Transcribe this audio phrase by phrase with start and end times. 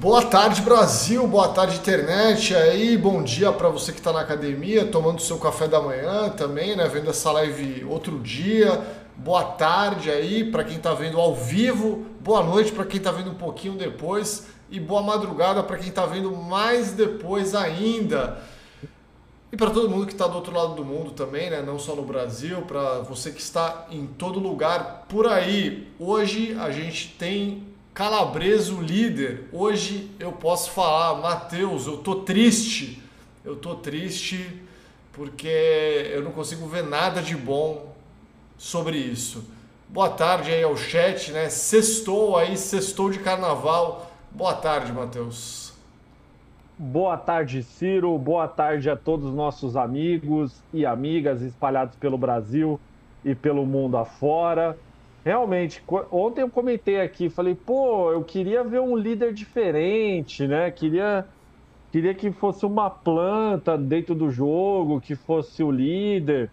[0.00, 1.26] Boa tarde, Brasil.
[1.26, 2.54] Boa tarde, internet.
[2.54, 6.74] Aí, bom dia para você que está na academia, tomando seu café da manhã também,
[6.74, 6.88] né?
[6.88, 8.82] Vendo essa live outro dia.
[9.14, 12.06] Boa tarde aí para quem está vendo ao vivo.
[12.18, 14.46] Boa noite para quem está vendo um pouquinho depois.
[14.70, 18.40] E boa madrugada para quem está vendo mais depois ainda.
[19.52, 21.60] E para todo mundo que está do outro lado do mundo também, né?
[21.60, 25.92] Não só no Brasil, para você que está em todo lugar por aí.
[25.98, 29.48] Hoje a gente tem Calabreso líder.
[29.52, 33.02] Hoje eu posso falar, Matheus, eu tô triste.
[33.44, 34.62] Eu tô triste
[35.12, 37.94] porque eu não consigo ver nada de bom
[38.56, 39.44] sobre isso.
[39.88, 41.48] Boa tarde aí ao chat, né?
[41.48, 44.10] Sextou aí, sextou de carnaval.
[44.30, 45.72] Boa tarde, Matheus.
[46.78, 48.16] Boa tarde, Ciro.
[48.16, 52.80] Boa tarde a todos os nossos amigos e amigas espalhados pelo Brasil
[53.24, 54.78] e pelo mundo afora.
[55.24, 60.70] Realmente, ontem eu comentei aqui, falei, pô, eu queria ver um líder diferente, né?
[60.70, 61.26] Queria,
[61.92, 66.50] queria que fosse uma planta dentro do jogo, que fosse o líder.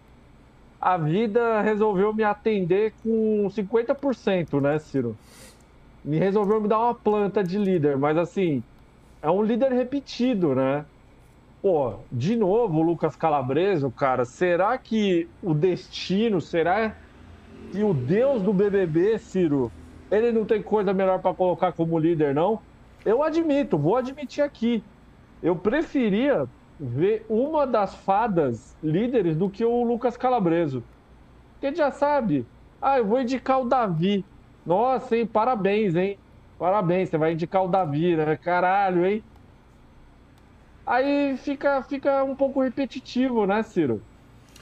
[0.80, 5.18] A vida resolveu me atender com 50%, né, Ciro?
[6.04, 8.64] Me resolveu me dar uma planta de líder, mas assim,
[9.22, 10.86] é um líder repetido, né?
[11.62, 16.96] Pô, de novo, Lucas Calabreso, cara, será que o destino, será
[17.72, 19.74] e o deus do BBB, Ciro,
[20.10, 22.62] ele não tem coisa melhor para colocar como líder, não?
[23.04, 24.84] Eu admito, vou admitir aqui.
[25.42, 26.46] Eu preferia
[26.78, 30.86] ver uma das fadas líderes do que o Lucas Calabreso.
[31.60, 32.48] Porque já sabe.
[32.80, 34.26] Ah, eu vou indicar o Davi.
[34.64, 35.26] Nossa, hein?
[35.26, 36.20] Parabéns, hein?
[36.58, 38.36] Parabéns, você vai indicar o Davi, né?
[38.38, 39.24] Caralho, hein?
[40.84, 44.04] Aí fica, fica um pouco repetitivo, né, Ciro?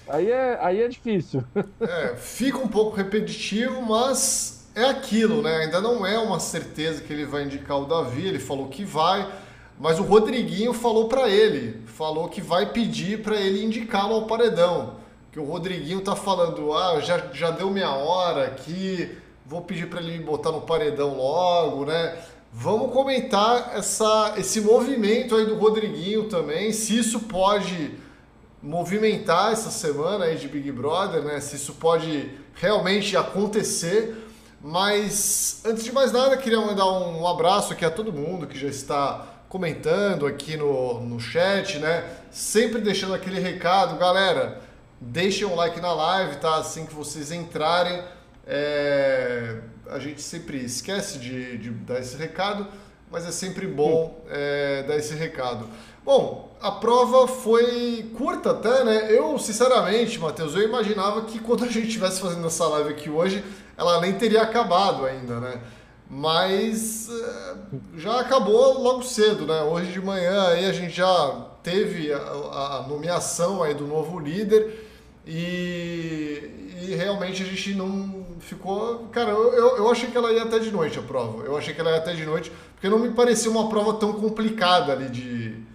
[0.09, 1.43] Aí é, aí é difícil.
[1.81, 5.57] É, fica um pouco repetitivo, mas é aquilo, né?
[5.59, 9.27] Ainda não é uma certeza que ele vai indicar o Davi, ele falou que vai,
[9.79, 14.97] mas o Rodriguinho falou para ele, falou que vai pedir para ele indicá-lo ao paredão.
[15.33, 20.01] Que o Rodriguinho tá falando, ah, já, já deu minha hora aqui, vou pedir para
[20.01, 22.17] ele me botar no paredão logo, né?
[22.53, 27.92] Vamos comentar essa, esse movimento aí do Rodriguinho também, se isso pode
[28.62, 31.40] movimentar essa semana aí de Big Brother, né?
[31.40, 34.24] Se isso pode realmente acontecer.
[34.61, 38.68] Mas antes de mais nada, queria mandar um abraço aqui a todo mundo que já
[38.68, 42.05] está comentando aqui no, no chat, né?
[42.30, 44.61] Sempre deixando aquele recado, galera.
[45.00, 46.56] Deixem um like na live, tá?
[46.56, 48.02] Assim que vocês entrarem,
[48.46, 49.61] é...
[49.88, 52.67] a gente sempre esquece de, de, dar esse recado,
[53.11, 55.68] mas é sempre bom é, dar esse recado.
[56.05, 59.06] Bom, a prova foi curta até, né?
[59.11, 63.44] Eu, sinceramente, Matheus, eu imaginava que quando a gente estivesse fazendo essa live aqui hoje,
[63.77, 65.61] ela nem teria acabado ainda, né?
[66.08, 67.55] Mas eh,
[67.96, 69.62] já acabou logo cedo, né?
[69.62, 74.86] Hoje de manhã aí a gente já teve a, a nomeação aí do novo líder
[75.27, 79.08] e, e, realmente a gente não ficou.
[79.11, 81.42] Cara, eu, eu, achei que ela ia até de noite a prova.
[81.42, 84.12] Eu achei que ela ia até de noite, porque não me parecia uma prova tão
[84.12, 85.66] complicada ali de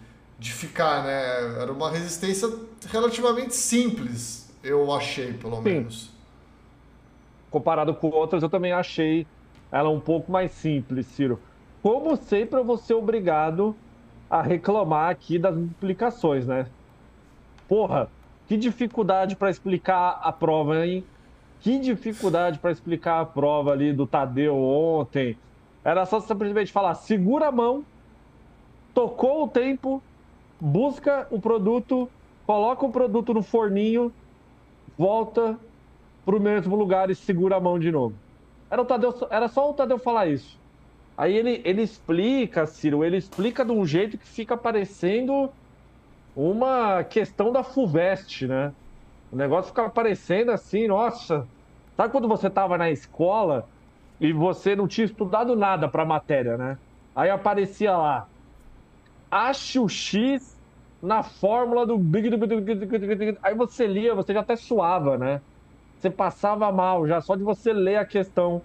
[0.41, 1.62] de ficar, né?
[1.62, 2.50] Era uma resistência
[2.90, 5.62] relativamente simples, eu achei, pelo Sim.
[5.62, 6.09] menos.
[7.52, 9.28] Comparado com outras, eu também achei
[9.72, 11.40] ela um pouco mais simples, Ciro.
[11.84, 13.75] Como sempre, eu vou ser obrigado
[14.28, 16.66] a reclamar aqui das implicações, né?
[17.68, 18.09] Porra,
[18.47, 21.06] que dificuldade para explicar a prova, hein?
[21.59, 25.38] Que dificuldade para explicar a prova ali do Tadeu ontem.
[25.84, 27.85] Era só simplesmente falar: segura a mão,
[28.91, 30.02] tocou o tempo,
[30.61, 32.07] busca o produto,
[32.45, 34.13] coloca o produto no forninho,
[34.95, 35.57] volta
[36.23, 38.16] para o mesmo lugar e segura a mão de novo.
[38.69, 40.59] Era, o Tadeu, era só o Tadeu falar isso.
[41.17, 45.51] Aí ele, ele explica, Ciro, ele explica de um jeito que fica parecendo
[46.35, 48.72] uma questão da FUVEST, né?
[49.31, 51.47] O negócio fica parecendo assim, nossa.
[51.97, 53.67] Sabe quando você estava na escola
[54.19, 56.78] e você não tinha estudado nada para matéria, né?
[57.16, 58.28] Aí aparecia lá,
[59.29, 60.50] ache o X
[61.01, 62.29] na fórmula do Big.
[63.41, 65.41] Aí você lia, você já até suava, né?
[65.97, 68.61] Você passava mal já só de você ler a questão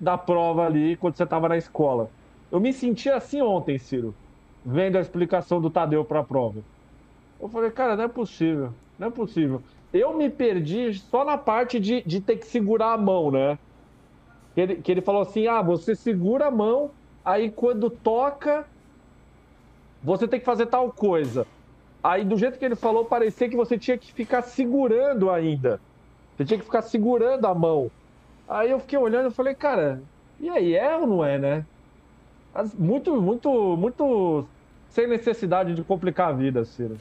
[0.00, 2.10] da prova ali quando você estava na escola.
[2.50, 4.14] Eu me senti assim ontem, Ciro,
[4.64, 6.60] vendo a explicação do Tadeu para a prova.
[7.40, 9.62] Eu falei, cara, não é possível, não é possível.
[9.92, 13.58] Eu me perdi só na parte de, de ter que segurar a mão, né?
[14.54, 16.90] Que ele, que ele falou assim: ah, você segura a mão,
[17.24, 18.66] aí quando toca,
[20.02, 21.46] você tem que fazer tal coisa.
[22.02, 25.80] Aí, do jeito que ele falou, parecia que você tinha que ficar segurando ainda.
[26.36, 27.90] Você tinha que ficar segurando a mão.
[28.48, 30.00] Aí eu fiquei olhando e falei, cara,
[30.40, 31.66] e aí, é ou não é, né?
[32.76, 34.46] muito, muito, muito
[34.90, 36.98] sem necessidade de complicar a vida, Ciro.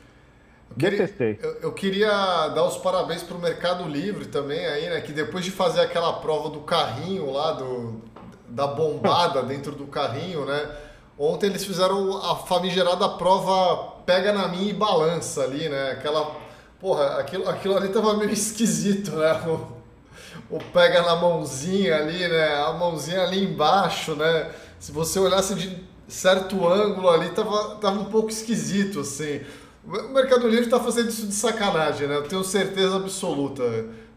[0.76, 1.40] Detestei.
[1.42, 2.10] Eu, eu, queria
[2.50, 5.02] dar os parabéns para o Mercado Livre também aí, né?
[5.02, 8.02] Que depois de fazer aquela prova do carrinho lá, do,
[8.50, 10.70] da bombada dentro do carrinho, né?
[11.18, 15.92] Ontem eles fizeram a famigerada prova pega na minha e balança ali, né?
[15.92, 16.34] Aquela.
[16.80, 19.34] Porra, aquilo, aquilo ali tava meio esquisito, né?
[19.46, 22.56] O, o pega na mãozinha ali, né?
[22.56, 24.50] A mãozinha ali embaixo, né?
[24.80, 29.42] Se você olhasse de certo ângulo ali, tava, tava um pouco esquisito, assim.
[29.84, 32.16] O Mercado Livre está fazendo isso de sacanagem, né?
[32.16, 33.64] Eu tenho certeza absoluta.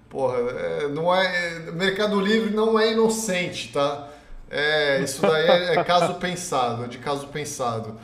[0.09, 4.09] Porra, é, não é, Mercado Livre não é inocente, tá?
[4.51, 7.97] É, isso daí é, é caso pensado, é de caso pensado.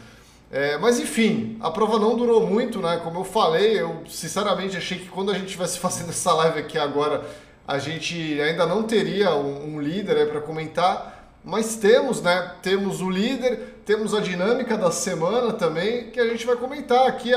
[0.57, 2.99] É, mas enfim, a prova não durou muito, né?
[3.05, 6.79] Como eu falei, eu sinceramente achei que quando a gente estivesse fazendo essa live aqui
[6.79, 7.29] agora,
[7.69, 11.15] a gente ainda não teria um, um líder para comentar.
[11.45, 12.57] Mas temos, né?
[12.63, 17.33] Temos o líder, temos a dinâmica da semana também, que a gente vai comentar aqui.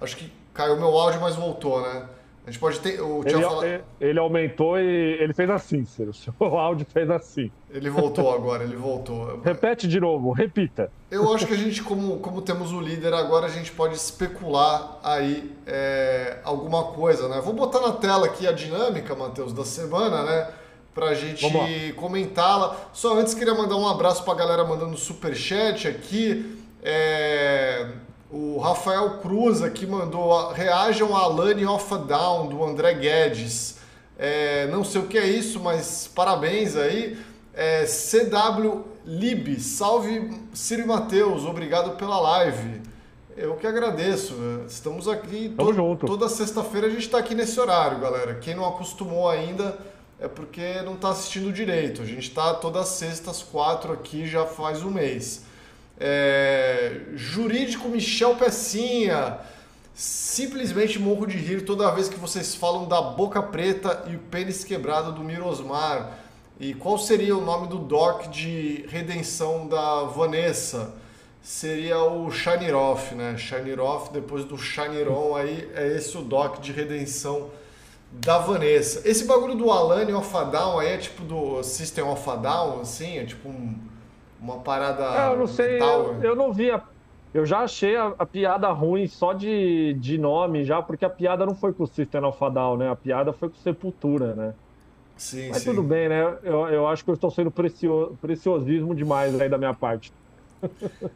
[0.00, 2.08] Acho que caiu meu áudio, mas voltou, né?
[2.46, 3.00] A gente pode ter.
[3.00, 3.84] O ele, fala...
[4.00, 6.12] ele aumentou e ele fez assim, Ciro.
[6.14, 7.50] O seu áudio fez assim.
[7.68, 9.40] Ele voltou agora, ele voltou.
[9.44, 10.90] Repete de novo, repita.
[11.10, 15.00] Eu acho que a gente, como, como temos o líder agora, a gente pode especular
[15.02, 17.40] aí é, alguma coisa, né?
[17.40, 20.48] Vou botar na tela aqui a dinâmica, Matheus, da semana, né?
[20.94, 22.76] Pra gente comentá-la.
[22.92, 26.58] Só antes queria mandar um abraço pra galera mandando super chat aqui.
[26.80, 33.78] É o Rafael Cruz aqui mandou reajam a Lane of a Down do André Guedes.
[34.18, 37.18] É, não sei o que é isso, mas parabéns aí.
[37.54, 42.82] É, CW Lib, salve Ciro e Matheus, obrigado pela live.
[43.36, 44.34] Eu que agradeço.
[44.66, 48.34] Estamos aqui to toda sexta-feira a gente está aqui nesse horário, galera.
[48.36, 49.78] Quem não acostumou ainda
[50.18, 52.02] é porque não está assistindo direito.
[52.02, 55.45] A gente está todas as sextas, quatro aqui já faz um mês.
[55.98, 59.38] É, jurídico Michel Pecinha.
[59.94, 64.62] Simplesmente morro de rir toda vez que vocês falam da boca preta e o pênis
[64.62, 66.18] quebrado do Mirosmar.
[66.60, 70.94] E qual seria o nome do doc de redenção da Vanessa?
[71.42, 73.36] Seria o Shiniroff, né?
[73.38, 77.50] Shiniroff, depois do Shiniron, aí é esse o doc de redenção
[78.10, 79.00] da Vanessa.
[79.08, 82.80] Esse bagulho do Alane of a Down aí é tipo do System of a Down,
[82.80, 83.18] assim?
[83.18, 83.78] É tipo um
[84.40, 85.04] uma parada.
[85.04, 86.82] É, eu não sei, eu, eu, não vi a,
[87.32, 91.46] Eu já achei a, a, piada ruim só de, de nome, já, porque a piada
[91.46, 92.90] não foi com o System of a Down, né?
[92.90, 94.54] A piada foi com Sepultura, né?
[95.16, 95.70] Sim, Mas sim.
[95.70, 96.36] tudo bem, né?
[96.42, 100.12] Eu, eu acho que eu estou sendo precio, preciosismo demais aí da minha parte.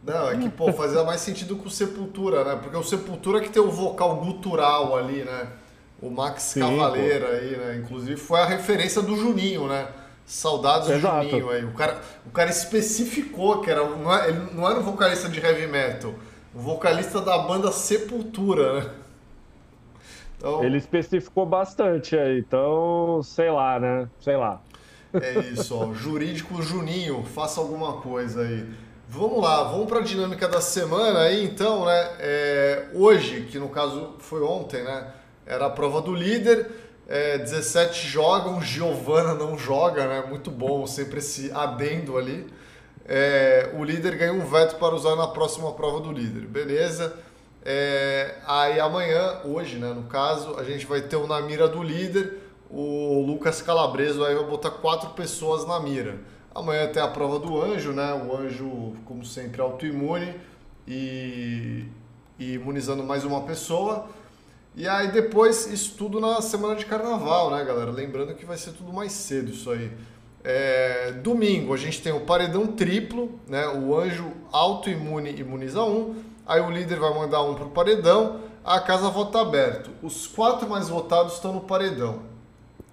[0.02, 2.58] Não, é que, pô, fazia mais sentido com Sepultura, né?
[2.62, 5.48] Porque o Sepultura que tem o vocal gutural ali, né?
[6.00, 7.32] O Max Sim, Cavaleira pô.
[7.32, 7.76] aí, né?
[7.76, 9.88] Inclusive foi a referência do Juninho, né?
[10.30, 10.96] Saudades do.
[10.96, 11.64] Juninho aí.
[11.64, 15.40] O cara, o cara especificou que era, não, é, ele não era um vocalista de
[15.40, 16.14] heavy metal,
[16.54, 18.90] o vocalista da banda Sepultura, né?
[20.38, 24.08] Então, ele especificou bastante aí, então, sei lá, né?
[24.20, 24.62] Sei lá.
[25.12, 25.92] É isso, ó.
[25.92, 28.64] Jurídico Juninho, faça alguma coisa aí.
[29.08, 32.08] Vamos lá, vamos para a dinâmica da semana aí, então, né?
[32.20, 35.08] É, hoje, que no caso foi ontem, né?
[35.44, 36.70] Era a prova do líder.
[37.10, 40.24] É, 17 jogam, Giovana não joga, né?
[40.28, 42.46] Muito bom, sempre esse adendo ali.
[43.04, 47.16] É, o líder ganha um veto para usar na próxima prova do líder, beleza?
[47.64, 51.82] É, aí amanhã, hoje, né, no caso, a gente vai ter o na mira do
[51.82, 52.38] líder,
[52.70, 56.20] o Lucas Calabreso aí vai botar quatro pessoas na mira.
[56.54, 58.14] Amanhã tem a prova do anjo, né?
[58.14, 60.32] O anjo, como sempre, autoimune
[60.86, 61.86] e,
[62.38, 64.08] e imunizando mais uma pessoa.
[64.74, 67.90] E aí depois isso tudo na semana de carnaval, né, galera?
[67.90, 69.90] Lembrando que vai ser tudo mais cedo isso aí.
[70.42, 73.66] É, domingo a gente tem o paredão triplo, né?
[73.68, 79.10] O anjo autoimune imuniza um, aí o líder vai mandar um pro paredão, a casa
[79.10, 79.90] vota aberto.
[80.02, 82.20] Os quatro mais votados estão no paredão.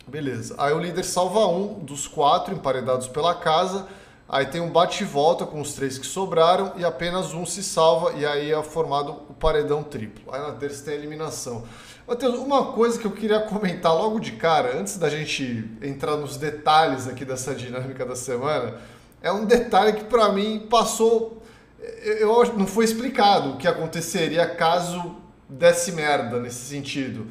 [0.07, 0.55] Beleza.
[0.57, 3.87] Aí o líder salva um dos quatro emparedados pela casa.
[4.29, 7.63] Aí tem um bate e volta com os três que sobraram e apenas um se
[7.63, 10.33] salva e aí é formado o paredão triplo.
[10.33, 11.63] Aí na terça tem a eliminação.
[12.05, 16.35] Matheus, uma coisa que eu queria comentar logo de cara, antes da gente entrar nos
[16.35, 18.75] detalhes aqui dessa dinâmica da semana,
[19.21, 21.41] é um detalhe que para mim passou,
[21.79, 25.15] eu não foi explicado o que aconteceria caso
[25.47, 27.27] desse merda nesse sentido.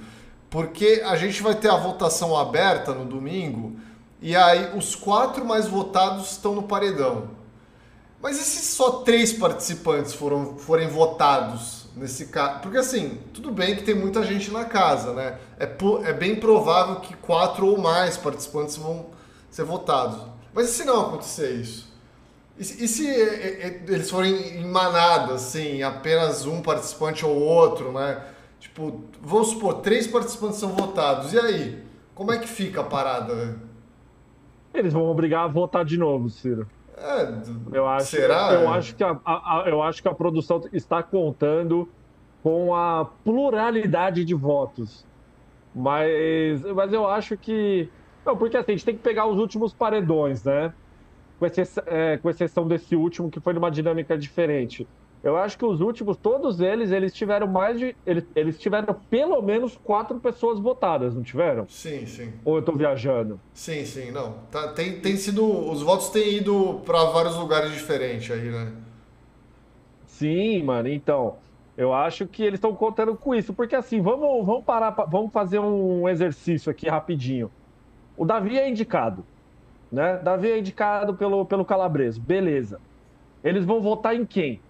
[0.48, 3.76] Porque a gente vai ter a votação aberta no domingo
[4.20, 7.30] e aí os quatro mais votados estão no paredão.
[8.20, 12.60] Mas e se só três participantes foram, forem votados nesse caso.
[12.60, 15.38] Porque assim, tudo bem que tem muita gente na casa, né?
[15.58, 15.68] É,
[16.04, 19.06] é bem provável que quatro ou mais participantes vão
[19.50, 20.18] ser votados.
[20.54, 21.86] Mas e se não acontecer isso?
[22.58, 28.22] E se, e se eles forem em manada, assim, apenas um participante ou outro, né?
[28.58, 31.34] Tipo, vamos supor, três participantes são votados.
[31.34, 31.84] E aí?
[32.14, 33.34] Como é que fica a parada?
[33.34, 33.54] Né?
[34.76, 36.66] Eles vão obrigar a votar de novo, Ciro.
[36.96, 37.28] É,
[37.72, 38.52] eu acho, será?
[38.52, 41.88] Eu, acho que a, a, a, eu acho que a produção está contando
[42.42, 45.06] com a pluralidade de votos.
[45.74, 47.88] Mas, mas eu acho que.
[48.24, 50.72] Não, porque assim, a gente tem que pegar os últimos paredões, né?
[51.38, 51.46] Com
[51.86, 54.88] é, com exceção desse último, que foi numa dinâmica diferente.
[55.26, 57.96] Eu acho que os últimos, todos eles, eles tiveram mais de.
[58.06, 61.66] Eles, eles tiveram pelo menos quatro pessoas votadas, não tiveram?
[61.68, 62.32] Sim, sim.
[62.44, 63.40] Ou eu tô viajando?
[63.52, 64.34] Sim, sim, não.
[64.52, 65.44] Tá, tem, tem sido.
[65.44, 68.72] Os votos têm ido para vários lugares diferentes aí, né?
[70.06, 71.38] Sim, mano, então.
[71.76, 75.58] Eu acho que eles estão contando com isso, porque assim, vamos, vamos parar, vamos fazer
[75.58, 77.50] um exercício aqui rapidinho.
[78.16, 79.26] O Davi é indicado,
[79.90, 80.18] né?
[80.18, 82.80] Davi é indicado pelo, pelo Calabreso, beleza.
[83.42, 84.60] Eles vão votar em quem?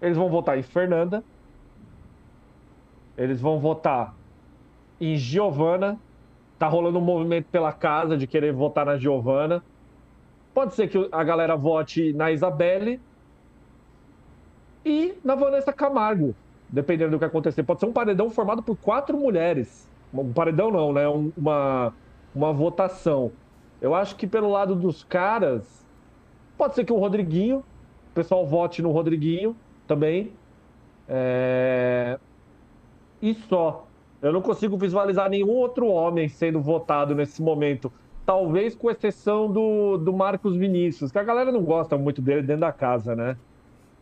[0.00, 1.22] Eles vão votar em Fernanda.
[3.16, 4.14] Eles vão votar
[5.00, 5.98] em Giovana.
[6.58, 9.62] Tá rolando um movimento pela casa de querer votar na Giovana.
[10.54, 13.00] Pode ser que a galera vote na Isabelle
[14.84, 16.34] e na Vanessa Camargo,
[16.68, 17.62] dependendo do que acontecer.
[17.62, 19.88] Pode ser um paredão formado por quatro mulheres.
[20.12, 21.06] Um paredão não, né?
[21.36, 21.94] Uma,
[22.34, 23.32] uma votação.
[23.80, 25.86] Eu acho que pelo lado dos caras,
[26.58, 29.56] pode ser que o Rodriguinho, o pessoal vote no Rodriguinho
[29.90, 30.32] também.
[31.08, 32.16] É...
[33.20, 33.88] E só.
[34.22, 37.92] Eu não consigo visualizar nenhum outro homem sendo votado nesse momento.
[38.24, 42.60] Talvez com exceção do, do Marcos Vinícius, que a galera não gosta muito dele dentro
[42.60, 43.36] da casa, né?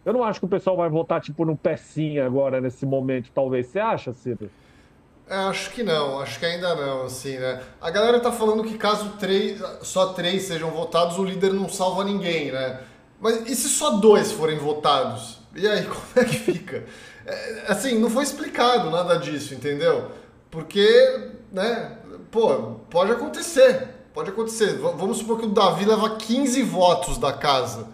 [0.04, 3.68] Eu não acho que o pessoal vai votar, tipo, no pecinha agora, nesse momento, talvez.
[3.68, 4.50] Você acha, Ciro?
[5.26, 7.62] É, acho que não, acho que ainda não, assim, né?
[7.80, 12.04] A galera tá falando que caso três, só três sejam votados, o líder não salva
[12.04, 12.80] ninguém, né?
[13.20, 15.38] Mas e se só dois forem votados?
[15.54, 16.84] E aí, como é que fica?
[17.26, 20.10] É, assim, não foi explicado nada disso, entendeu?
[20.50, 21.98] Porque, né,
[22.30, 24.78] pô, pode acontecer, pode acontecer.
[24.78, 27.86] Vamos supor que o Davi leva 15 votos da casa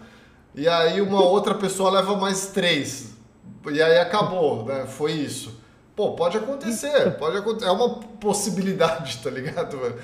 [0.57, 3.13] e aí uma outra pessoa leva mais três.
[3.69, 4.85] E aí acabou, né?
[4.87, 5.59] Foi isso.
[5.95, 7.67] Pô, pode acontecer, pode acontecer.
[7.67, 9.95] É uma possibilidade, tá ligado, velho?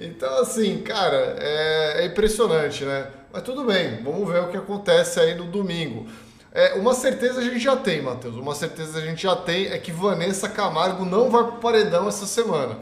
[0.00, 3.06] Então, assim, cara, é, é, impressionante, né?
[3.32, 6.06] Mas tudo bem, vamos ver o que acontece aí no domingo.
[6.54, 8.36] É, uma certeza a gente já tem, Matheus.
[8.36, 12.26] Uma certeza a gente já tem é que Vanessa Camargo não vai pro paredão essa
[12.26, 12.78] semana.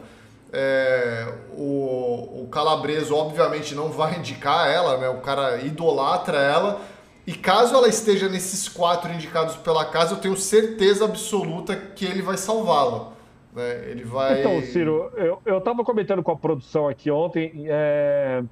[0.52, 5.09] É, o, o Calabreso, obviamente, não vai indicar ela, né?
[5.09, 6.80] O cara idolatra ela.
[7.25, 12.23] E caso ela esteja nesses quatro indicados pela casa, eu tenho certeza absoluta que ele
[12.23, 13.12] vai salvá-la.
[13.54, 13.85] Né?
[13.88, 14.40] Ele vai.
[14.40, 18.42] Então, Ciro, eu, eu tava comentando com a produção aqui ontem é,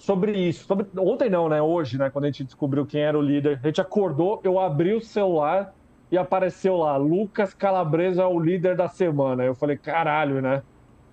[0.00, 0.64] sobre isso.
[0.64, 1.60] Sobre, ontem não, né?
[1.60, 2.10] Hoje, né?
[2.10, 3.60] Quando a gente descobriu quem era o líder.
[3.62, 5.74] A gente acordou, eu abri o celular
[6.10, 9.44] e apareceu lá: Lucas Calabresa é o líder da semana.
[9.44, 10.62] Eu falei, caralho, né?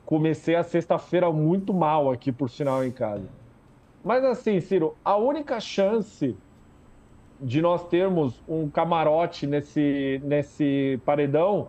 [0.05, 3.27] Comecei a sexta-feira muito mal aqui, por sinal, em casa.
[4.03, 6.35] Mas assim, Ciro, a única chance
[7.41, 11.67] de nós termos um camarote nesse, nesse paredão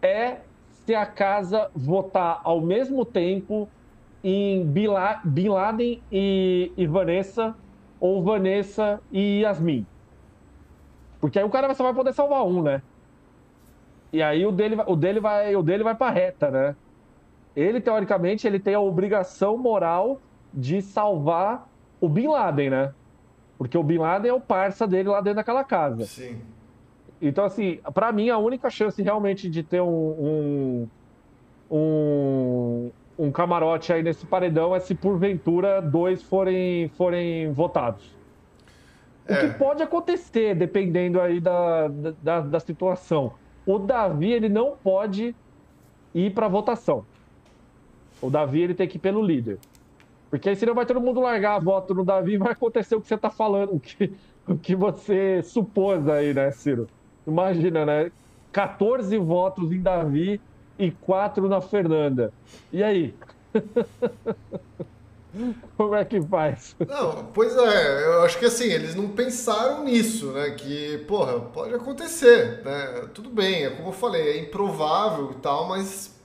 [0.00, 0.38] é
[0.70, 3.68] se a casa votar ao mesmo tempo
[4.22, 7.54] em Bin Laden e, e Vanessa
[8.00, 9.86] ou Vanessa e Yasmin.
[11.20, 12.82] Porque aí o cara só vai poder salvar um, né?
[14.12, 16.76] E aí o dele, o dele vai, o dele vai para reta, né?
[17.54, 20.20] Ele teoricamente ele tem a obrigação moral
[20.54, 21.68] de salvar
[22.00, 22.94] o Bin Laden, né?
[23.58, 26.04] Porque o Bin Laden é o parça dele lá dentro daquela casa.
[26.04, 26.40] Sim.
[27.20, 30.88] Então, assim, para mim, a única chance realmente de ter um, um,
[31.70, 38.16] um, um, camarote aí nesse paredão é se porventura dois forem, forem votados.
[39.28, 39.48] O é.
[39.48, 41.88] que pode acontecer, dependendo aí da,
[42.22, 43.32] da, da situação.
[43.66, 45.34] O Davi, ele não pode
[46.14, 47.04] ir para votação.
[48.22, 49.58] O Davi, ele tem que ir pelo líder.
[50.30, 53.00] Porque aí senão vai todo mundo largar a voto no Davi e vai acontecer o
[53.00, 54.12] que você está falando, o que,
[54.46, 56.86] o que você supôs aí, né, Ciro?
[57.26, 58.12] Imagina, né?
[58.52, 60.40] 14 votos em Davi
[60.78, 62.32] e 4 na Fernanda.
[62.72, 63.14] E aí?
[65.76, 66.74] Como é que faz?
[66.88, 70.50] Não, pois é, eu acho que assim, eles não pensaram nisso, né?
[70.50, 73.08] Que, porra, pode acontecer, né?
[73.14, 76.18] Tudo bem, é como eu falei, é improvável e tal, mas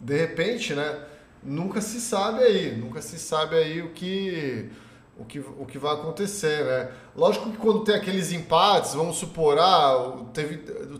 [0.00, 1.04] de repente, né?
[1.42, 4.70] nunca se sabe aí, nunca se sabe aí o que
[5.18, 6.92] o que, o que vai acontecer, né?
[7.16, 10.58] Lógico que quando tem aqueles empates, vamos supor, ah, teve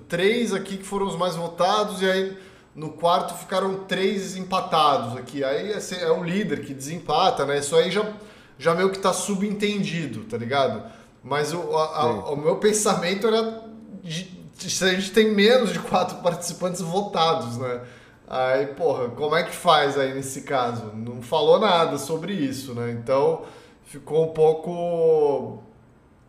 [0.08, 2.36] três aqui que foram os mais votados e aí
[2.78, 5.42] no quarto ficaram três empatados aqui.
[5.42, 7.58] Aí é, é o líder que desempata, né?
[7.58, 8.08] Isso aí já,
[8.56, 10.84] já meio que tá subentendido, tá ligado?
[11.20, 13.64] Mas o, a, a, o meu pensamento era
[14.00, 14.22] de,
[14.56, 17.80] de, a gente tem menos de quatro participantes votados, né?
[18.28, 20.92] Aí, porra, como é que faz aí nesse caso?
[20.94, 22.92] Não falou nada sobre isso, né?
[22.92, 23.42] Então
[23.86, 25.64] ficou um pouco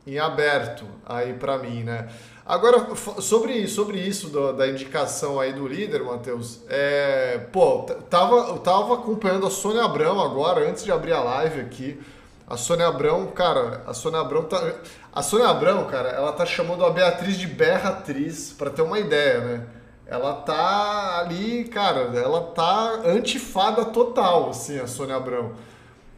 [0.07, 2.07] em aberto aí para mim, né?
[2.49, 8.57] Agora, sobre, sobre isso do, da indicação aí do líder, Matheus, é, pô, tava, eu
[8.57, 12.01] tava acompanhando a Sônia Abrão agora, antes de abrir a live aqui.
[12.47, 14.73] A Sônia Abrão, cara, a Sônia Abrão tá.
[15.13, 18.97] A Sônia Abrão, cara, ela tá chamando a Beatriz de berra atriz, para ter uma
[18.97, 19.67] ideia, né?
[20.07, 25.51] Ela tá ali, cara, ela tá antifada total, assim, a Sônia Abrão.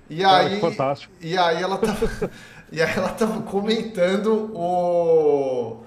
[0.10, 1.14] E aí, fantástico.
[1.20, 2.32] E aí ela tava,
[2.72, 5.84] e aí ela tava comentando o,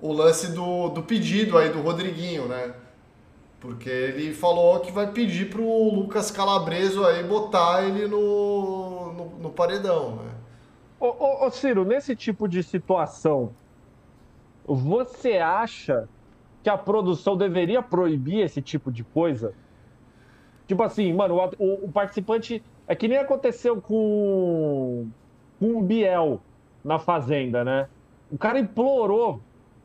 [0.00, 2.74] o lance do, do pedido aí do Rodriguinho, né?
[3.60, 9.50] Porque ele falou que vai pedir pro Lucas Calabreso aí botar ele no, no, no
[9.50, 10.30] paredão, né?
[11.00, 13.52] Ô, ô, ô, Ciro, nesse tipo de situação,
[14.64, 16.08] você acha
[16.62, 19.52] que a produção deveria proibir esse tipo de coisa?
[20.66, 25.08] Tipo assim, mano, o, o participante é que nem aconteceu com,
[25.58, 26.40] com o Biel
[26.84, 27.88] na Fazenda, né?
[28.30, 29.40] O cara implorou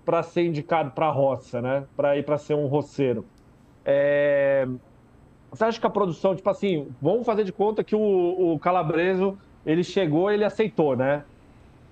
[0.06, 1.86] para ser indicado para a roça, né?
[1.96, 3.26] Para ir para ser um roceiro.
[3.86, 4.68] É...
[5.52, 9.38] Você acha que a produção, tipo assim, vamos fazer de conta que o, o Calabreso
[9.66, 11.24] ele chegou ele aceitou, né?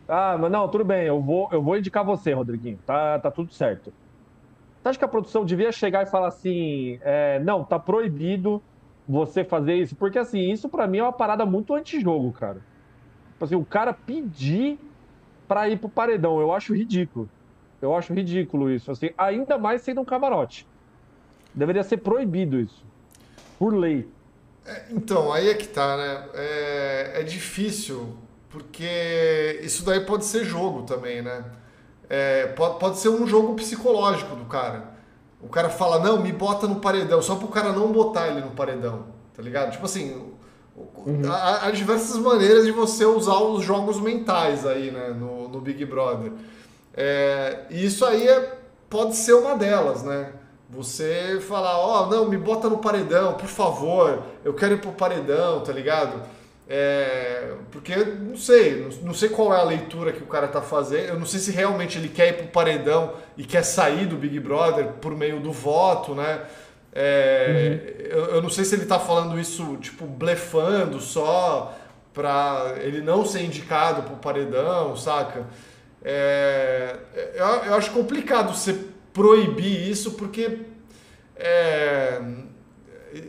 [0.07, 3.53] Ah, mas não, tudo bem, eu vou, eu vou indicar você, Rodriguinho, tá, tá tudo
[3.53, 3.93] certo.
[4.81, 8.61] Você acha que a produção devia chegar e falar assim: é, não, tá proibido
[9.07, 12.61] você fazer isso, porque assim, isso para mim é uma parada muito antijogo, cara.
[13.33, 14.79] Tipo assim, o cara pedir
[15.47, 17.29] para ir pro paredão, eu acho ridículo.
[17.81, 20.67] Eu acho ridículo isso, assim, ainda mais sendo um camarote.
[21.53, 22.83] Deveria ser proibido isso,
[23.57, 24.07] por lei.
[24.65, 26.29] É, então, aí é que tá, né?
[26.35, 28.15] É, é, difícil,
[28.49, 31.43] porque isso daí pode ser jogo também, né?
[32.09, 34.91] É, pode, pode ser um jogo psicológico do cara.
[35.41, 38.51] O cara fala, não, me bota no paredão, só pro cara não botar ele no
[38.51, 39.71] paredão, tá ligado?
[39.71, 40.31] Tipo assim,
[40.75, 41.31] uhum.
[41.31, 45.83] há, há, diversas maneiras de você usar os jogos mentais aí, né, no, no Big
[45.85, 46.31] Brother.
[46.93, 48.57] É, e isso aí é,
[48.89, 50.33] pode ser uma delas, né?
[50.69, 54.91] Você falar, ó, oh, não, me bota no paredão, por favor, eu quero ir pro
[54.91, 56.21] paredão, tá ligado?
[56.73, 61.09] É, porque não sei, não sei qual é a leitura que o cara tá fazendo.
[61.09, 64.39] Eu não sei se realmente ele quer ir pro paredão e quer sair do Big
[64.39, 66.43] Brother por meio do voto, né?
[66.93, 68.19] É, uhum.
[68.19, 71.77] eu, eu, não sei se ele tá falando isso, tipo, blefando só
[72.13, 75.45] pra ele não ser indicado pro paredão, saca?
[76.03, 76.97] É,
[77.35, 78.73] eu, eu, acho complicado você
[79.13, 80.59] proibir isso porque
[81.35, 82.21] é,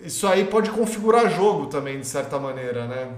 [0.04, 3.12] isso aí pode configurar jogo também, de certa maneira, né?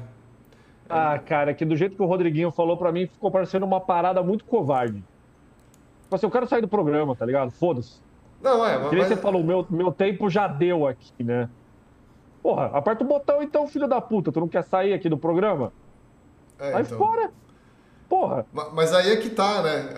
[0.89, 4.23] Ah, cara, que do jeito que o Rodriguinho falou para mim, ficou parecendo uma parada
[4.23, 5.03] muito covarde.
[6.03, 7.51] Tipo assim, eu quero sair do programa, tá ligado?
[7.51, 8.01] Foda-se.
[8.43, 8.91] Não, é, mas.
[8.91, 11.49] Que você falou, meu, meu tempo já deu aqui, né?
[12.43, 14.31] Porra, aperta o botão então, filho da puta.
[14.31, 15.73] Tu não quer sair aqui do programa?
[16.59, 16.99] É, Vai então...
[16.99, 17.31] fora.
[18.09, 18.47] Porra.
[18.73, 19.89] Mas aí é que tá, né?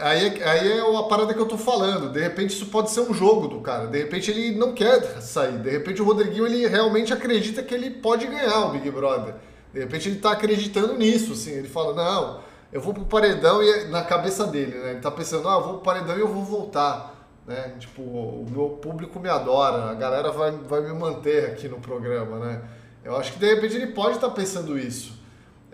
[0.00, 2.10] Aí, é, aí é a parada que eu tô falando.
[2.10, 3.86] De repente isso pode ser um jogo do cara.
[3.86, 5.58] De repente ele não quer sair.
[5.58, 9.34] De repente o Rodriguinho ele realmente acredita que ele pode ganhar o Big Brother.
[9.72, 11.52] De repente ele está acreditando nisso, assim.
[11.52, 12.40] Ele fala, não,
[12.72, 14.92] eu vou pro paredão e é na cabeça dele, né?
[14.92, 17.14] Ele tá pensando, ah, eu vou pro paredão e eu vou voltar.
[17.46, 17.74] Né?
[17.78, 22.38] Tipo, o meu público me adora, a galera vai, vai me manter aqui no programa,
[22.38, 22.62] né?
[23.04, 25.14] Eu acho que de repente ele pode estar tá pensando isso.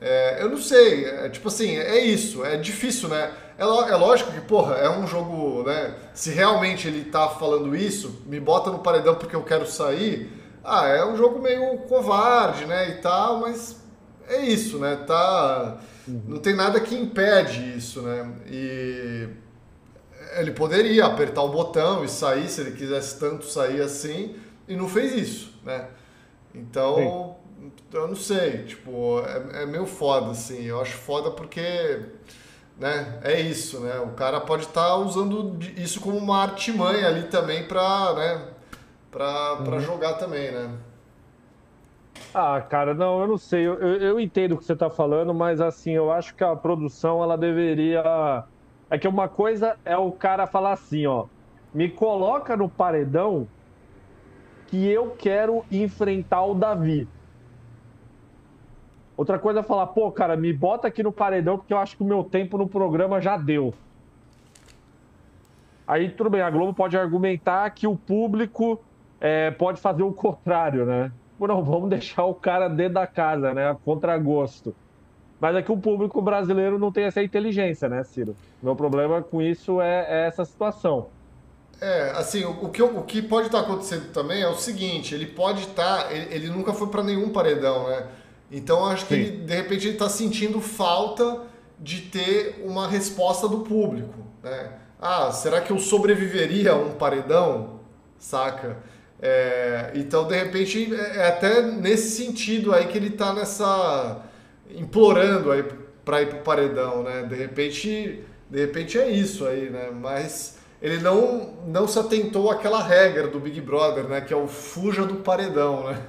[0.05, 3.31] É, eu não sei, é, tipo assim, é isso, é difícil, né?
[3.57, 5.95] É, é, lógico que, porra, é um jogo, né?
[6.13, 10.33] Se realmente ele tá falando isso, me bota no paredão porque eu quero sair,
[10.65, 12.89] ah, é um jogo meio covarde, né?
[12.91, 13.81] E tal, mas
[14.29, 14.97] é isso, né?
[15.07, 16.23] Tá, uhum.
[16.27, 18.29] Não tem nada que impede isso, né?
[18.49, 19.29] E
[20.37, 24.35] ele poderia apertar o botão e sair se ele quisesse tanto sair assim
[24.67, 25.87] e não fez isso, né?
[26.53, 27.42] Então, Sim.
[27.93, 30.65] Eu não sei, tipo, é, é, meio foda, assim.
[30.65, 32.07] Eu acho foda porque,
[32.79, 33.99] né, é isso, né?
[34.01, 38.49] O cara pode estar tá usando isso como uma artimanha ali também pra, né,
[39.11, 39.81] pra, pra uhum.
[39.81, 40.71] jogar também, né?
[42.35, 43.67] Ah, cara, não, eu não sei.
[43.67, 46.57] Eu, eu, eu entendo o que você está falando, mas assim, eu acho que a
[46.57, 48.45] produção ela deveria.
[48.89, 51.27] É que uma coisa é o cara falar assim, ó,
[51.75, 53.47] me coloca no paredão
[54.67, 57.07] que eu quero enfrentar o Davi.
[59.17, 62.03] Outra coisa é falar, pô, cara, me bota aqui no paredão porque eu acho que
[62.03, 63.75] o meu tempo no programa já deu.
[65.87, 68.81] Aí tudo bem, a Globo pode argumentar que o público
[69.21, 71.13] é, pode fazer o contrário, né?
[71.39, 73.77] Não, vamos deixar o cara dentro da casa, né?
[73.85, 74.75] Contra gosto.
[75.41, 78.37] Mas é que o público brasileiro não tem essa inteligência, né, Ciro?
[78.63, 81.09] Meu problema com isso é, é essa situação.
[81.81, 85.27] É, assim, o, o, que, o que pode estar acontecendo também é o seguinte, ele
[85.27, 88.07] pode estar, ele, ele nunca foi para nenhum paredão, né?
[88.53, 91.41] Então acho que ele, de repente ele está sentindo falta
[91.81, 94.73] de ter uma resposta do público, né?
[95.01, 97.81] Ah, será que eu sobreviveria a um paredão?
[98.19, 98.77] Saca?
[99.21, 104.23] É, então, de repente, é, é até nesse sentido aí que ele está nessa
[104.71, 105.65] implorando aí
[106.05, 107.23] para ir pro paredão, né?
[107.23, 109.91] De repente, de repente é isso aí, né?
[109.93, 114.21] Mas ele não não se atentou àquela regra do Big Brother, né?
[114.21, 116.01] Que é o fuja do paredão, né?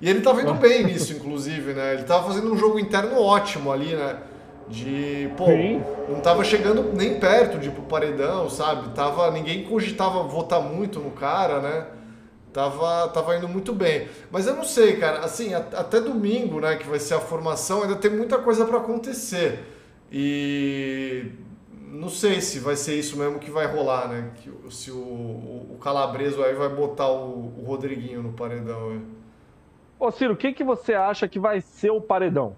[0.00, 1.94] E ele tava indo bem nisso, inclusive, né?
[1.94, 4.18] Ele tava fazendo um jogo interno ótimo ali, né?
[4.68, 5.82] De, pô, Sim.
[6.08, 8.90] não tava chegando nem perto de ir pro paredão, sabe?
[8.90, 11.86] Tava, ninguém cogitava votar muito no cara, né?
[12.52, 14.08] Tava, tava indo muito bem.
[14.30, 17.96] Mas eu não sei, cara, assim, até domingo, né, que vai ser a formação, ainda
[17.96, 19.60] tem muita coisa para acontecer.
[20.12, 21.26] E
[21.90, 24.30] não sei se vai ser isso mesmo que vai rolar, né?
[24.36, 28.90] Que, se o, o Calabreso aí vai botar o, o Rodriguinho no paredão.
[28.90, 29.00] Aí.
[29.98, 32.54] Ô Ciro, o que, você acha que vai ser o paredão?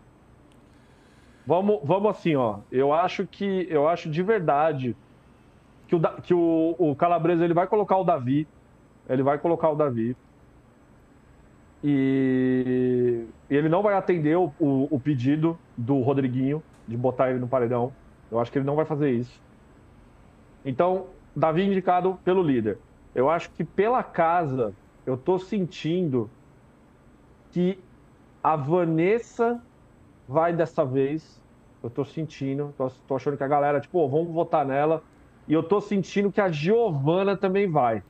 [1.47, 2.59] Vamos, vamos assim, ó.
[2.71, 4.97] Eu acho que eu acho de verdade
[5.89, 8.47] que o, que o, o Calabreso ele vai colocar o Davi
[9.11, 10.17] ele vai colocar o Davi.
[11.83, 17.49] E, ele não vai atender o, o, o, pedido do Rodriguinho de botar ele no
[17.49, 17.93] paredão.
[18.31, 19.43] Eu acho que ele não vai fazer isso.
[20.65, 22.79] Então, Davi indicado pelo líder.
[23.13, 24.73] Eu acho que pela casa,
[25.05, 26.31] eu tô sentindo
[27.53, 27.79] que
[28.43, 29.61] a Vanessa
[30.29, 31.41] vai dessa vez.
[31.83, 35.03] Eu tô sentindo, tô, tô achando que a galera, tipo, oh, vamos votar nela.
[35.49, 38.03] E eu tô sentindo que a Giovana também vai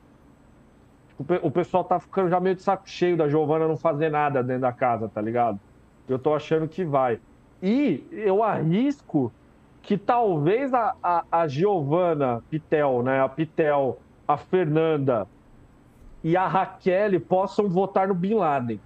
[1.41, 4.61] o pessoal tá ficando já meio de saco cheio da Giovana não fazer nada dentro
[4.61, 5.59] da casa, tá ligado?
[6.07, 7.19] Eu tô achando que vai.
[7.61, 9.31] E eu arrisco
[9.81, 13.21] que talvez a, a, a Giovana Pitel, né?
[13.21, 15.27] A Pitel, a Fernanda
[16.23, 18.79] e a Raquel possam votar no Bin Laden.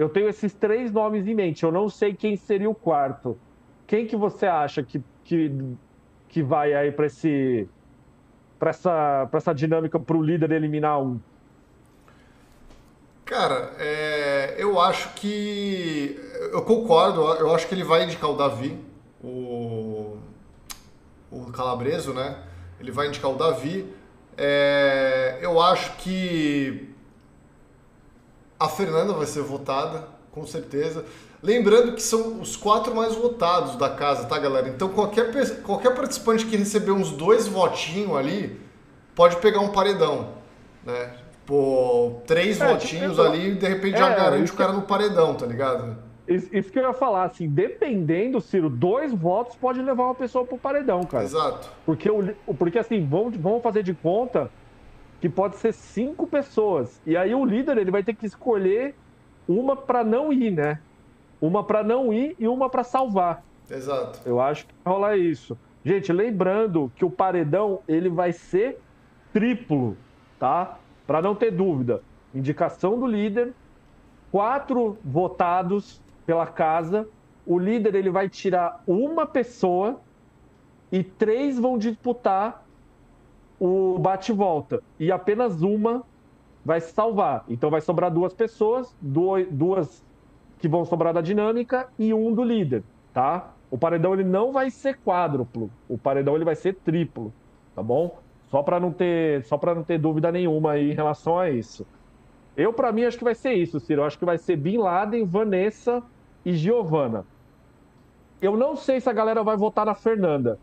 [0.00, 1.62] Eu tenho esses três nomes em mente.
[1.62, 3.38] Eu não sei quem seria o quarto.
[3.86, 5.52] Quem que você acha que, que,
[6.26, 7.68] que vai aí para esse
[8.58, 11.20] para essa, essa dinâmica para o líder eliminar um?
[13.26, 16.18] Cara, é, eu acho que.
[16.50, 18.78] Eu concordo, eu acho que ele vai indicar o Davi,
[19.22, 20.16] o,
[21.30, 22.38] o Calabreso, né?
[22.80, 23.94] Ele vai indicar o Davi.
[24.36, 26.89] É, eu acho que
[28.60, 31.06] a Fernanda vai ser votada, com certeza.
[31.42, 34.68] Lembrando que são os quatro mais votados da casa, tá, galera?
[34.68, 38.60] Então qualquer, qualquer participante que receber uns dois votinhos ali
[39.14, 40.28] pode pegar um paredão,
[40.84, 41.14] né?
[41.46, 44.82] Pô, três é, votinhos tipo, ali e de repente é, já garante o cara no
[44.82, 45.96] paredão, tá ligado?
[46.28, 50.56] Isso que eu ia falar, assim, dependendo, Ciro, dois votos pode levar uma pessoa pro
[50.56, 51.24] paredão, cara.
[51.24, 51.68] Exato.
[51.84, 54.48] Porque, o, porque assim, vamos, vamos fazer de conta
[55.20, 57.00] que pode ser cinco pessoas.
[57.06, 58.94] E aí o líder ele vai ter que escolher
[59.46, 60.80] uma para não ir, né?
[61.40, 63.42] Uma para não ir e uma para salvar.
[63.70, 64.20] Exato.
[64.24, 65.56] Eu acho que vai rolar isso.
[65.84, 68.78] Gente, lembrando que o paredão ele vai ser
[69.32, 69.96] triplo,
[70.38, 70.78] tá?
[71.06, 72.02] Para não ter dúvida.
[72.34, 73.52] Indicação do líder,
[74.30, 77.08] quatro votados pela casa.
[77.46, 80.00] O líder ele vai tirar uma pessoa
[80.92, 82.64] e três vão disputar
[83.60, 84.82] o bate-volta.
[84.98, 86.02] E apenas uma
[86.64, 87.44] vai se salvar.
[87.48, 90.04] Então vai sobrar duas pessoas, duas
[90.58, 93.52] que vão sobrar da dinâmica e um do líder, tá?
[93.70, 97.32] O paredão ele não vai ser quádruplo, o paredão ele vai ser triplo,
[97.74, 98.18] tá bom?
[98.50, 101.86] Só para não ter, só para não ter dúvida nenhuma aí em relação a isso.
[102.56, 104.02] Eu para mim acho que vai ser isso, Ciro.
[104.02, 106.02] Eu acho que vai ser Bin Laden, Vanessa
[106.44, 107.24] e Giovana.
[108.42, 110.58] Eu não sei se a galera vai votar na Fernanda.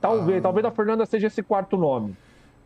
[0.00, 0.42] Talvez, ah.
[0.42, 2.16] talvez a Fernanda seja esse quarto nome.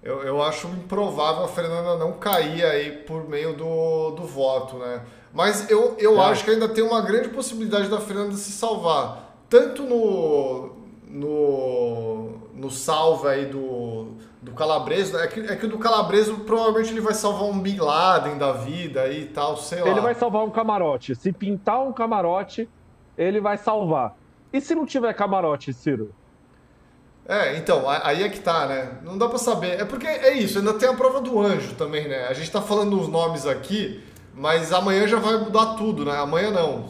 [0.02, 5.02] Eu, eu acho improvável a Fernanda não cair aí por meio do, do voto, né?
[5.32, 6.24] Mas eu, eu é.
[6.26, 9.36] acho que ainda tem uma grande possibilidade da Fernanda se salvar.
[9.48, 10.70] Tanto no,
[11.06, 15.18] no, no salve aí do, do Calabreso.
[15.18, 18.52] É que, é que o do Calabreso provavelmente ele vai salvar um Bin Laden da
[18.52, 19.88] vida e tal, sei lá.
[19.88, 21.14] Ele vai salvar um camarote.
[21.14, 22.68] Se pintar um camarote,
[23.18, 24.16] ele vai salvar.
[24.52, 26.12] E se não tiver camarote, Ciro?
[27.30, 28.90] É, então, aí é que tá, né?
[29.04, 29.80] Não dá para saber.
[29.80, 32.26] É porque é isso, ainda tem a prova do anjo também, né?
[32.26, 34.02] A gente tá falando os nomes aqui,
[34.34, 36.16] Mas amanhã já vai mudar tudo, né?
[36.16, 36.86] Amanhã não.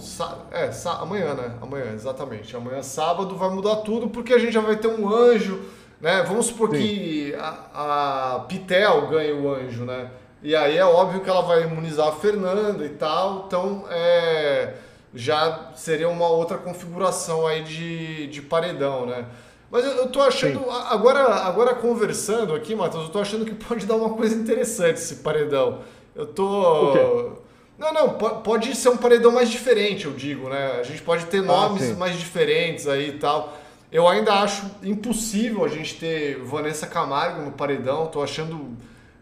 [0.52, 1.54] É, amanhã, né?
[1.60, 2.54] Amanhã, exatamente.
[2.56, 5.60] Amanhã, sábado, vai mudar tudo porque a gente já vai ter um anjo,
[6.00, 6.22] né?
[6.22, 6.76] Vamos supor Sim.
[6.76, 10.10] que a, a Pitel ganhe o anjo, né?
[10.42, 13.44] E aí é óbvio que ela vai imunizar a Fernanda e tal.
[13.46, 14.74] Então, é,
[15.14, 19.24] já seria uma outra configuração aí de, de paredão, né?
[19.70, 23.86] Mas eu, eu tô achando, agora, agora conversando aqui, Matheus, eu tô achando que pode
[23.86, 25.80] dar uma coisa interessante esse paredão.
[26.14, 27.38] Eu tô.
[27.78, 30.78] Não, não, pode ser um paredão mais diferente, eu digo, né?
[30.78, 33.56] A gente pode ter ah, nomes ah, mais diferentes aí e tal.
[33.90, 38.76] Eu ainda acho impossível a gente ter Vanessa Camargo no paredão, tô achando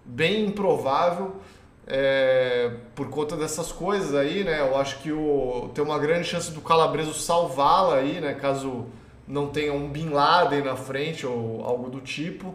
[0.05, 1.37] bem improvável
[1.87, 4.61] é, por conta dessas coisas aí, né?
[4.61, 8.35] Eu acho que o, tem uma grande chance do Calabreso salvá-la aí, né?
[8.35, 8.87] Caso
[9.29, 12.55] não tenha um Bin Laden na frente ou algo do tipo.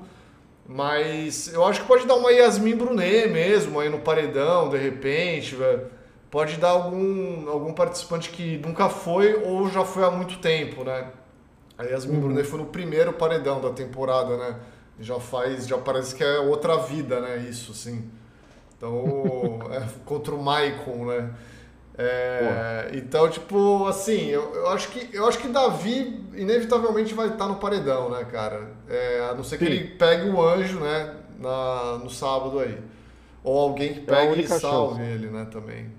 [0.68, 5.56] Mas eu acho que pode dar uma Yasmin Brunet mesmo aí no paredão, de repente.
[6.32, 11.08] Pode dar algum, algum participante que nunca foi ou já foi há muito tempo, né?
[11.78, 12.22] A Yasmin uhum.
[12.22, 14.56] Brunet foi no primeiro paredão da temporada, né?
[15.00, 17.46] Já faz, já parece que é outra vida, né?
[17.50, 18.10] Isso, sim.
[18.78, 21.30] Então, é, contra o Maicon, né?
[21.96, 27.48] É, então, tipo, assim, eu, eu, acho que, eu acho que Davi inevitavelmente vai estar
[27.48, 28.72] no paredão, né, cara?
[28.90, 29.72] É, a não ser que Sim.
[29.72, 32.80] ele pegue o anjo, né, na, no sábado aí.
[33.44, 35.12] Ou alguém que é pegue é e salve chance.
[35.12, 35.92] ele, né, também.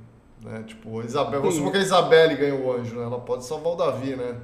[0.43, 0.65] Né?
[0.67, 3.05] Tipo, Isabel, vamos supor que a Isabelle ganha o anjo, né?
[3.05, 4.37] Ela pode salvar o Davi, né?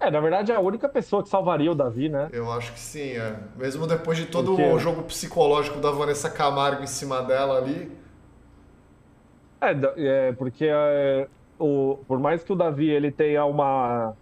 [0.00, 2.28] É, na verdade é a única pessoa que salvaria o Davi, né?
[2.32, 3.36] Eu acho que sim, é.
[3.56, 7.90] Mesmo depois de todo o jogo psicológico da Vanessa Camargo em cima dela ali.
[9.60, 14.14] É, é porque é, o, por mais que o Davi ele tenha uma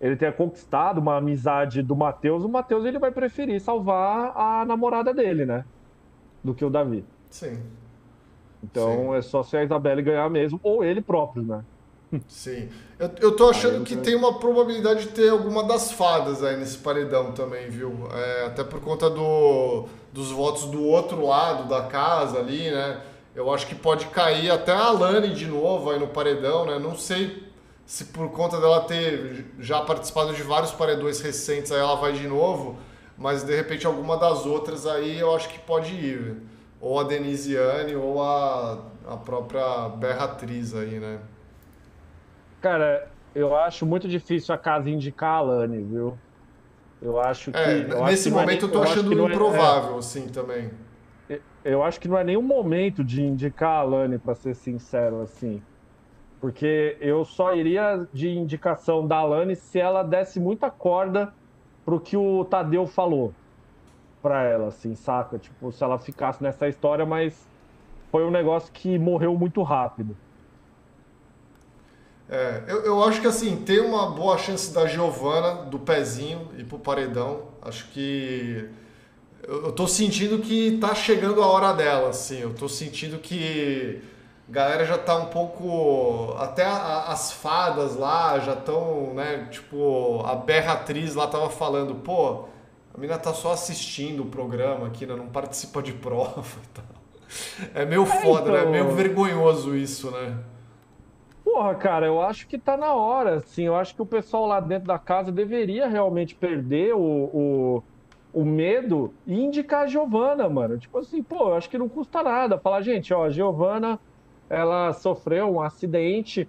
[0.00, 5.14] ele tenha conquistado uma amizade do Matheus, o Matheus ele vai preferir salvar a namorada
[5.14, 5.64] dele, né?
[6.42, 7.04] Do que o Davi.
[7.30, 7.62] Sim.
[8.62, 9.14] Então Sim.
[9.14, 11.64] é só se a Isabelle ganhar mesmo, ou ele próprio, né?
[12.26, 12.68] Sim.
[12.98, 16.56] Eu, eu tô achando eu que tem uma probabilidade de ter alguma das fadas aí
[16.56, 18.08] nesse paredão também, viu?
[18.12, 23.00] É, até por conta do, dos votos do outro lado da casa ali, né?
[23.34, 26.78] Eu acho que pode cair até a Alane de novo aí no paredão, né?
[26.78, 27.50] Não sei
[27.86, 32.26] se por conta dela ter já participado de vários paredões recentes, aí ela vai de
[32.26, 32.78] novo,
[33.16, 36.36] mas de repente alguma das outras aí eu acho que pode ir.
[36.80, 41.20] Ou a Denisiane ou a, a própria Berratriz aí, né?
[42.60, 46.18] Cara, eu acho muito difícil a casa indicar a Alane, viu?
[47.00, 47.58] Eu acho que.
[47.58, 50.70] É, eu nesse acho que momento é, eu tô achando improvável, é, assim, também
[51.64, 55.62] eu acho que não é nenhum momento de indicar a Alane, para ser sincero, assim.
[56.40, 61.32] Porque eu só iria de indicação da Alane se ela desse muita corda
[61.84, 63.32] pro que o Tadeu falou
[64.20, 65.38] pra ela, assim, saca?
[65.38, 67.46] Tipo, se ela ficasse nessa história, mas
[68.10, 70.16] foi um negócio que morreu muito rápido.
[72.28, 76.64] É, eu, eu acho que assim, tem uma boa chance da Giovana, do pezinho, ir
[76.64, 77.42] pro paredão.
[77.60, 78.68] Acho que
[79.42, 82.40] eu, eu tô sentindo que tá chegando a hora dela, assim.
[82.40, 84.00] Eu tô sentindo que
[84.48, 86.34] a galera já tá um pouco.
[86.38, 89.48] Até a, as fadas lá já estão, né?
[89.50, 92.44] Tipo, a berra atriz lá tava falando, pô,
[92.94, 95.14] a mina tá só assistindo o programa aqui, né?
[95.14, 96.84] Não participa de prova e tal.
[97.74, 98.52] É meio é, foda, então...
[98.52, 98.62] né?
[98.62, 98.96] É meio então.
[98.96, 100.36] vergonhoso isso, né?
[101.44, 103.64] Porra, cara, eu acho que tá na hora, assim.
[103.64, 107.82] Eu acho que o pessoal lá dentro da casa deveria realmente perder o, o
[108.32, 110.78] o medo e indicar a Giovana, mano.
[110.78, 112.58] Tipo assim, pô, acho que não custa nada.
[112.58, 113.98] Falar, gente, ó, a Giovana,
[114.48, 116.48] ela sofreu um acidente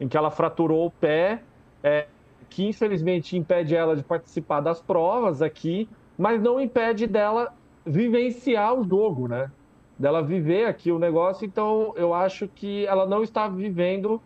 [0.00, 1.42] em que ela fraturou o pé,
[1.82, 2.06] é,
[2.48, 8.84] que infelizmente impede ela de participar das provas aqui, mas não impede dela vivenciar o
[8.84, 9.50] jogo, né?
[9.98, 11.44] Dela viver aqui o negócio.
[11.44, 14.20] Então, eu acho que ela não está vivendo,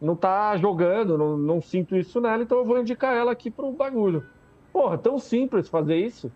[0.00, 3.72] não está jogando, não, não sinto isso nela, então eu vou indicar ela aqui pro
[3.72, 4.24] bagulho.
[4.72, 6.30] Porra, tão simples fazer isso.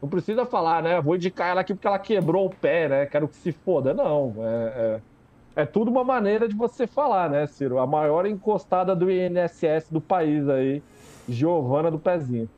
[0.00, 1.00] Não precisa falar, né?
[1.00, 3.06] Vou indicar ela aqui porque ela quebrou o pé, né?
[3.06, 3.92] Quero que se foda.
[3.92, 4.34] Não.
[4.38, 5.00] É,
[5.56, 7.78] é, é tudo uma maneira de você falar, né, Ciro?
[7.78, 10.82] A maior encostada do INSS do país aí,
[11.28, 12.48] Giovana do Pezinho.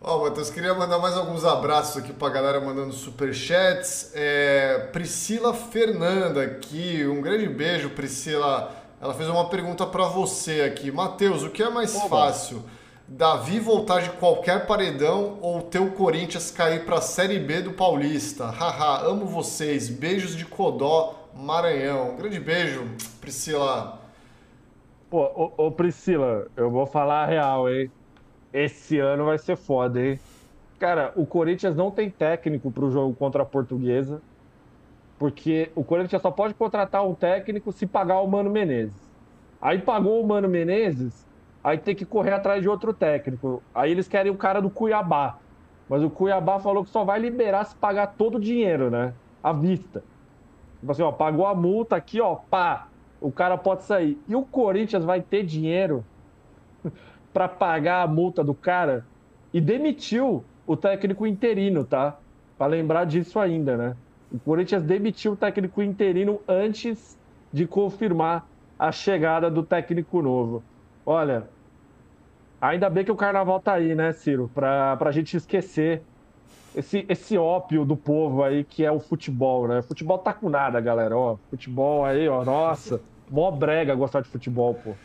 [0.00, 4.12] Ó, oh, Matheus, queria mandar mais alguns abraços aqui pra galera mandando superchats.
[4.14, 8.83] É, Priscila Fernanda aqui, um grande beijo, Priscila.
[9.04, 10.90] Ela fez uma pergunta para você aqui.
[10.90, 12.08] Matheus, o que é mais Oba.
[12.08, 12.62] fácil?
[13.06, 17.72] Davi voltar de qualquer paredão ou ter o Corinthians cair para a Série B do
[17.72, 18.46] Paulista?
[18.46, 19.90] Haha, amo vocês.
[19.90, 22.16] Beijos de Codó, Maranhão.
[22.16, 22.88] grande beijo,
[23.20, 24.00] Priscila.
[25.10, 27.90] Pô, ô, ô, Priscila, eu vou falar a real, hein?
[28.54, 30.18] Esse ano vai ser foda, hein?
[30.78, 34.22] Cara, o Corinthians não tem técnico pro jogo contra a Portuguesa.
[35.18, 39.10] Porque o Corinthians só pode contratar um técnico se pagar o Mano Menezes.
[39.60, 41.26] Aí pagou o Mano Menezes,
[41.62, 43.62] aí tem que correr atrás de outro técnico.
[43.74, 45.38] Aí eles querem o cara do Cuiabá.
[45.88, 49.14] Mas o Cuiabá falou que só vai liberar se pagar todo o dinheiro, né?
[49.42, 50.02] À vista.
[50.80, 52.88] Tipo assim, ó, pagou a multa aqui, ó, pá,
[53.20, 54.22] o cara pode sair.
[54.28, 56.04] E o Corinthians vai ter dinheiro
[57.32, 59.06] para pagar a multa do cara
[59.52, 62.18] e demitiu o técnico interino, tá?
[62.58, 63.96] Para lembrar disso ainda, né?
[64.34, 67.16] O Corinthians demitiu o técnico interino antes
[67.52, 68.44] de confirmar
[68.76, 70.60] a chegada do técnico novo.
[71.06, 71.48] Olha,
[72.60, 74.50] ainda bem que o carnaval tá aí, né, Ciro?
[74.52, 76.02] Pra, pra gente esquecer
[76.74, 79.82] esse, esse ópio do povo aí que é o futebol, né?
[79.82, 81.16] Futebol tá com nada, galera.
[81.16, 84.96] Ó, futebol aí, ó, nossa, mó brega gostar de futebol, pô.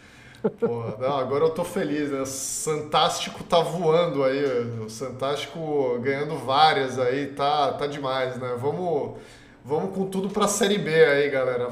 [0.59, 2.21] Porra, não, agora eu tô feliz, né?
[2.21, 4.43] O Santástico tá voando aí,
[4.79, 8.55] o ganhando várias aí, tá, tá demais, né?
[8.57, 9.17] Vamos,
[9.65, 11.67] vamos com tudo pra Série B aí, galera.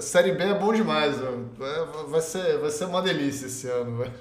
[0.00, 4.12] Série B é bom demais, é, vai ser, vai ser uma delícia esse ano, velho.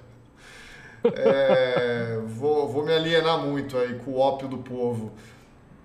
[1.16, 5.12] É, vou, vou me alienar muito aí com o ópio do povo.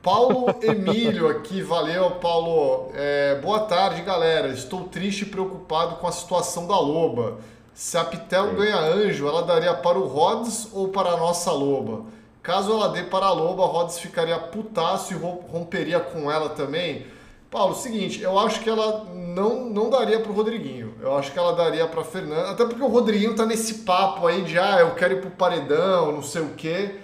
[0.01, 2.91] Paulo Emílio aqui, valeu, Paulo.
[2.95, 4.49] É, boa tarde, galera.
[4.49, 7.39] Estou triste e preocupado com a situação da Loba.
[7.79, 12.07] Se a Pitel ganha anjo, ela daria para o Rhodes ou para a nossa loba?
[12.43, 17.07] Caso ela dê para a loba, a Rhodes ficaria putaço e romperia com ela também.
[17.49, 20.97] Paulo, seguinte, eu acho que ela não, não daria para o Rodriguinho.
[21.01, 22.51] Eu acho que ela daria para Fernanda.
[22.51, 26.11] Até porque o Rodriguinho tá nesse papo aí de, ah, eu quero ir pro paredão,
[26.11, 26.97] não sei o quê.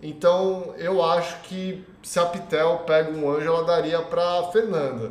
[0.00, 5.10] Então, eu acho que se a Pitel pega um anjo, ela daria para Fernanda.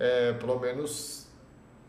[0.00, 1.17] É, pelo menos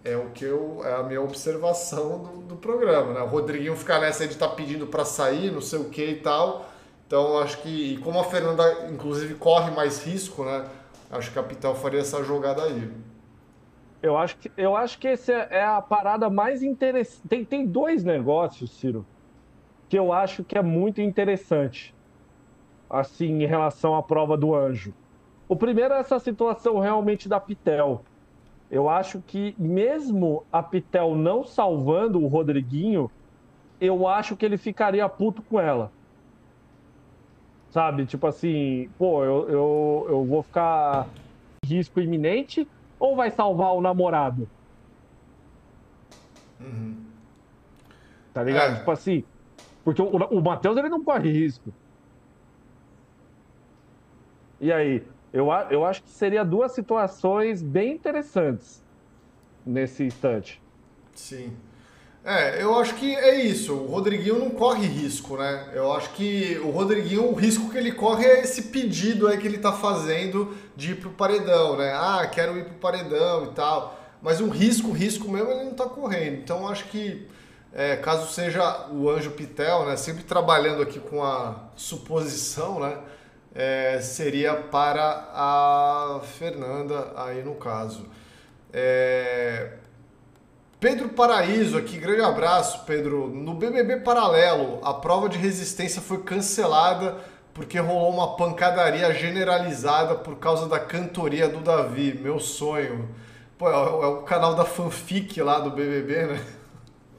[0.04, 3.22] é o que eu é a minha observação do, do programa, né?
[3.22, 6.16] O Rodriguinho ficar nessa de estar tá pedindo para sair, não sei o que e
[6.16, 6.66] tal.
[7.06, 10.66] Então acho que como a Fernanda inclusive corre mais risco, né?
[11.12, 12.92] Acho que a Pitel faria essa jogada aí.
[14.02, 17.28] Eu acho que eu acho que esse é, é a parada mais interessante.
[17.28, 19.06] Tem, tem dois negócios, Ciro,
[19.90, 21.94] que eu acho que é muito interessante.
[22.90, 24.96] Assim, em relação à prova do anjo.
[25.48, 28.04] O primeiro é essa situação realmente da Pitel
[28.70, 33.10] eu acho que mesmo a Pitel não salvando o Rodriguinho,
[33.82, 35.92] eu acho que ele ficaria puto com ela.
[37.72, 38.06] Sabe?
[38.06, 41.08] Tipo assim, pô, eu, eu, eu vou ficar
[41.66, 42.68] risco iminente
[43.00, 44.48] ou vai salvar o namorado?
[46.60, 47.06] Uhum.
[48.34, 48.74] Tá ligado?
[48.74, 48.76] É.
[48.80, 49.24] Tipo assim,
[49.84, 51.74] porque o, o Matheus ele não corre risco.
[54.60, 55.04] E aí?
[55.32, 58.84] Eu, eu acho que seria duas situações bem interessantes
[59.66, 60.62] nesse instante.
[61.14, 61.54] Sim.
[62.24, 63.74] É, eu acho que é isso.
[63.74, 65.70] O Rodriguinho não corre risco, né?
[65.74, 69.48] Eu acho que o Rodriguinho, o risco que ele corre é esse pedido aí que
[69.48, 71.94] ele tá fazendo de ir pro paredão, né?
[71.94, 73.98] Ah, quero ir pro paredão e tal.
[74.22, 76.40] Mas um risco, risco mesmo, ele não tá correndo.
[76.40, 77.26] Então eu acho que,
[77.74, 79.96] é, caso seja o Anjo Pitel, né?
[79.96, 82.98] Sempre trabalhando aqui com a suposição, né?
[83.54, 88.06] É, seria para a Fernanda, aí no caso.
[88.72, 89.74] É...
[90.80, 93.28] Pedro Paraíso aqui, grande abraço, Pedro.
[93.28, 97.18] No BBB Paralelo, a prova de resistência foi cancelada
[97.54, 102.18] porque rolou uma pancadaria generalizada por causa da cantoria do Davi.
[102.22, 103.10] Meu sonho.
[103.58, 106.46] Pô, é o é canal da fanfic lá do BBB, né?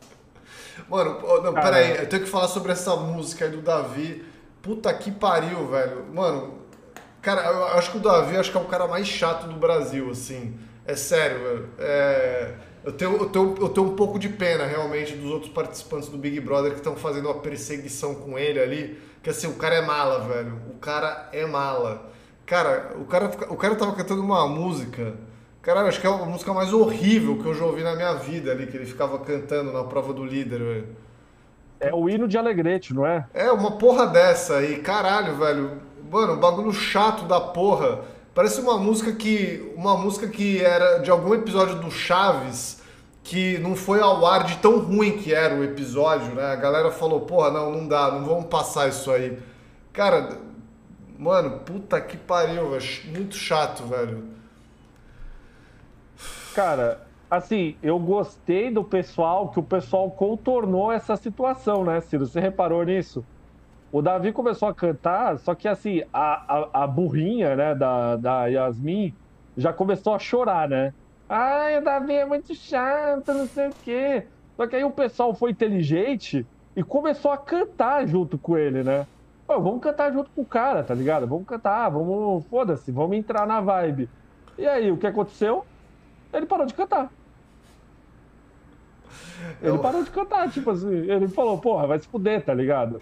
[0.88, 4.24] Mano, não, peraí, eu tenho que falar sobre essa música aí do Davi
[4.62, 6.05] Puta que pariu, velho.
[6.12, 6.59] Mano,
[7.23, 10.11] cara, eu acho que o Davi acho que é o cara mais chato do Brasil,
[10.11, 10.59] assim.
[10.87, 11.68] É sério, velho.
[11.79, 12.55] É...
[12.83, 16.16] Eu, tenho, eu, tenho, eu tenho um pouco de pena, realmente, dos outros participantes do
[16.16, 18.99] Big Brother que estão fazendo uma perseguição com ele ali.
[19.23, 20.59] Que assim, o cara é mala, velho.
[20.70, 22.11] O cara é mala.
[22.46, 25.14] Cara, o cara, o cara tava cantando uma música.
[25.62, 28.51] Cara, acho que é a música mais horrível que eu já ouvi na minha vida
[28.51, 30.88] ali, que ele ficava cantando na prova do líder, velho.
[31.80, 33.26] É o hino de Alegrete, não é?
[33.32, 35.80] É, uma porra dessa aí, caralho, velho.
[36.10, 38.00] Mano, um bagulho chato da porra.
[38.34, 39.72] Parece uma música que.
[39.74, 42.80] Uma música que era de algum episódio do Chaves
[43.22, 46.52] que não foi ao ar de tão ruim que era o episódio, né?
[46.52, 49.38] A galera falou, porra, não, não dá, não vamos passar isso aí.
[49.92, 50.38] Cara,
[51.18, 52.85] mano, puta que pariu, velho.
[53.06, 54.24] Muito chato, velho.
[56.54, 62.26] Cara, assim, eu gostei do pessoal, que o pessoal contornou essa situação, né, Ciro?
[62.26, 63.26] Você reparou nisso?
[63.92, 68.46] O Davi começou a cantar, só que assim, a, a, a burrinha, né, da, da
[68.46, 69.18] Yasmin
[69.56, 70.94] já começou a chorar, né?
[71.28, 74.31] Ai, o Davi é muito chato, não sei o quê.
[74.56, 79.06] Só que aí o pessoal foi inteligente e começou a cantar junto com ele, né?
[79.46, 81.26] Pô, vamos cantar junto com o cara, tá ligado?
[81.26, 84.12] Vamos cantar, vamos, foda-se, vamos entrar na vibe.
[84.58, 85.68] E aí, o que aconteceu?
[86.33, 87.12] Ele parou de cantar.
[89.62, 90.88] Ele parou de cantar, tipo assim.
[90.88, 93.00] Ele falou, porra, vai se fuder, tá ligado?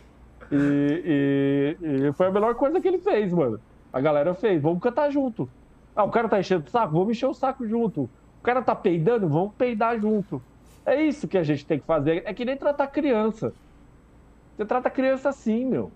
[0.50, 3.60] E, e, e, foi a melhor coisa que ele fez, mano.
[3.92, 5.48] A galera fez, vamos cantar junto.
[5.94, 8.02] Ah, o cara tá enchendo o saco, vamos encher o saco junto.
[8.02, 10.40] O cara tá peidando, vamos peidar junto.
[10.86, 12.22] É isso que a gente tem que fazer.
[12.24, 13.52] É que nem tratar criança.
[14.56, 15.90] Você trata criança assim, meu.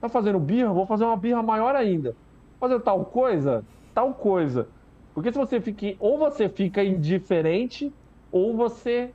[0.00, 0.72] Tá fazendo birra?
[0.72, 2.14] Vou fazer uma birra maior ainda.
[2.60, 3.64] Fazer tal coisa?
[3.94, 4.68] Tal coisa.
[5.14, 5.96] Porque se você fica.
[5.98, 7.92] Ou você fica indiferente,
[8.30, 9.10] ou você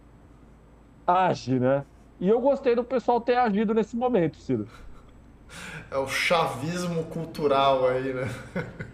[1.12, 1.84] age, né?
[2.20, 4.68] E eu gostei do pessoal ter agido nesse momento, Ciro.
[5.90, 8.30] É o chavismo cultural aí, né?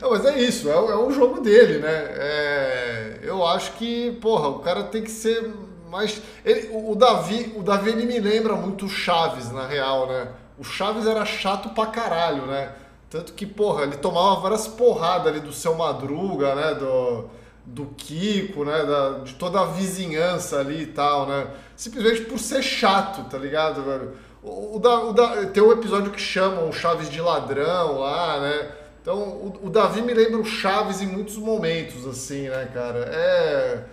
[0.00, 1.88] Não, mas é isso, é, é jogo dele, né?
[1.88, 5.52] É, eu acho que, porra, o cara tem que ser
[5.90, 6.20] mais.
[6.44, 10.28] Ele, o, o, Davi, o Davi ele me lembra muito o Chaves, na real, né?
[10.58, 12.72] O Chaves era chato pra caralho, né?
[13.10, 16.74] Tanto que, porra, ele tomava várias porradas ali do seu Madruga, né?
[16.74, 17.30] Do,
[17.66, 18.84] do Kiko, né?
[18.84, 21.48] Da, de toda a vizinhança ali e tal, né?
[21.74, 24.12] Simplesmente por ser chato, tá ligado, velho?
[24.42, 28.70] O, o, da, o da, tem um episódio que chamam Chaves de ladrão lá, né?
[29.02, 33.08] Então, o, o, Davi me lembra o Chaves em muitos momentos, assim, né, cara?
[33.12, 33.84] É,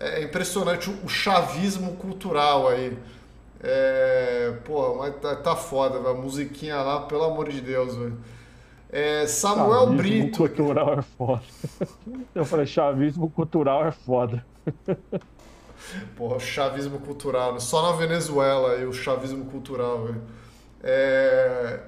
[0.00, 2.96] é impressionante o, o chavismo cultural aí.
[3.62, 6.10] É, pô, mas tá, tá foda, velho.
[6.10, 8.16] A musiquinha lá, pelo amor de Deus, velho.
[8.90, 10.38] É, Samuel chavismo Brito.
[10.38, 11.42] cultural é foda.
[12.34, 14.44] Eu falei, chavismo cultural é foda.
[16.16, 17.52] Porra, chavismo cultural.
[17.52, 17.60] Né?
[17.60, 20.22] Só na Venezuela aí o chavismo cultural, velho.
[20.82, 21.80] É...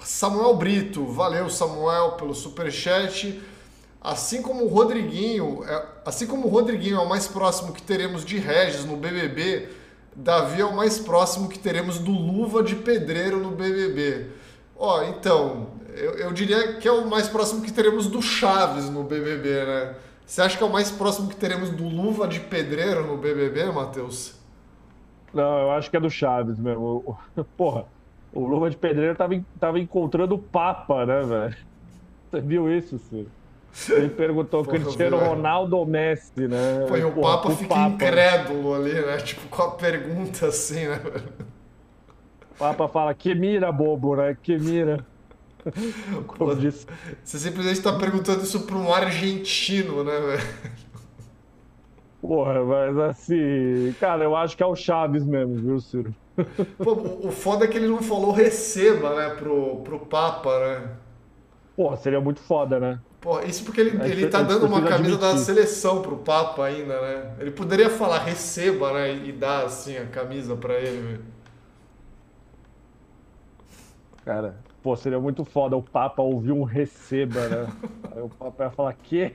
[0.00, 3.40] Samuel Brito, valeu Samuel pelo superchat.
[4.00, 8.24] Assim como o Rodriguinho, é, assim como o Rodriguinho é o mais próximo que teremos
[8.24, 9.68] de Regis no BBB,
[10.14, 14.26] Davi é o mais próximo que teremos do Luva de Pedreiro no BBB.
[14.76, 19.04] Ó, então, eu, eu diria que é o mais próximo que teremos do Chaves no
[19.04, 19.94] BBB, né?
[20.26, 23.66] Você acha que é o mais próximo que teremos do Luva de Pedreiro no BBB,
[23.66, 24.34] Matheus?
[25.34, 27.18] Não, eu acho que é do Chaves mesmo.
[27.56, 27.84] Porra,
[28.32, 31.56] o Luva de Pedreiro tava, tava encontrando o Papa, né, velho?
[32.30, 33.30] Você viu isso, Ciro?
[33.90, 36.86] Ele perguntou Porra, Cristiano viu, Ronaldo ou Messi, né?
[36.88, 37.88] Foi, o Papa o fica Papa.
[37.90, 39.16] incrédulo ali, né?
[39.18, 41.00] Tipo, com a pergunta assim, né?
[42.50, 44.36] O Papa fala, que mira, bobo, né?
[44.42, 45.04] Que mira.
[46.26, 46.86] Como disse.
[47.22, 50.42] Você simplesmente está perguntando isso para um argentino, né, velho?
[52.20, 56.14] Porra, mas assim, cara, eu acho que é o Chaves mesmo, viu, Ciro?
[56.78, 56.92] Pô,
[57.26, 60.90] o foda é que ele não falou receba, né, pro, pro Papa, né?
[61.76, 63.00] Pô, seria muito foda, né?
[63.20, 65.18] Pô, isso porque ele, ele tá dando uma camisa admitir.
[65.18, 67.34] da seleção pro Papa ainda, né?
[67.38, 69.14] Ele poderia falar receba, né?
[69.14, 71.24] E dar, assim, a camisa pra ele, velho.
[74.24, 77.66] Cara, pô, seria muito foda o Papa ouvir um receba, né?
[78.14, 79.34] Aí o Papa ia falar, quê?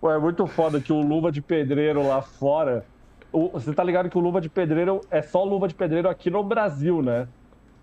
[0.00, 2.84] Pô, é muito foda que o Luva de Pedreiro lá fora.
[3.32, 6.30] O, você tá ligado que o Luva de Pedreiro é só Luva de Pedreiro aqui
[6.30, 7.26] no Brasil, né?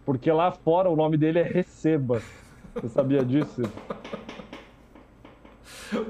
[0.05, 2.21] Porque lá fora o nome dele é Receba.
[2.75, 3.63] Você sabia disso?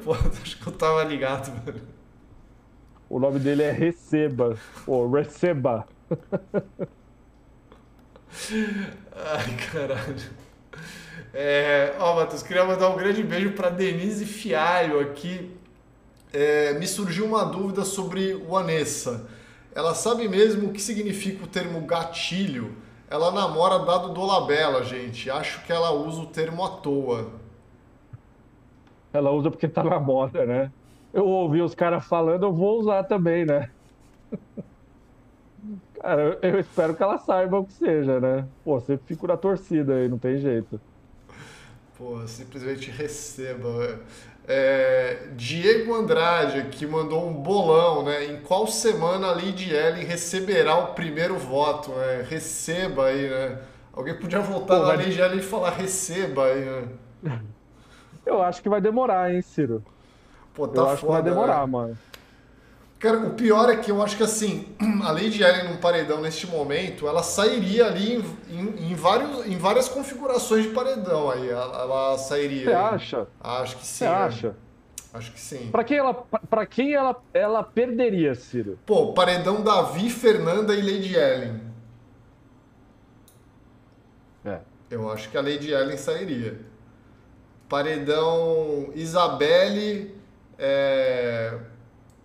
[0.04, 1.95] Pô, acho que eu tava ligado, velho.
[3.10, 4.58] O nome dele é Receba.
[4.88, 5.88] Ou Receba.
[9.16, 10.46] Ai, caralho.
[11.34, 15.52] É, ó, Matheus, queria mandar um grande beijo para Denise Fialho aqui,
[16.32, 19.28] é, me surgiu uma dúvida sobre o Anessa.
[19.74, 22.76] Ela sabe mesmo o que significa o termo gatilho?
[23.10, 25.30] Ela namora dado Dolabella, gente.
[25.30, 27.32] Acho que ela usa o termo à toa.
[29.12, 30.72] Ela usa porque tá na moda, né?
[31.16, 33.72] Eu ouvi os caras falando, eu vou usar também, né?
[35.96, 38.46] Cara, eu espero que ela saiba o que seja, né?
[38.66, 40.80] Pô, você fica na torcida aí, não tem jeito.
[41.98, 44.02] Pô, simplesmente receba.
[44.46, 48.26] É, Diego Andrade, que mandou um bolão, né?
[48.26, 51.92] Em qual semana a Lady Ellen receberá o primeiro voto?
[51.92, 52.26] Né?
[52.30, 53.62] Receba aí, né?
[53.94, 56.90] Alguém podia voltar Pô, na Lady Ellen e falar receba aí, né?
[58.26, 59.82] Eu acho que vai demorar, hein, Ciro?
[60.56, 61.72] Pô, tá Eu acho foda, que vai demorar, né?
[61.72, 61.98] mano.
[62.98, 66.48] Cara, o pior é que eu acho que assim, a Lady Ellen num paredão neste
[66.48, 71.50] momento, ela sairia ali em, em, em vários, em várias configurações de paredão aí.
[71.50, 72.66] Ela, ela sairia.
[72.66, 73.28] Você acha?
[73.40, 73.98] Acho que sim.
[73.98, 74.56] Você acha?
[75.14, 75.70] Acho que sim.
[75.72, 78.80] Pra quem, ela, pra quem ela, ela perderia, Ciro?
[78.86, 81.62] Pô, paredão Davi, Fernanda e Lady Ellen.
[84.44, 84.60] É.
[84.90, 86.60] Eu acho que a Lady Ellen sairia.
[87.70, 90.15] Paredão Isabelle.
[90.58, 91.58] É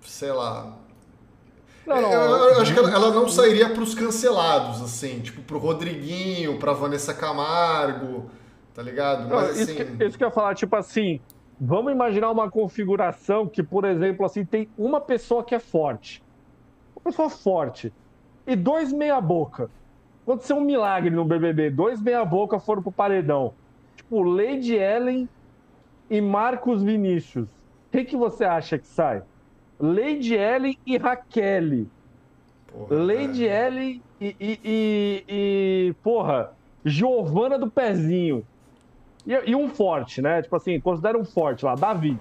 [0.03, 0.77] sei lá.
[1.87, 5.41] Não, não, eu, eu, acho que ela, ela não sairia para os cancelados, assim, tipo
[5.43, 8.31] pro Rodriguinho, pra Vanessa Camargo,
[8.75, 9.29] tá ligado?
[9.29, 9.63] Mas, não, assim...
[9.63, 11.21] isso, que, isso que eu ia falar, tipo assim,
[11.61, 16.23] vamos imaginar uma configuração que, por exemplo, assim, tem uma pessoa que é forte.
[16.95, 17.93] Uma pessoa forte.
[18.47, 19.71] E dois meia-boca.
[20.23, 21.71] Aconteceu um milagre no BBB.
[21.71, 23.55] Dois meia-boca foram pro paredão.
[23.97, 25.29] Tipo, Lady Ellen
[26.09, 27.49] e Marcos Vinícius.
[27.93, 29.23] O que, você acha que sai?
[29.79, 31.87] Lady Ellen e Raquel.
[32.71, 33.67] Porra, Lady é.
[33.67, 36.53] Ellen e, e, e, e, porra,
[36.85, 38.47] Giovana do Pezinho.
[39.27, 40.41] E, e, um forte, né?
[40.41, 42.19] Tipo assim, considera um forte lá, Davi.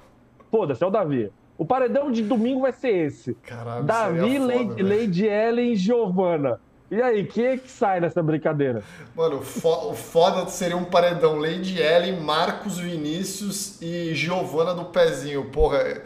[0.49, 1.31] Foda-se, é o Davi.
[1.57, 3.35] O paredão de domingo vai ser esse.
[3.35, 6.59] Caralho, Davi, foda, Lady, Lady Ellen e Giovana.
[6.91, 8.81] E aí, quem é que sai nessa brincadeira?
[9.15, 14.85] Mano, o, fo o foda seria um paredão Lady Ellen, Marcos Vinícius e Giovana do
[14.85, 15.45] Pezinho.
[15.51, 16.03] Porra, é,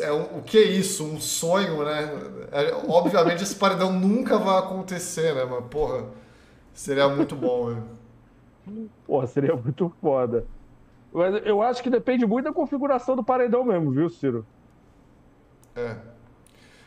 [0.00, 1.04] é, um, o que é isso?
[1.04, 2.10] Um sonho, né?
[2.50, 5.44] É, obviamente esse paredão nunca vai acontecer, né?
[5.44, 6.06] Mas, porra,
[6.72, 7.84] seria muito bom, velho.
[9.06, 10.44] Porra, seria muito foda.
[11.12, 14.44] Mas eu acho que depende muito da configuração do paredão mesmo, viu, Ciro?
[15.76, 16.09] É.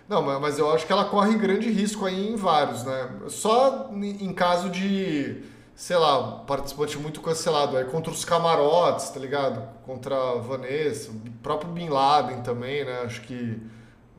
[0.08, 3.10] Não, mas eu acho que ela corre grande risco aí em vários, né?
[3.30, 5.43] Só em caso de,
[5.76, 7.78] sei lá, participante muito cancelado.
[7.78, 9.66] Aí contra os camarotes, tá ligado?
[9.86, 13.01] Contra a Vanessa, o próprio Bin Laden também, né?
[13.06, 13.62] Acho que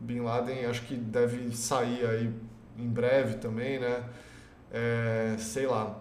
[0.00, 2.32] Bin Laden acho que deve sair aí
[2.78, 4.02] em breve também, né?
[4.72, 5.96] É, sei lá.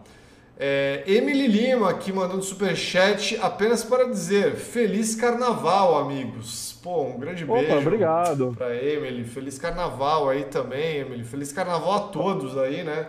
[0.60, 6.80] É, Emily Lima aqui mandando superchat apenas para dizer Feliz Carnaval, amigos.
[6.84, 7.78] Pô, um grande Opa, beijo.
[7.78, 8.54] obrigado.
[8.56, 9.24] Pra Emily.
[9.24, 11.24] Feliz Carnaval aí também, Emily.
[11.24, 13.08] Feliz Carnaval a todos aí, né?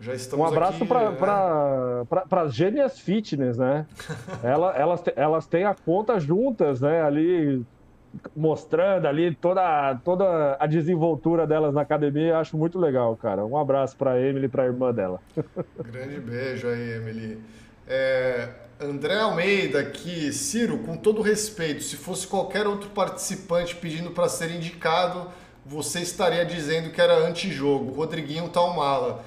[0.00, 1.16] Já estamos Um abraço para né?
[2.28, 3.86] pra, as gêmeas fitness, né?
[4.42, 7.00] Ela, elas, elas têm a conta juntas, né?
[7.00, 7.64] Ali
[8.36, 13.44] mostrando ali toda, toda a desenvoltura delas na academia, eu acho muito legal, cara.
[13.44, 15.20] Um abraço para Emily e para a irmã dela.
[15.78, 17.38] Grande beijo aí, Emily.
[17.86, 18.48] É,
[18.80, 24.50] André Almeida aqui, Ciro, com todo respeito, se fosse qualquer outro participante pedindo para ser
[24.50, 25.28] indicado,
[25.64, 27.92] você estaria dizendo que era antijogo.
[27.92, 29.24] Rodriguinho tá um mala.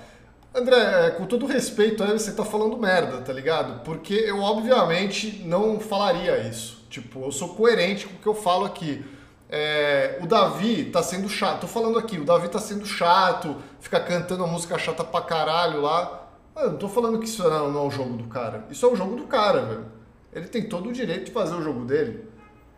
[0.54, 3.84] André, é, com todo respeito, aí você tá falando merda, tá ligado?
[3.84, 6.77] Porque eu obviamente não falaria isso.
[6.90, 9.04] Tipo, eu sou coerente com o que eu falo aqui.
[9.50, 11.62] É, o Davi tá sendo chato.
[11.62, 15.82] Tô falando aqui, o Davi tá sendo chato, fica cantando uma música chata pra caralho
[15.82, 16.28] lá.
[16.56, 18.66] Eu não tô falando que isso não, não é o jogo do cara.
[18.70, 19.86] Isso é o jogo do cara, velho.
[20.34, 22.26] Ele tem todo o direito de fazer o jogo dele.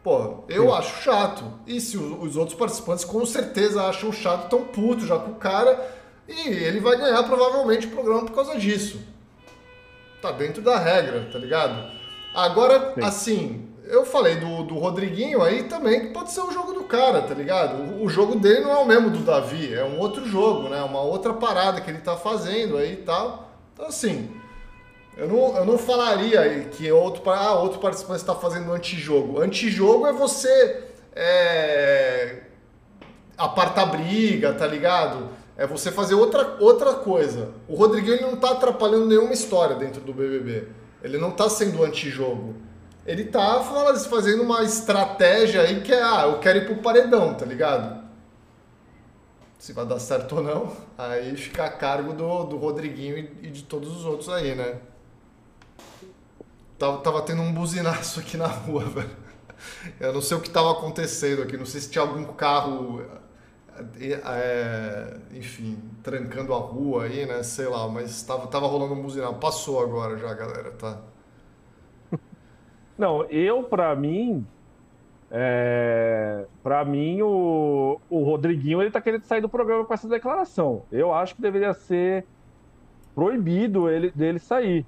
[0.03, 0.74] Pô, eu Sim.
[0.74, 1.43] acho chato.
[1.66, 5.36] E se os, os outros participantes com certeza acham chato, tão puto já com o
[5.36, 5.97] cara.
[6.28, 9.01] E ele vai ganhar provavelmente o programa por causa disso.
[10.22, 11.91] Tá dentro da regra, tá ligado?
[12.34, 13.01] Agora, Sim.
[13.03, 17.23] assim, eu falei do, do Rodriguinho aí também, que pode ser o jogo do cara,
[17.23, 17.81] tá ligado?
[17.81, 20.79] O, o, jogo dele não é o mesmo do Davi, é um outro jogo, né?
[20.83, 23.49] Uma outra parada que ele tá fazendo aí e tal.
[23.73, 24.29] Então, assim,
[25.17, 29.41] eu não, eu não falaria que outro, ah, outro participante está fazendo antijogo.
[29.41, 30.83] Antijogo é você
[31.15, 32.43] é,
[33.35, 35.29] apartar briga, tá ligado?
[35.57, 37.53] É você fazer outra, outra coisa.
[37.67, 40.67] O Rodriguinho ele não tá atrapalhando nenhuma história dentro do BBB.
[41.03, 42.68] Ele não tá sendo antijogo
[43.10, 43.60] ele tá
[44.07, 48.07] fazendo uma estratégia aí que é, ah, eu quero ir pro paredão, tá ligado?
[49.57, 53.64] Se vai dar certo ou não, aí fica a cargo do, do Rodriguinho e de
[53.64, 54.78] todos os outros aí, né?
[56.78, 59.18] Tava, tava tendo um buzinaço aqui na rua, velho.
[59.99, 63.03] Eu não sei o que tava acontecendo aqui, não sei se tinha algum carro,
[63.99, 67.41] é, enfim, trancando a rua aí, né?
[67.41, 69.34] Sei lá, mas tava, tava rolando um buzinaço.
[69.39, 71.09] Passou agora já, galera, tá?
[72.99, 74.45] Não, eu, para mim,
[75.31, 80.83] é, para mim, o, o Rodriguinho ele tá querendo sair do programa com essa declaração.
[80.91, 82.25] Eu acho que deveria ser
[83.15, 84.85] proibido ele, dele sair.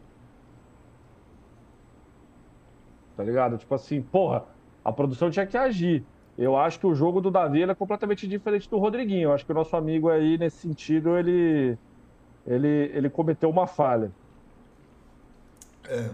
[3.16, 3.58] Tá ligado?
[3.58, 4.44] Tipo assim, porra,
[4.84, 6.04] a produção tinha que agir.
[6.38, 9.30] Eu acho que o jogo do Davi é completamente diferente do Rodriguinho.
[9.30, 11.78] Eu acho que o nosso amigo aí, nesse sentido, ele,
[12.46, 14.12] ele, ele cometeu uma falha.
[15.88, 16.10] É,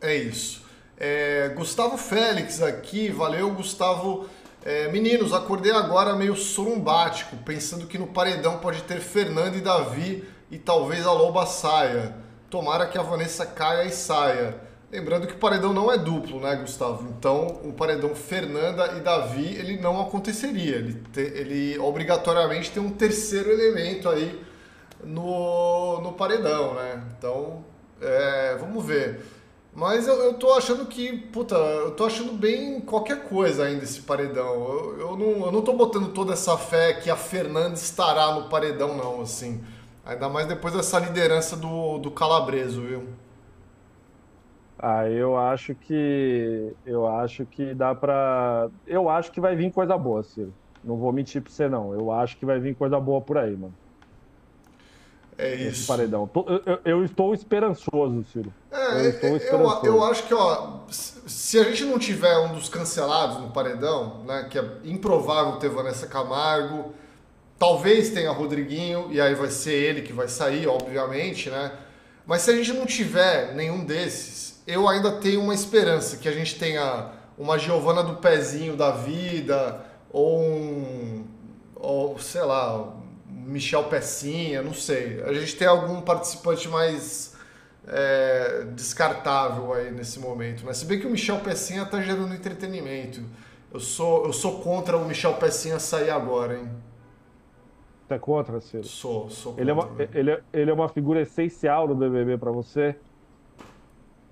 [0.00, 0.69] é isso.
[1.02, 4.28] É, Gustavo Félix aqui, valeu Gustavo.
[4.62, 10.28] É, meninos, acordei agora meio sorumbático, pensando que no paredão pode ter Fernando e Davi
[10.50, 12.14] e talvez a Loba saia.
[12.50, 14.60] Tomara que a Vanessa caia e saia.
[14.92, 17.08] Lembrando que o paredão não é duplo, né, Gustavo?
[17.16, 20.76] Então, o paredão Fernanda e Davi, ele não aconteceria.
[20.76, 24.38] Ele, te, ele obrigatoriamente tem um terceiro elemento aí
[25.02, 27.02] no, no paredão, né?
[27.16, 27.64] Então,
[28.02, 29.39] é, vamos ver.
[29.72, 34.02] Mas eu, eu tô achando que, puta, eu tô achando bem qualquer coisa ainda esse
[34.02, 34.44] paredão.
[34.64, 38.48] Eu, eu, não, eu não tô botando toda essa fé que a Fernanda estará no
[38.48, 39.64] paredão, não, assim.
[40.04, 43.16] Ainda mais depois dessa liderança do, do Calabreso, viu?
[44.78, 46.74] Ah, eu acho que.
[46.84, 48.70] Eu acho que dá pra.
[48.86, 50.54] Eu acho que vai vir coisa boa, Ciro.
[50.82, 51.92] Não vou mentir pra você, não.
[51.94, 53.78] Eu acho que vai vir coisa boa por aí, mano.
[55.40, 55.86] É isso.
[55.86, 56.28] Paredão.
[56.34, 58.52] Eu, eu, eu, estou esperançoso, Ciro.
[58.70, 59.86] É, eu, estou esperançoso.
[59.86, 64.22] Eu, eu, acho que, ó, se a gente não tiver um dos cancelados no paredão,
[64.24, 66.92] né, que é improvável ter Vanessa Camargo,
[67.58, 71.72] talvez tenha Rodriguinho, e aí vai ser ele que vai sair, obviamente, né?
[72.26, 76.32] Mas se a gente não tiver nenhum desses, eu ainda tenho uma esperança que a
[76.32, 81.24] gente tenha uma Giovana do Pezinho da vida, ou um.
[81.76, 82.92] Ou, sei lá,
[83.46, 85.22] Michel Pecinha, não sei.
[85.22, 87.36] A gente tem algum participante mais
[87.86, 90.62] é, descartável aí nesse momento.
[90.64, 93.20] Mas se bem que o Michel Pecinha tá gerando entretenimento.
[93.72, 96.68] Eu sou, eu sou contra o Michel Pecinha sair agora, hein?
[98.06, 98.84] Você é contra, Ciro?
[98.84, 99.62] Sou, sou contra.
[99.62, 102.96] Ele é uma, ele é, ele é uma figura essencial no BBB para você?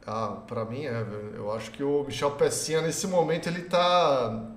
[0.05, 1.35] Ah, pra mim é, velho.
[1.37, 4.51] Eu acho que o Michel Pecinha, nesse momento, ele tá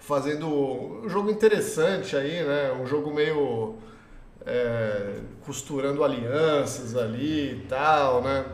[0.00, 2.72] fazendo um jogo interessante aí, né?
[2.72, 3.76] Um jogo meio
[4.44, 8.44] é, costurando alianças ali e tal, né?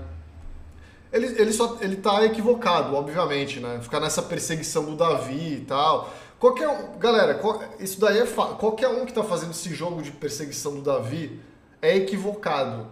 [1.13, 3.79] Ele, ele só ele tá equivocado, obviamente, né?
[3.81, 6.13] Ficar nessa perseguição do Davi e tal.
[6.39, 7.41] Qualquer um, galera,
[7.81, 11.41] isso daí é qualquer um que tá fazendo esse jogo de perseguição do Davi
[11.81, 12.89] é equivocado.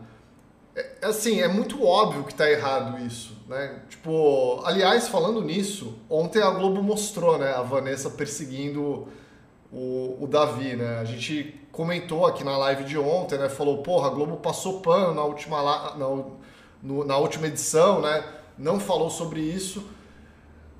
[0.75, 3.83] É, assim, é muito óbvio que tá errado isso, né?
[3.89, 9.07] Tipo, aliás, falando nisso, ontem a Globo mostrou, né, a Vanessa perseguindo
[9.73, 10.99] o, o Davi, né?
[11.01, 13.49] A gente comentou aqui na live de ontem, né?
[13.49, 16.39] Falou, porra, a Globo passou pano na última, na,
[16.83, 18.25] no, na última edição, né?
[18.57, 19.85] Não falou sobre isso.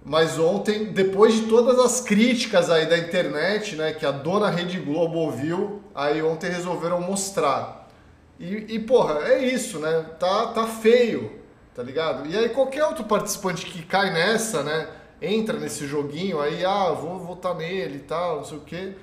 [0.05, 4.79] Mas ontem, depois de todas as críticas aí da internet, né, que a dona Rede
[4.79, 7.89] Globo ouviu, aí ontem resolveram mostrar.
[8.39, 10.05] E, e, porra, é isso, né?
[10.19, 11.41] Tá, tá feio,
[11.75, 12.27] tá ligado?
[12.27, 14.89] E aí qualquer outro participante que cai nessa, né?
[15.21, 18.95] Entra nesse joguinho aí, ah, vou votar nele e tal, não sei o quê.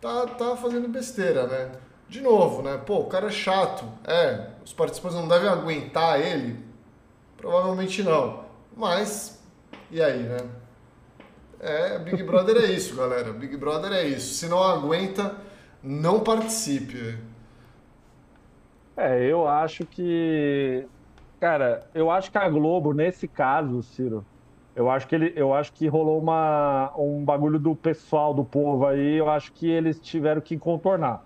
[0.00, 1.72] Tá, tá fazendo besteira, né?
[2.08, 2.78] De novo, né?
[2.78, 3.84] Pô, o cara é chato.
[4.04, 6.58] É, os participantes não devem aguentar ele?
[7.36, 8.44] Provavelmente não.
[8.76, 9.42] Mas,
[9.90, 10.38] e aí, né?
[11.60, 13.32] É, Big Brother é isso, galera.
[13.32, 14.34] Big Brother é isso.
[14.34, 15.36] Se não aguenta,
[15.82, 17.18] não participe.
[18.96, 20.86] É, eu acho que.
[21.40, 24.26] Cara, eu acho que a Globo, nesse caso, Ciro,
[24.74, 28.86] eu acho que ele, eu acho que rolou uma, um bagulho do pessoal, do povo
[28.86, 31.24] aí, eu acho que eles tiveram que contornar.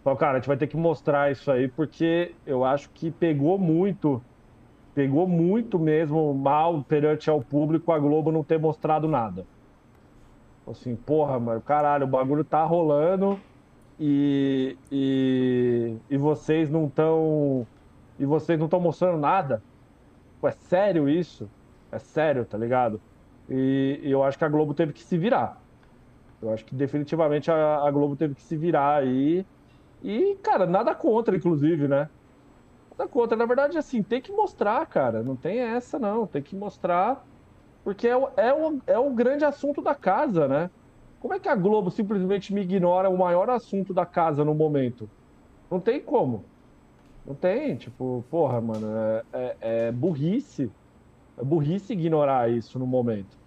[0.00, 3.58] Então, cara, a gente vai ter que mostrar isso aí, porque eu acho que pegou
[3.58, 4.26] muito,
[4.94, 9.48] pegou muito mesmo mal perante ao público a Globo não ter mostrado nada.
[10.66, 13.44] Assim, porra, mano, caralho, o bagulho tá rolando,
[13.98, 17.68] e, e, e vocês não estão
[18.22, 19.60] e vocês não estão mostrando nada.
[20.40, 21.50] Pô, é sério isso?
[21.90, 23.00] É sério, tá ligado?
[23.50, 25.60] E, e, eu acho que a Globo teve que se virar.
[26.40, 29.44] Eu acho que definitivamente a, a Globo teve que se virar aí.
[30.04, 32.08] E, cara, nada contra, inclusive, né?
[32.96, 33.36] Nada contra.
[33.36, 35.20] Na verdade, assim, tem que mostrar, cara.
[35.24, 36.24] Não tem essa, não.
[36.24, 37.26] Tem que mostrar.
[37.82, 40.70] Porque é o, é o, é o grande assunto da casa, né?
[41.18, 45.10] Como é que a Globo simplesmente me ignora o maior assunto da casa no momento?
[45.68, 46.51] Não tem como.
[47.24, 49.56] Não tem, tipo, porra, mano, é, é,
[49.88, 50.74] é burrice.
[51.36, 53.40] É burrice ignorar isso no momento.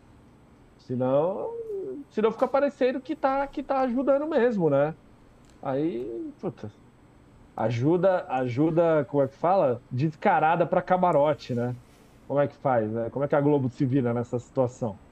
[0.78, 1.50] Senão,
[2.10, 4.96] senão fica parecendo que tá, que tá ajudando mesmo, né?
[5.62, 6.72] Aí, puta,
[7.56, 9.84] ajuda, ajuda, como é que fala?
[9.90, 11.76] Descarada para camarote, né?
[12.28, 13.10] Como é que faz, né?
[13.10, 15.05] Como é que a Globo se vira nessa situação?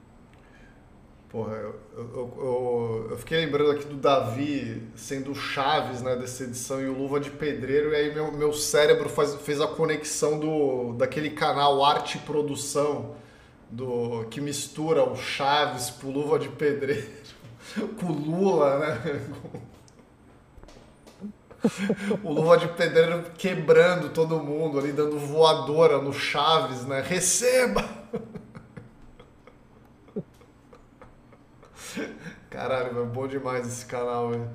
[1.34, 6.44] Porra, eu, eu, eu, eu, fiquei lembrando aqui do Davi sendo o Chaves né, dessa
[6.44, 10.38] edição e o Luva de Pedreiro, e aí meu, meu cérebro faz, fez a conexão
[10.38, 13.16] do, daquele canal Arte e Produção,
[13.68, 17.10] do, que mistura o Chaves com o Luva de Pedreiro,
[17.98, 19.20] com o Lula, né?
[22.22, 27.00] o Luva de Pedreiro quebrando todo mundo ali, dando voadora no Chaves, né?
[27.04, 27.84] Receba!
[32.50, 34.48] Caralho, é bom demais esse canal, velho.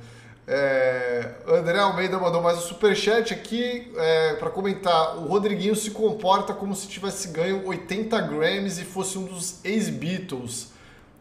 [0.52, 5.18] É, André Almeida mandou mais um superchat aqui é, para comentar.
[5.18, 10.72] O Rodriguinho se comporta como se tivesse ganho 80 Grammys e fosse um dos ex-Beatles.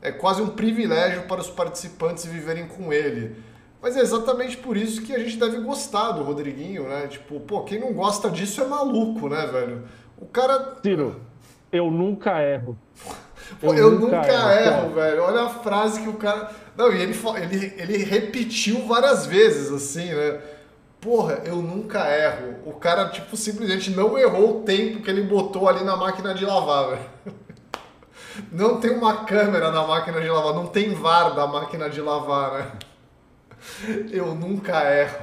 [0.00, 3.36] É quase um privilégio para os participantes viverem com ele.
[3.82, 7.06] Mas é exatamente por isso que a gente deve gostar do Rodriguinho, né?
[7.06, 9.84] Tipo, pô, quem não gosta disso é maluco, né, velho?
[10.16, 10.76] O cara.
[10.82, 11.20] Tiro,
[11.70, 12.78] Eu nunca erro.
[13.60, 15.22] Pô, eu, eu, nunca, erro, erro, velho.
[15.22, 16.50] Olha a frase que o cara.
[16.76, 20.40] Não, e ele, ele, ele repetiu várias vezes, assim, né?
[21.00, 22.56] Porra, eu nunca erro.
[22.66, 26.44] O cara, tipo, simplesmente não errou o tempo que ele botou ali na máquina de
[26.44, 27.02] lavar, velho.
[28.52, 32.52] Não tem uma câmera na máquina de lavar, não tem VAR da máquina de lavar,
[32.52, 32.72] né?
[34.12, 35.18] Eu nunca erro.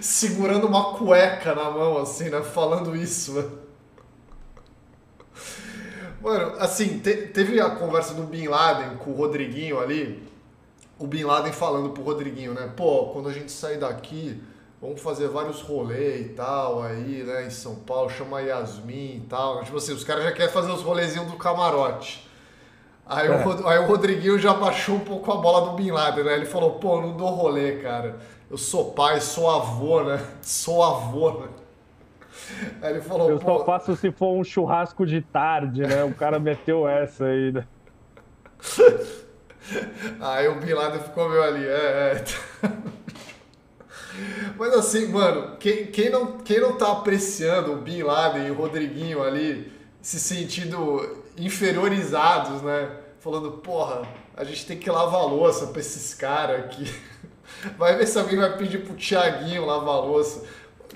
[0.00, 2.40] Segurando uma cueca na mão, assim, né?
[2.42, 3.65] Falando isso, velho.
[6.20, 10.22] Mano, assim, te, teve a conversa do Bin Laden com o Rodriguinho ali.
[10.98, 12.72] O Bin Laden falando pro Rodriguinho, né?
[12.74, 14.42] Pô, quando a gente sair daqui,
[14.80, 19.62] vamos fazer vários rolês e tal, aí, né, em São Paulo, chama Yasmin e tal.
[19.62, 22.26] Tipo assim, os caras já querem fazer os rolezinhos do camarote.
[23.06, 23.30] Aí, é.
[23.30, 26.34] o, aí o Rodriguinho já baixou um pouco a bola do Bin Laden, né?
[26.34, 28.18] Ele falou, pô, não dou rolê, cara.
[28.50, 30.24] Eu sou pai, sou avô, né?
[30.40, 31.48] Sou avô, né?
[32.82, 36.04] Aí ele falou, Eu só faço se for um churrasco de tarde, né?
[36.04, 37.66] O cara meteu essa aí, né?
[40.20, 42.24] Aí o Bin Laden ficou meio ali, é, é.
[44.56, 48.54] Mas assim, mano, quem, quem, não, quem não tá apreciando o Bin Laden e o
[48.54, 52.90] Rodriguinho ali se sentindo inferiorizados, né?
[53.18, 54.02] Falando, porra,
[54.36, 56.90] a gente tem que lavar a louça pra esses caras aqui.
[57.76, 60.44] Vai ver se alguém vai pedir pro Thiaguinho lavar a louça.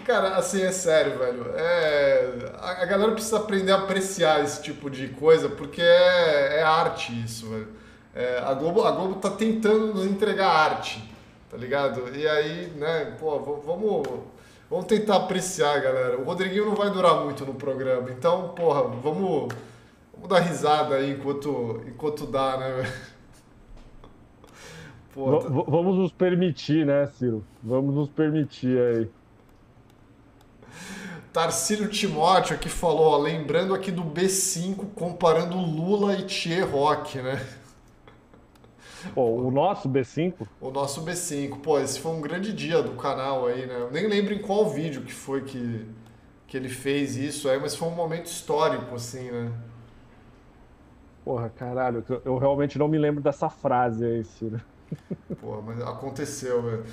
[0.05, 1.47] Cara, assim, é sério, velho.
[1.55, 2.53] É...
[2.61, 7.49] A, galera precisa aprender a apreciar esse tipo de coisa, porque é, é arte isso,
[7.49, 7.69] velho.
[8.15, 11.03] É, a, Globo, a Globo tá tentando nos entregar arte,
[11.49, 12.15] tá ligado?
[12.15, 14.03] E aí, né, pô, vamos,
[14.69, 16.19] vamos tentar apreciar, galera.
[16.19, 19.53] O Rodriguinho não vai durar muito no programa, então, porra, vamos,
[20.13, 23.11] vamos dar risada aí enquanto, enquanto dá, né, velho?
[25.13, 27.45] Vamos nos permitir, né, Ciro?
[27.63, 29.11] Vamos nos permitir aí.
[31.33, 37.41] Tarcílio Timóteo aqui falou, ó, lembrando aqui do B5 comparando Lula e Thier Rock, né?
[39.15, 40.47] Pô, o nosso B5?
[40.61, 41.61] O nosso B5.
[41.61, 43.77] Pô, esse foi um grande dia do canal aí, né?
[43.79, 45.87] Eu nem lembro em qual vídeo que foi que,
[46.47, 49.53] que ele fez isso aí, mas foi um momento histórico, assim, né?
[51.25, 54.61] Porra, caralho, eu realmente não me lembro dessa frase aí, Ciro.
[55.41, 56.85] Porra, mas aconteceu, velho.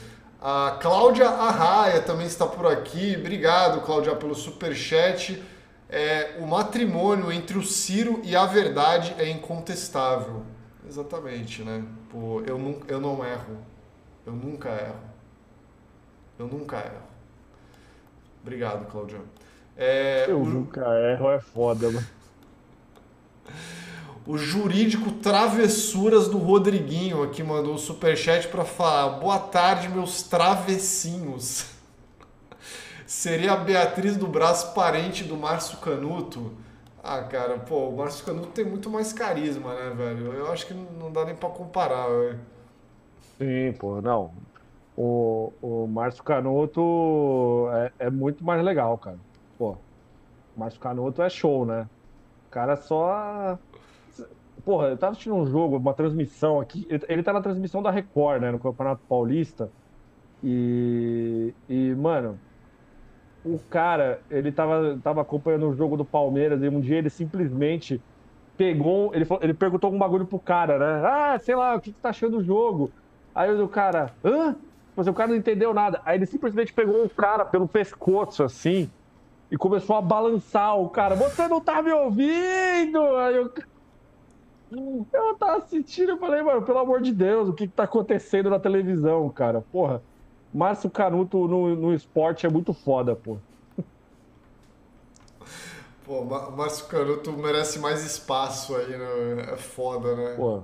[0.41, 3.15] A Cláudia Arraia também está por aqui.
[3.17, 5.43] Obrigado, Cláudia, pelo super chat.
[5.89, 10.43] É, o matrimônio entre o Ciro e a verdade é incontestável.
[10.87, 11.83] Exatamente, né?
[12.09, 13.57] Pô, eu, não, eu não erro.
[14.25, 14.99] Eu nunca erro.
[16.37, 17.07] Eu nunca erro.
[18.41, 19.19] Obrigado, Cláudia.
[19.75, 20.45] É, eu o...
[20.45, 20.81] nunca
[21.11, 22.07] erro, é foda, mano
[24.27, 31.71] o jurídico Travessuras do Rodriguinho aqui mandou um superchat para falar: Boa tarde, meus travessinhos.
[33.07, 36.51] Seria a Beatriz do Braço parente do Márcio Canuto?
[37.01, 40.33] Ah, cara, pô, o Márcio Canuto tem muito mais carisma, né, velho?
[40.33, 42.39] Eu acho que não dá nem para comparar, velho.
[43.37, 44.33] Sim, pô, não.
[44.97, 49.17] O, o Márcio Canuto é, é muito mais legal, cara.
[49.57, 49.77] Pô,
[50.53, 51.87] o Márcio Canuto é show, né?
[52.47, 53.57] O cara só
[54.67, 56.85] porra, eu tava assistindo um jogo, uma transmissão aqui.
[57.07, 58.51] Ele tá na transmissão da Record, né?
[58.51, 59.71] No Campeonato Paulista.
[60.43, 61.53] E.
[61.69, 62.37] E, mano,
[63.45, 68.01] o cara, ele tava, tava acompanhando o jogo do Palmeiras e um dia ele simplesmente
[68.57, 69.15] pegou.
[69.15, 71.07] Ele, falou, ele perguntou um bagulho pro cara, né?
[71.07, 72.91] Ah, sei lá, o que, que tá achando do jogo?
[73.33, 74.53] Aí o cara, hã?
[74.97, 76.01] Mas o cara não entendeu nada.
[76.03, 78.89] Aí ele simplesmente pegou o cara pelo pescoço, assim,
[79.49, 81.15] e começou a balançar o cara.
[81.15, 82.99] Você não tá me ouvindo?
[83.15, 83.49] Aí o
[84.71, 88.49] eu tava assistindo e falei, mano, pelo amor de Deus, o que, que tá acontecendo
[88.49, 89.61] na televisão, cara?
[89.71, 90.01] Porra,
[90.53, 93.37] Márcio Canuto no, no esporte é muito foda, pô.
[96.05, 99.53] Pô, Márcio Canuto merece mais espaço aí, né?
[99.53, 100.35] É foda, né?
[100.35, 100.63] Pô,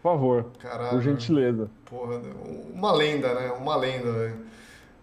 [0.00, 1.70] por favor, Caralho, por gentileza.
[1.84, 2.20] Porra,
[2.72, 3.50] uma lenda, né?
[3.52, 4.52] Uma lenda, velho.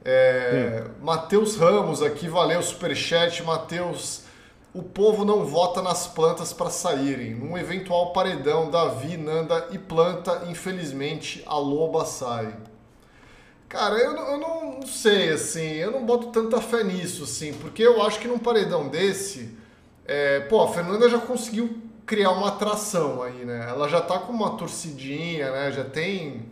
[0.04, 3.44] É, Matheus Ramos aqui, valeu, superchat.
[3.44, 4.29] Matheus
[4.80, 7.36] o povo não vota nas plantas para saírem.
[7.36, 12.56] Num eventual paredão, Davi, Nanda e planta, infelizmente, a loba sai.
[13.68, 18.02] Cara, eu, eu não sei, assim, eu não boto tanta fé nisso, assim, porque eu
[18.02, 19.56] acho que num paredão desse,
[20.08, 23.68] é, pô, a Fernanda já conseguiu criar uma atração aí, né?
[23.70, 25.72] Ela já tá com uma torcidinha, né?
[25.74, 26.46] Já tem.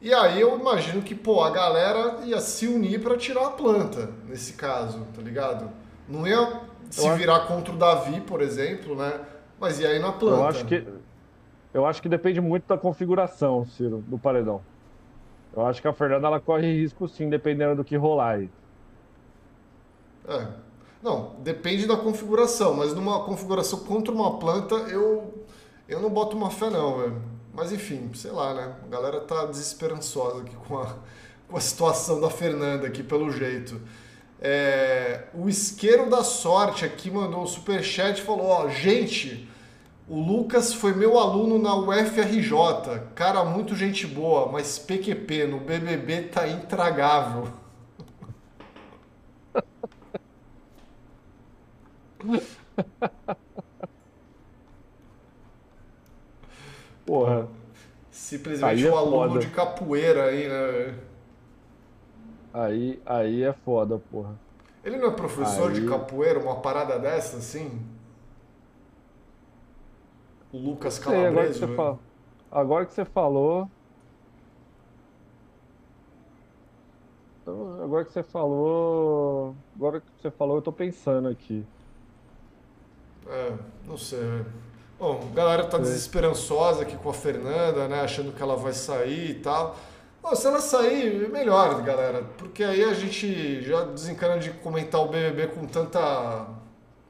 [0.00, 4.10] E aí eu imagino que, pô, a galera ia se unir para tirar a planta,
[4.28, 5.70] nesse caso, tá ligado?
[6.08, 6.60] Não ia
[6.92, 9.20] se virar contra o Davi, por exemplo, né?
[9.58, 10.36] Mas e aí na planta?
[10.36, 10.86] Eu acho que,
[11.72, 14.60] eu acho que depende muito da configuração, Ciro, do paredão.
[15.54, 18.50] Eu acho que a Fernanda ela corre risco sim, dependendo do que rolar aí.
[20.28, 20.46] É.
[21.02, 25.44] Não, depende da configuração, mas numa configuração contra uma planta, eu,
[25.88, 27.22] eu não boto uma fé não, velho.
[27.52, 28.74] Mas enfim, sei lá, né?
[28.84, 30.94] A galera tá desesperançosa aqui com a,
[31.48, 33.80] com a situação da Fernanda aqui, pelo jeito.
[34.44, 39.48] É, o Isqueiro da Sorte aqui mandou um superchat e falou, ó, gente,
[40.08, 42.50] o Lucas foi meu aluno na UFRJ,
[43.14, 47.46] cara muito gente boa, mas PQP no BBB tá intragável.
[57.06, 57.46] Porra.
[58.10, 59.40] Simplesmente um é aluno foda.
[59.40, 60.94] de capoeira aí, né?
[62.52, 64.38] Aí, aí é foda, porra.
[64.84, 65.80] Ele não é professor aí...
[65.80, 67.80] de capoeira, uma parada dessa, assim?
[70.52, 71.28] O Lucas Calabreso.
[71.30, 71.76] agora, que você né?
[71.76, 71.98] fala...
[72.50, 73.70] agora que você falou.
[77.40, 79.54] Então, agora que você falou.
[79.74, 81.64] Agora que você falou, eu tô pensando aqui.
[83.26, 83.52] É,
[83.86, 84.44] não sei.
[84.98, 88.02] Bom, a galera tá desesperançosa aqui com a Fernanda, né?
[88.02, 89.76] Achando que ela vai sair e tal.
[90.22, 92.22] Bom, se ela sair, melhor, galera.
[92.38, 96.46] Porque aí a gente já desencana de comentar o BBB com tanta,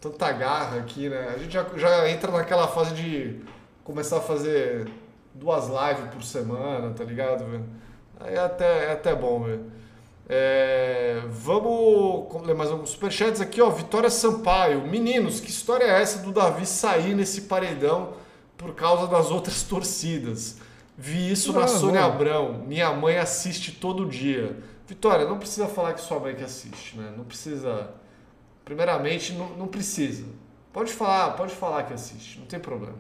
[0.01, 1.31] tanta garra aqui, né?
[1.35, 3.41] A gente já, já entra naquela fase de
[3.85, 4.89] começar a fazer
[5.35, 7.65] duas lives por semana, tá ligado, velho?
[8.19, 9.71] Aí é até, é até bom, velho.
[10.27, 13.69] É, vamos ler mais alguns superchats aqui, ó.
[13.69, 14.87] Vitória Sampaio.
[14.87, 18.15] Meninos, que história é essa do Davi sair nesse paredão
[18.57, 20.57] por causa das outras torcidas?
[20.97, 22.65] Vi isso na Sônia Abrão.
[22.67, 24.57] Minha mãe assiste todo dia.
[24.87, 27.13] Vitória, não precisa falar que sua mãe que assiste, né?
[27.17, 27.91] Não precisa.
[28.65, 30.27] Primeiramente, não, não precisa.
[30.73, 32.97] Pode falar, pode falar que assiste, não tem problema.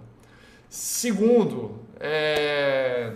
[0.69, 3.13] Segundo, é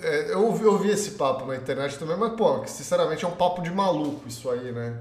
[0.00, 3.32] é, eu, ouvi, eu ouvi esse papo na internet também, mas, pô, sinceramente é um
[3.32, 4.96] papo de maluco isso aí, né?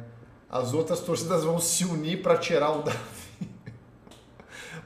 [0.49, 3.16] As outras torcidas vão se unir para tirar o Davi.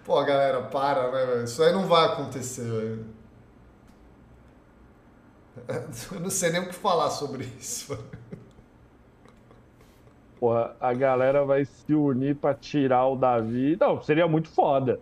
[0.06, 1.44] Pô, galera, para, né, velho?
[1.44, 3.06] Isso aí não vai acontecer, velho.
[6.12, 7.98] Eu não sei nem o que falar sobre isso.
[10.40, 13.78] Porra, a galera vai se unir para tirar o Davi.
[13.80, 15.00] Não, seria muito foda.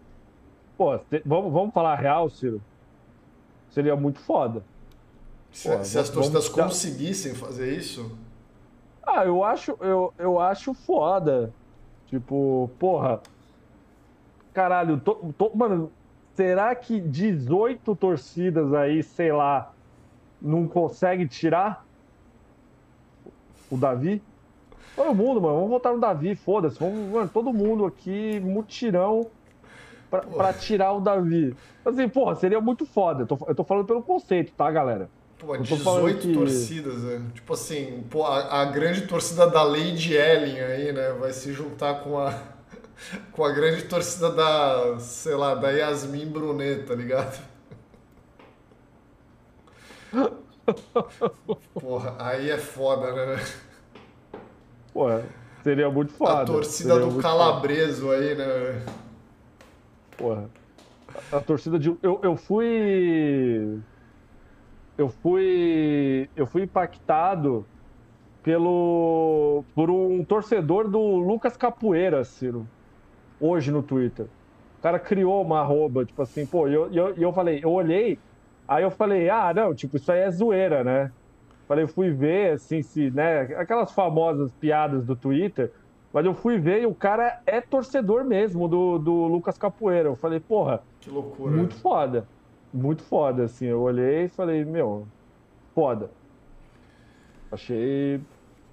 [0.78, 2.62] Pô, vamos, vamos falar real, Ciro?
[3.70, 4.64] Seria muito foda.
[5.52, 6.74] Se, Pô, se as torcidas vamos...
[6.74, 8.18] conseguissem fazer isso.
[9.02, 11.54] Ah, eu acho, eu, eu acho foda.
[12.08, 13.22] Tipo, porra.
[14.60, 15.90] Caralho, tô, tô, mano,
[16.36, 19.72] será que 18 torcidas aí, sei lá,
[20.42, 21.86] não consegue tirar
[23.72, 24.22] o Davi?
[24.98, 26.78] Todo mundo, mano, vamos votar no Davi, foda-se.
[26.78, 29.28] Vamos, mano, todo mundo aqui, mutirão
[30.12, 31.56] pra, pra, tirar o Davi.
[31.86, 33.24] Assim, porra, seria muito foda.
[33.24, 35.10] Eu tô, eu tô falando pelo conceito, tá, galera?
[35.38, 36.34] Pô, 18 que...
[36.34, 37.22] torcidas, né?
[37.34, 41.14] Tipo assim, pô, a, a, grande torcida da Lady Ellen aí, né?
[41.14, 42.38] Vai se juntar com a,
[43.32, 47.42] com a grande torcida da, sei lá, da Yasmin Brunet, tá ligado?
[51.74, 53.44] Porra, aí é foda, né?
[54.94, 55.08] Pô,
[55.64, 56.42] seria muito foda.
[56.42, 58.18] A torcida seria do Calabreso foda.
[58.18, 58.86] aí, né?
[60.18, 60.50] Porra.
[61.32, 61.96] A, a torcida de.
[62.02, 63.82] Eu, eu fui
[64.98, 67.66] eu fui eu fui impactado
[68.44, 72.68] pelo por um torcedor do Lucas Capoeira, Ciro,
[73.40, 74.26] hoje no Twitter.
[74.78, 78.18] O cara criou uma arroba, tipo assim, pô, e eu, eu, eu falei, eu olhei,
[78.68, 81.12] aí eu falei, ah, não, tipo, isso aí é zoeira, né?
[81.68, 85.72] Falei, eu fui ver, assim, se, né, aquelas famosas piadas do Twitter,
[86.12, 90.10] mas eu fui ver e o cara é torcedor mesmo do, do Lucas Capoeira.
[90.10, 91.56] Eu falei, porra, que loucura.
[91.56, 92.26] Muito foda
[92.74, 93.66] muito foda, assim.
[93.66, 95.08] Eu olhei e falei, meu,
[95.74, 96.10] foda.
[97.52, 98.22] Achei.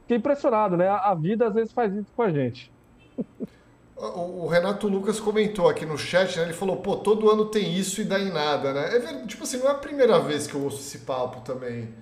[0.02, 0.88] Fiquei impressionado, né?
[0.88, 2.72] A vida às vezes faz isso com a gente.
[3.96, 6.44] O Renato Lucas comentou aqui no chat, né?
[6.44, 8.94] Ele falou, pô, todo ano tem isso e dá em nada, né?
[8.94, 11.94] É verdade, tipo assim, não é a primeira vez que eu ouço esse papo também.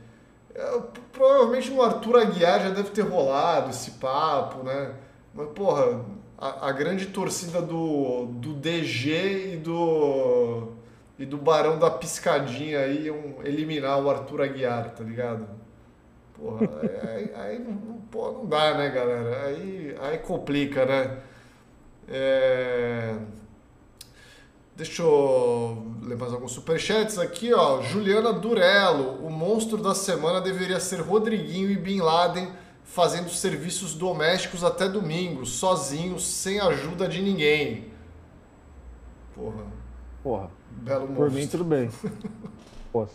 [0.53, 0.81] É,
[1.13, 4.93] provavelmente no Arthur Aguiar já deve ter rolado esse papo, né?
[5.33, 6.05] Mas, porra,
[6.37, 10.73] a, a grande torcida do, do DG e do
[11.17, 15.47] e do Barão da Piscadinha aí iam eliminar o Arthur Aguiar, tá ligado?
[16.37, 16.69] Porra,
[17.09, 19.47] aí, aí não, pô, não dá, né, galera?
[19.47, 21.19] Aí, aí complica, né?
[22.09, 23.17] É...
[24.77, 27.81] Deixa eu ler mais alguns superchats aqui, ó.
[27.83, 32.51] Juliana Durello, o monstro da semana deveria ser Rodriguinho e Bin Laden
[32.83, 37.87] fazendo serviços domésticos até domingo, sozinhos, sem ajuda de ninguém.
[39.35, 39.65] Porra.
[40.23, 40.51] Porra.
[40.71, 41.89] Belo Por mim, tudo bem.
[42.93, 43.07] Pô,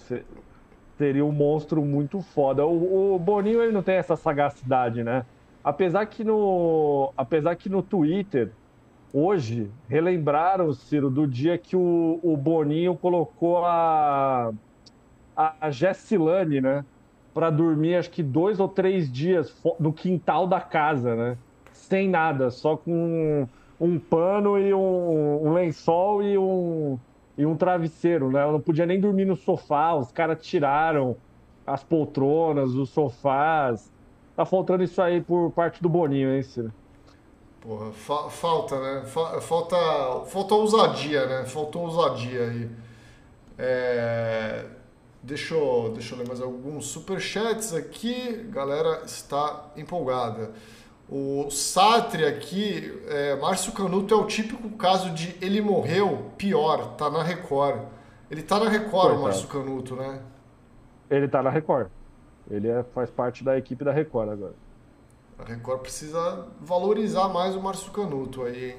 [0.97, 2.65] seria um monstro muito foda.
[2.65, 5.25] O, o, Boninho ele não tem essa sagacidade, né?
[5.63, 8.51] apesar que no, apesar que no Twitter
[9.13, 14.51] hoje relembraram, Ciro, do dia que o, o Boninho colocou a,
[15.35, 16.85] a, Gessilane, né?
[17.33, 21.37] Para dormir, acho que dois ou três dias no quintal da casa, né?
[21.71, 22.91] Sem nada, só com
[23.79, 26.99] um, um pano e um, um, lençol e um,
[27.37, 28.41] e um travesseiro, né?
[28.41, 31.15] Ela não podia nem dormir no sofá, os caras tiraram
[31.65, 33.91] as poltronas, os sofás.
[34.35, 36.73] Tá faltando isso aí por parte do Boninho, hein, Ciro?
[37.61, 39.05] Porra, fa falta, né?
[39.05, 39.75] Fa falta,
[40.25, 41.45] falta ousadia, né?
[41.45, 42.69] Faltou ousadia aí.
[43.57, 44.65] É...
[45.21, 48.47] Deixa, eu, deixa eu ler mais alguns superchats aqui.
[48.49, 50.51] Galera está empolgada.
[51.09, 57.09] O Sartre aqui, é, Márcio Canuto é o típico caso de ele morreu, pior, tá
[57.09, 57.81] na Record.
[58.29, 60.21] Ele tá na Record, o Márcio Canuto, né?
[61.09, 61.87] Ele tá na Record.
[62.49, 64.53] Ele é, faz parte da equipe da Record agora.
[65.39, 68.75] A Record precisa valorizar mais o Márcio Canuto aí,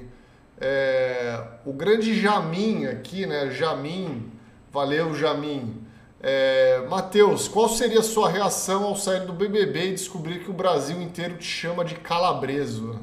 [0.59, 3.49] é, o grande Jamin aqui, né?
[3.49, 4.31] Jamin,
[4.71, 5.83] valeu Jamin.
[6.21, 10.53] É, Matheus, qual seria a sua reação ao sair do BBB e descobrir que o
[10.53, 12.99] Brasil inteiro te chama de calabreso?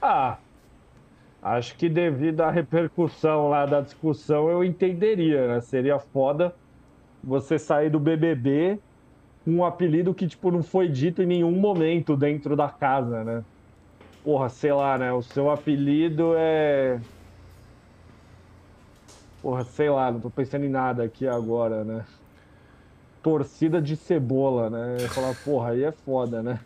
[0.00, 0.38] Ah,
[1.42, 5.60] acho que devido à repercussão lá da discussão eu entenderia, né?
[5.60, 6.54] Seria foda
[7.24, 8.78] você sair do BBB
[9.48, 13.44] um apelido que, tipo, não foi dito em nenhum momento dentro da casa, né?
[14.22, 15.12] Porra, sei lá, né?
[15.12, 17.00] O seu apelido é.
[19.40, 22.04] Porra, sei lá, não tô pensando em nada aqui agora, né?
[23.22, 24.98] Torcida de cebola, né?
[25.08, 26.60] Falar, porra, aí é foda, né?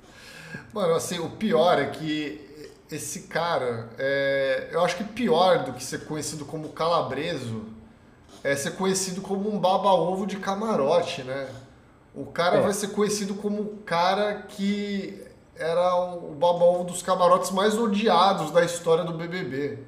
[0.73, 2.41] Mano, assim, o pior é que
[2.91, 4.69] esse cara, é...
[4.73, 7.65] eu acho que pior do que ser conhecido como calabreso
[8.45, 11.49] é ser conhecido como um baba-ovo de camarote, né?
[12.15, 12.61] O cara é.
[12.61, 15.23] vai ser conhecido como o cara que
[15.57, 19.79] era o baba-ovo dos camarotes mais odiados da história do BBB.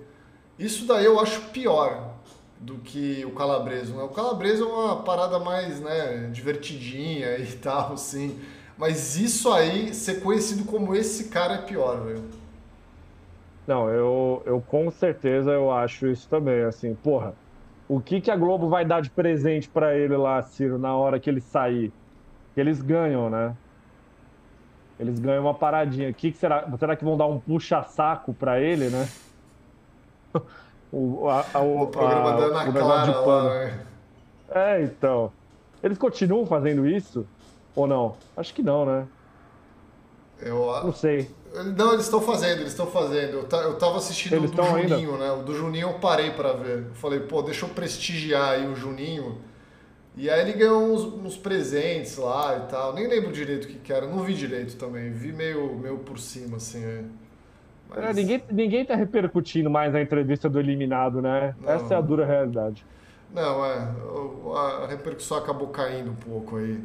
[0.59, 2.15] Isso daí eu acho pior
[2.59, 3.95] do que o calabreso.
[3.95, 4.03] Né?
[4.03, 8.41] O calabreso é uma parada mais né, divertidinha e tal, assim.
[8.77, 12.25] Mas isso aí, ser conhecido como esse cara é pior, velho.
[13.67, 17.35] Não, eu, eu com certeza eu acho isso também, assim, porra.
[17.89, 21.21] O que, que a Globo vai dar de presente para ele lá, Ciro, na hora
[21.21, 21.93] que ele sair?
[22.55, 23.55] Que eles ganham, né?
[24.99, 26.11] Eles ganham uma paradinha.
[26.11, 26.71] O que, que será?
[26.79, 29.09] Será que vão dar um puxa-saco para ele, né?
[30.93, 33.49] o, a, a, o, o programa a, da Ana Clara de pano.
[33.49, 33.87] Lá, né?
[34.51, 35.33] É, então.
[35.83, 37.27] Eles continuam fazendo isso?
[37.75, 38.17] Ou não?
[38.37, 39.07] Acho que não, né?
[40.41, 41.31] Eu não sei.
[41.77, 43.47] Não, eles estão fazendo, eles estão fazendo.
[43.51, 45.25] Eu, eu tava assistindo eles o do Juninho, ainda?
[45.25, 45.33] né?
[45.33, 46.87] O do Juninho eu parei para ver.
[46.89, 49.39] Eu falei, pô, deixa eu prestigiar aí o Juninho
[50.17, 52.95] e aí ele ganhou uns, uns, presentes lá e tal.
[52.95, 54.07] Nem lembro direito o que, que era.
[54.07, 55.11] Não vi direito também.
[55.11, 56.85] Vi meio, meio por cima, assim.
[56.85, 57.03] É.
[57.89, 58.05] Mas...
[58.05, 61.55] É, ninguém, ninguém tá repercutindo mais na entrevista do eliminado, né?
[61.61, 61.73] Não.
[61.73, 62.87] Essa é a dura realidade.
[63.33, 63.89] Não, é.
[64.57, 66.81] A repercussão acabou caindo um pouco aí.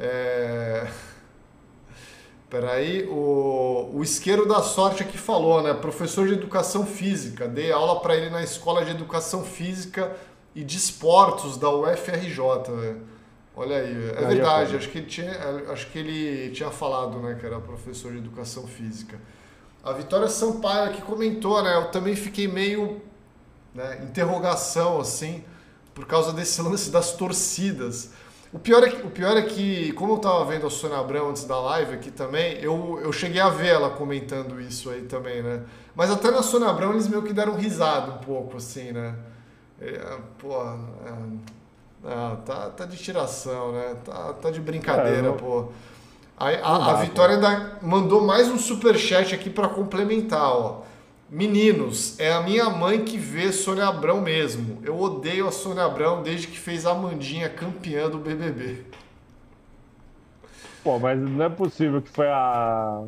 [0.00, 0.88] É...
[2.50, 5.72] Peraí, o, o isqueiro da sorte aqui falou, né?
[5.74, 7.46] Professor de educação física.
[7.46, 10.14] Dei aula para ele na escola de educação física
[10.54, 12.70] e de esportes da UFRJ.
[12.70, 12.96] Né?
[13.56, 15.32] Olha aí, é verdade, acho que, ele tinha,
[15.70, 19.18] acho que ele tinha falado né, que era professor de educação física.
[19.82, 21.76] A Vitória Sampaio aqui comentou, né?
[21.76, 23.02] Eu também fiquei meio
[23.74, 25.44] né, interrogação, assim,
[25.94, 28.10] por causa desse lance das torcidas.
[28.50, 31.30] O pior, é que, o pior é que, como eu estava vendo a Sônia Abrão
[31.30, 35.42] antes da live aqui também, eu, eu cheguei a ver ela comentando isso aí também,
[35.42, 35.64] né?
[35.94, 39.14] Mas até na Sônia Abrão eles meio que deram risada um pouco, assim, né?
[39.86, 43.96] É, pô, é, é, tá, tá de tiração, né?
[44.04, 45.66] Tá, tá de brincadeira, é, pô.
[46.36, 50.82] Aí, a, a Vitória ainda mandou mais um super chat aqui para complementar, ó.
[51.30, 54.78] Meninos, é a minha mãe que vê Sônia Abrão mesmo.
[54.82, 58.84] Eu odeio a Sônia Abrão desde que fez a Mandinha campeã do BBB.
[60.82, 63.04] Pô, mas não é possível que foi a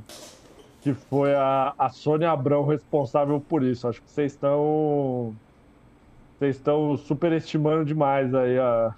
[0.80, 3.86] que foi a, a Sônia Abrão responsável por isso.
[3.86, 5.34] Acho que vocês estão
[6.38, 8.94] vocês estão superestimando demais aí a,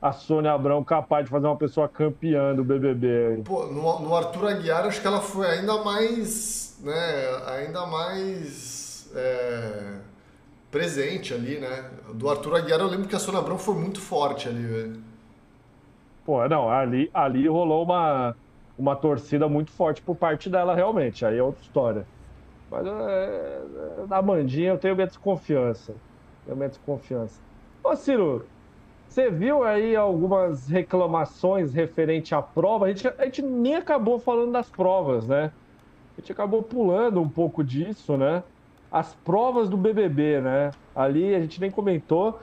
[0.00, 3.42] a Sônia Abrão capaz de fazer uma pessoa campeã do BBB.
[3.44, 6.94] Pô, no, no, Arthur Aguiar acho que ela foi ainda mais, né,
[7.46, 9.98] ainda mais é,
[10.70, 11.90] presente ali, né?
[12.14, 15.02] Do Arthur Aguiar eu lembro que a Sônia Abrão foi muito forte ali, velho.
[16.24, 18.34] Pô, não, ali, ali rolou uma,
[18.78, 22.06] uma torcida muito forte por parte dela realmente, aí é outra história.
[22.70, 23.60] Mas é,
[24.08, 25.94] na Mandinha eu tenho minha desconfiança.
[26.46, 27.40] Elemento de confiança.
[27.82, 28.46] Ô, Ciro,
[29.08, 32.86] Você viu aí algumas reclamações referente à prova?
[32.86, 35.52] A gente, a gente nem acabou falando das provas, né?
[36.16, 38.42] A gente acabou pulando um pouco disso, né?
[38.90, 40.74] As provas do BBB, né?
[40.94, 42.40] Ali a gente nem comentou.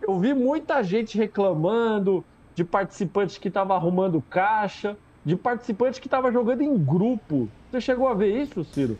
[0.00, 2.24] Eu vi muita gente reclamando
[2.54, 7.52] de participantes que estavam arrumando caixa, de participantes que estavam jogando em grupo.
[7.70, 8.98] Você chegou a ver isso, Ciro?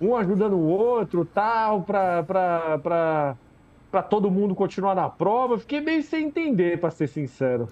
[0.00, 3.36] Um ajudando o outro, tal, para
[3.90, 5.58] para todo mundo continuar na prova.
[5.58, 7.68] Fiquei meio sem entender, para ser sincero.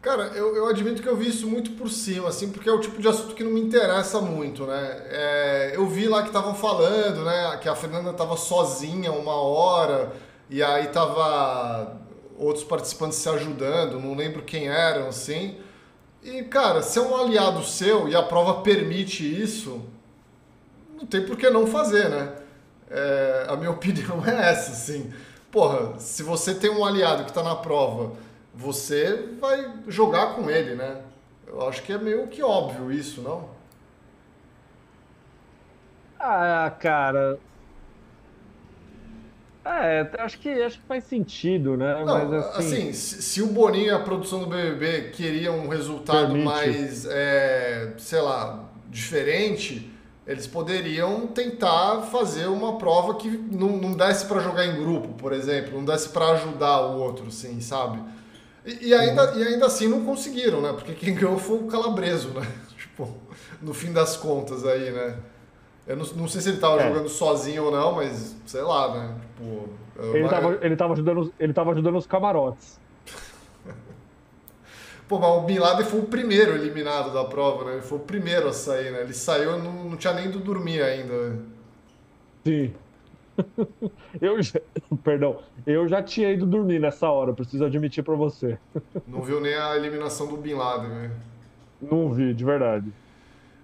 [0.00, 2.78] Cara, eu, eu admito que eu vi isso muito por cima, assim, porque é o
[2.78, 5.02] tipo de assunto que não me interessa muito, né?
[5.10, 10.12] É, eu vi lá que estavam falando, né, que a Fernanda estava sozinha uma hora,
[10.48, 11.96] e aí tava
[12.38, 15.56] outros participantes se ajudando, não lembro quem eram, assim.
[16.22, 19.80] E, cara, se é um aliado seu e a prova permite isso,
[20.96, 22.32] não tem por que não fazer, né?
[22.90, 25.12] É, a minha opinião é essa, assim.
[25.50, 28.12] Porra, se você tem um aliado que está na prova,
[28.54, 31.00] você vai jogar com ele, né?
[31.46, 33.48] Eu acho que é meio que óbvio isso, não?
[36.18, 37.38] Ah, cara.
[39.64, 42.04] É, acho que, acho que faz sentido, né?
[42.04, 45.68] Não, Mas, assim, assim se, se, o Boninho e a produção do BBB queriam um
[45.68, 46.44] resultado permite.
[46.44, 49.90] mais, é, sei lá, diferente,
[50.26, 55.32] eles poderiam tentar fazer uma prova que não, não desse para jogar em grupo, por
[55.32, 58.02] exemplo, não desse para ajudar o outro, assim, sabe?
[58.64, 59.38] E, e ainda, uhum.
[59.38, 60.72] e ainda assim não conseguiram, né?
[60.72, 62.44] Porque quem ganhou foi o Calabreso, né?
[62.76, 63.08] tipo,
[63.62, 65.16] no fim das contas aí, né?
[65.86, 66.88] Eu não, não sei se ele tava é.
[66.88, 69.14] jogando sozinho ou não, mas sei lá, né?
[69.36, 69.68] Tipo,
[70.12, 72.80] ele, tava, ele, tava ajudando, ele tava ajudando os camarotes.
[75.08, 77.72] Pô, mas o Bin Laden foi o primeiro eliminado da prova, né?
[77.74, 79.02] Ele foi o primeiro a sair, né?
[79.02, 81.30] Ele saiu, não, não tinha nem do dormir ainda.
[81.30, 81.38] Né?
[82.44, 82.74] Sim.
[84.20, 84.60] Eu já,
[85.04, 88.58] perdão, eu já tinha ido dormir nessa hora, preciso admitir para você.
[89.06, 91.10] Não viu nem a eliminação do Bin Laden, né?
[91.82, 92.90] Não vi, de verdade.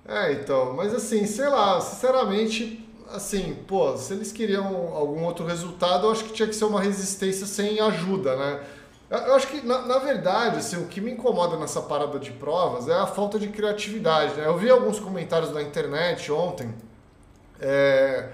[0.06, 6.06] É, então, mas assim, sei lá, sinceramente, assim, pô, se eles queriam algum outro resultado,
[6.06, 8.60] eu acho que tinha que ser uma resistência sem ajuda, né?
[9.18, 12.88] Eu acho que, na, na, verdade, assim, o que me incomoda nessa parada de provas
[12.88, 14.34] é a falta de criatividade.
[14.34, 14.46] Né?
[14.46, 16.74] Eu vi alguns comentários na internet ontem.
[17.60, 18.30] É,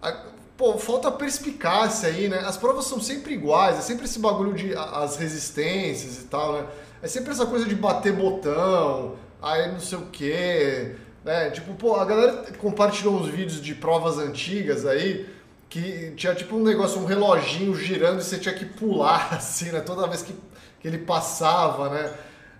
[0.00, 0.16] a,
[0.56, 2.38] pô, falta perspicácia aí, né?
[2.46, 6.66] As provas são sempre iguais, é sempre esse bagulho de as resistências e tal, né?
[7.02, 10.94] É sempre essa coisa de bater botão, aí não sei o quê.
[11.24, 11.50] Né?
[11.50, 15.34] Tipo, pô, a galera compartilhou uns vídeos de provas antigas aí
[15.68, 19.80] que tinha tipo um negócio, um reloginho girando e você tinha que pular, assim, né?
[19.80, 20.34] Toda vez que,
[20.80, 22.14] que ele passava, né?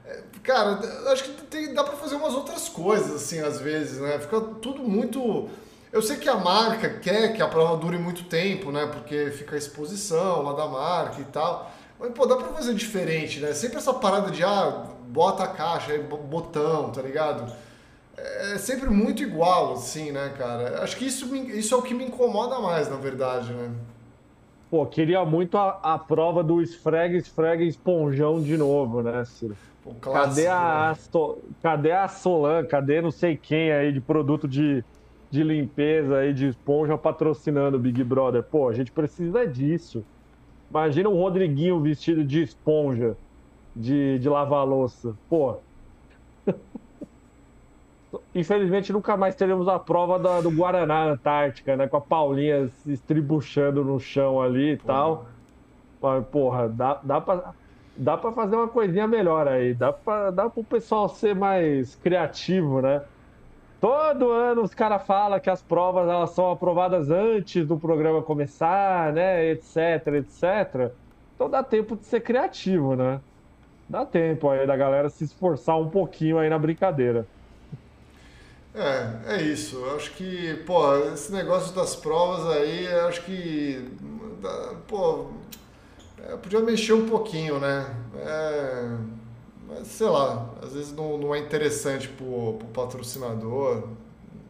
[0.04, 0.80] É, cara,
[1.12, 4.18] acho que tem, dá para fazer umas outras coisas, assim, às vezes, né?
[4.18, 5.48] Fica tudo muito.
[5.92, 8.86] Eu sei que a marca quer que a prova dure muito tempo, né?
[8.86, 11.72] Porque fica a exposição lá da marca e tal.
[11.98, 13.54] Mas, pô, dá pra fazer diferente, né?
[13.54, 17.50] Sempre essa parada de, ah, bota a caixa, botão, tá ligado?
[18.16, 20.82] É sempre muito igual, assim, né, cara?
[20.82, 23.70] Acho que isso, isso é o que me incomoda mais, na verdade, né?
[24.70, 29.56] Pô, queria muito a, a prova do esfrega, esfrega, esponjão de novo, né, Ciro?
[29.82, 31.40] Pô, clássico, cadê, a, né?
[31.62, 32.64] cadê a Solan?
[32.66, 34.82] Cadê não sei quem aí de produto de,
[35.30, 38.42] de limpeza aí, de esponja patrocinando o Big Brother?
[38.42, 40.04] Pô, a gente precisa disso.
[40.68, 43.16] Imagina o Rodriguinho vestido de esponja,
[43.74, 45.14] de, de lavar louça.
[45.28, 45.58] Pô.
[48.34, 51.88] Infelizmente nunca mais teremos a prova da, do Guaraná Antártica, né?
[51.88, 55.26] Com a Paulinha se estribuchando no chão ali e tal.
[56.00, 57.54] Mas, porra, dá, dá pra.
[57.98, 62.82] Dá para fazer uma coisinha melhor aí, dá para dá o pessoal ser mais criativo,
[62.82, 63.02] né?
[63.80, 69.12] Todo ano os caras falam que as provas elas são aprovadas antes do programa começar,
[69.12, 69.46] né?
[69.46, 69.76] Etc,
[70.08, 70.94] etc.
[71.34, 73.22] Então dá tempo de ser criativo, né?
[73.88, 77.28] Dá tempo aí da galera se esforçar um pouquinho aí na brincadeira.
[78.76, 79.76] É, é isso.
[79.76, 83.90] Eu acho que, pô, esse negócio das provas aí, acho que,
[84.86, 85.28] pô,
[86.22, 87.86] é, podia mexer um pouquinho, né?
[88.18, 88.96] É,
[89.66, 93.84] mas, sei lá, às vezes não, não é interessante pro, pro patrocinador,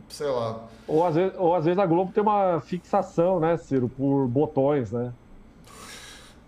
[0.09, 0.66] sei lá.
[0.89, 4.90] Ou às, vezes, ou às vezes a Globo tem uma fixação, né, Ciro, por botões,
[4.90, 5.12] né?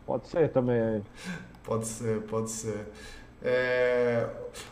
[0.04, 1.02] Pode ser também.
[1.62, 2.88] Pode ser, pode ser.
[3.42, 4.26] É...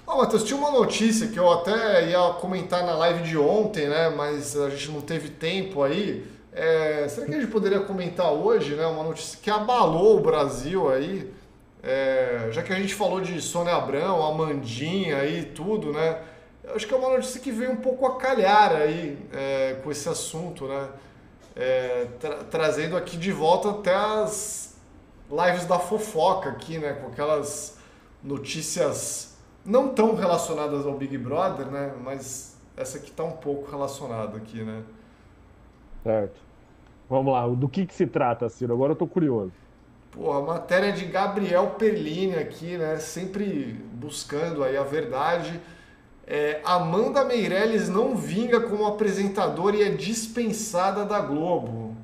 [0.07, 4.09] Oh, Matheus, tinha uma notícia que eu até ia comentar na live de ontem, né?
[4.09, 6.27] Mas a gente não teve tempo aí.
[6.53, 7.07] É...
[7.09, 8.87] Será que a gente poderia comentar hoje, né?
[8.87, 11.33] Uma notícia que abalou o Brasil aí.
[11.83, 12.49] É...
[12.51, 16.21] Já que a gente falou de Sônia Abrão, Amandinha aí tudo, né?
[16.67, 19.91] Eu acho que é uma notícia que veio um pouco a calhar aí é, com
[19.91, 20.89] esse assunto, né?
[21.55, 24.75] É, tra trazendo aqui de volta até as
[25.31, 26.95] lives da fofoca aqui, né?
[26.95, 27.76] Com aquelas
[28.23, 31.93] notícias não tão relacionadas ao Big Brother, né?
[32.03, 34.83] Mas essa aqui tá um pouco relacionada aqui, né?
[36.03, 36.41] Certo.
[37.09, 38.73] Vamos lá, do que, que se trata, Ciro?
[38.73, 39.53] Agora eu tô curioso.
[40.11, 42.97] Pô, a matéria de Gabriel Perlini aqui, né?
[42.97, 45.61] Sempre buscando aí a verdade.
[46.27, 51.97] É, Amanda Meirelles não vinga como apresentadora e é dispensada da Globo.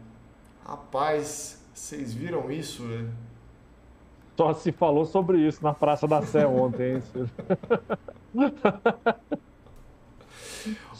[0.64, 3.10] Rapaz, vocês viram isso, velho?
[4.36, 7.30] Só se falou sobre isso na Praça da Sé ontem, hein, Ciro?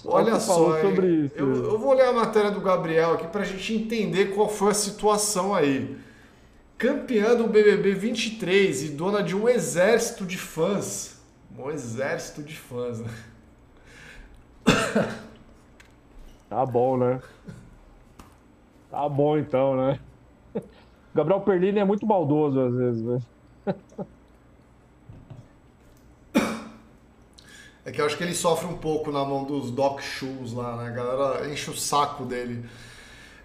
[0.04, 1.34] Olha só, sobre isso.
[1.36, 4.72] Eu, eu, vou ler a matéria do Gabriel aqui para a gente entender qual foi
[4.72, 5.96] a situação aí
[6.76, 11.22] campeã do BBB 23 e dona de um exército de fãs.
[11.56, 13.10] Um exército de fãs, né?
[16.48, 17.18] Tá bom, né?
[18.90, 20.00] Tá bom então, né?
[21.14, 23.20] Gabriel Perlini é muito maldoso às vezes, né?
[27.84, 30.76] É que eu acho que ele sofre um pouco na mão dos Doc Shoes lá,
[30.76, 30.86] né?
[30.86, 32.64] A galera enche o saco dele.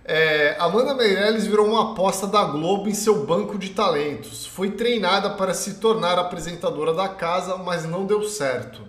[0.06, 4.46] É, Amanda Meirelles virou uma aposta da Globo em seu banco de talentos.
[4.46, 8.84] Foi treinada para se tornar apresentadora da casa, mas não deu certo.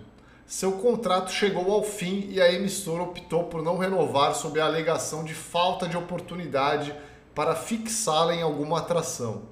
[0.45, 5.23] Seu contrato chegou ao fim e a emissora optou por não renovar sob a alegação
[5.23, 6.95] de falta de oportunidade
[7.39, 9.43] para fixá-la em alguma atração.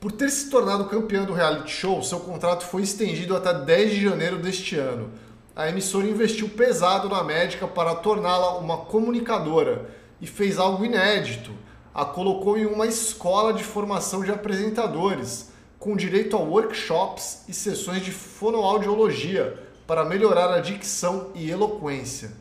[0.00, 4.02] Por ter se tornado campeã do reality show, seu contrato foi estendido até 10 de
[4.02, 5.08] janeiro deste ano.
[5.54, 9.88] A emissora investiu pesado na médica para torná-la uma comunicadora
[10.20, 11.52] e fez algo inédito.
[11.94, 18.04] A colocou em uma escola de formação de apresentadores, com direito a workshops e sessões
[18.04, 19.56] de fonoaudiologia
[19.86, 22.32] para melhorar a dicção e eloquência.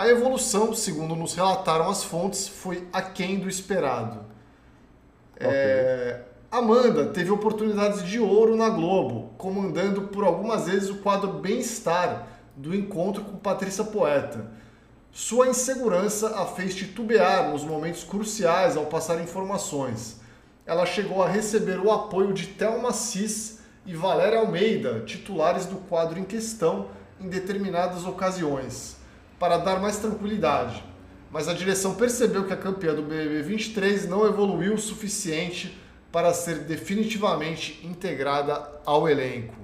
[0.00, 4.20] A evolução, segundo nos relataram as fontes, foi aquém do esperado.
[5.36, 5.48] Okay.
[5.50, 6.22] É...
[6.50, 12.74] Amanda teve oportunidades de ouro na Globo, comandando por algumas vezes o quadro Bem-Estar do
[12.74, 14.48] encontro com Patrícia Poeta
[15.12, 20.20] sua insegurança a fez titubear nos momentos cruciais ao passar informações.
[20.64, 26.18] Ela chegou a receber o apoio de Thelma Cis e Valéria Almeida, titulares do quadro
[26.18, 26.88] em questão,
[27.20, 28.99] em determinadas ocasiões,
[29.40, 30.84] para dar mais tranquilidade.
[31.32, 35.80] Mas a direção percebeu que a campeã do BBB 23 não evoluiu o suficiente
[36.12, 39.54] para ser definitivamente integrada ao elenco.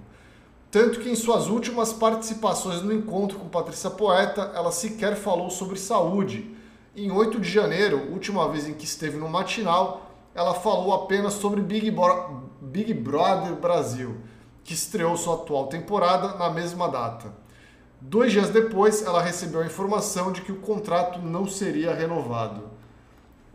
[0.71, 5.79] Tanto que em suas últimas participações no encontro com Patrícia Poeta, ela sequer falou sobre
[5.79, 6.57] saúde.
[6.97, 11.61] Em 8 de janeiro, última vez em que esteve no matinal, ela falou apenas sobre
[11.61, 14.17] Big, Bro Big Brother Brasil,
[14.65, 17.46] que estreou sua atual temporada na mesma data.
[18.01, 22.65] Dois dias depois, ela recebeu a informação de que o contrato não seria renovado.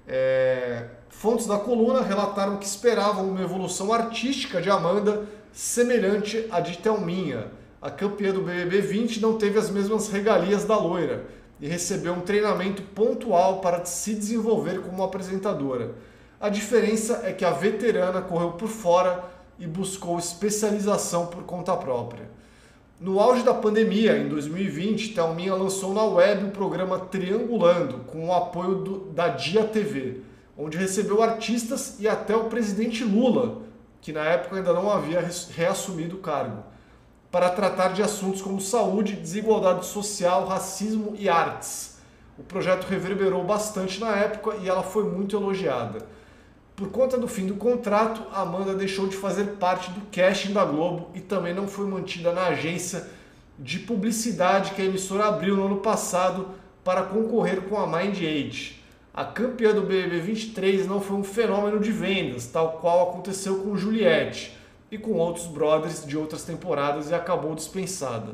[0.07, 0.88] É...
[1.09, 7.51] Fontes da coluna relataram que esperavam uma evolução artística de Amanda semelhante à de Thelminha.
[7.81, 11.26] A campeã do BBB 20 não teve as mesmas regalias da loira
[11.59, 15.93] e recebeu um treinamento pontual para se desenvolver como apresentadora.
[16.39, 19.23] A diferença é que a veterana correu por fora
[19.59, 22.27] e buscou especialização por conta própria.
[23.02, 28.32] No auge da pandemia, em 2020, Thelminha lançou na web o programa Triangulando, com o
[28.32, 30.22] apoio do, da Dia TV,
[30.56, 33.64] onde recebeu artistas e até o presidente Lula,
[34.02, 35.19] que na época ainda não havia
[35.49, 36.64] reassumido o cargo,
[37.32, 41.98] para tratar de assuntos como saúde, desigualdade social, racismo e artes.
[42.38, 46.06] O projeto reverberou bastante na época e ela foi muito elogiada.
[46.82, 51.12] Por conta do fim do contrato, Amanda deixou de fazer parte do casting da Globo
[51.14, 53.08] e também não foi mantida na agência
[53.60, 56.48] de publicidade que a emissora abriu no ano passado
[56.84, 58.82] para concorrer com a Mind Age.
[59.14, 63.78] A campeã do BBB 23 não foi um fenômeno de vendas, tal qual aconteceu com
[63.78, 64.58] Juliette
[64.90, 68.34] e com outros brothers de outras temporadas e acabou dispensada.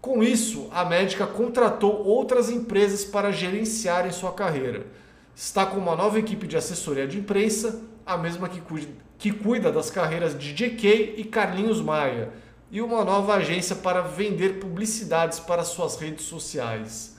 [0.00, 4.86] Com isso, a médica contratou outras empresas para gerenciarem sua carreira.
[5.38, 8.88] Está com uma nova equipe de assessoria de imprensa, a mesma que cuida,
[9.18, 12.32] que cuida das carreiras de JK e Carlinhos Maia,
[12.70, 17.18] e uma nova agência para vender publicidades para suas redes sociais.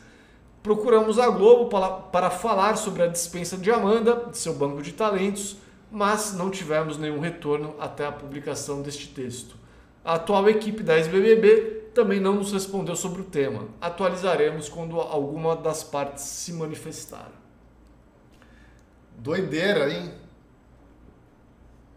[0.64, 4.94] Procuramos a Globo para, para falar sobre a dispensa de Amanda, de seu banco de
[4.94, 5.58] talentos,
[5.92, 9.56] mas não tivemos nenhum retorno até a publicação deste texto.
[10.04, 13.66] A atual equipe da ex-BBB também não nos respondeu sobre o tema.
[13.80, 17.37] Atualizaremos quando alguma das partes se manifestar.
[19.18, 20.12] Doideira, hein?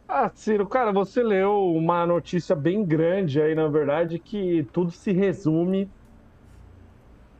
[0.09, 5.13] Ah, Ciro, cara, você leu uma notícia bem grande aí, na verdade, que tudo se
[5.13, 5.91] resume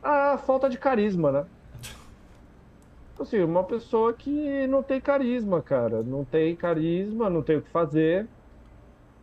[0.01, 1.45] a falta de carisma, né?
[3.19, 6.03] Assim, uma pessoa que não tem carisma, cara.
[6.03, 8.29] Não tem carisma, não tem o que fazer.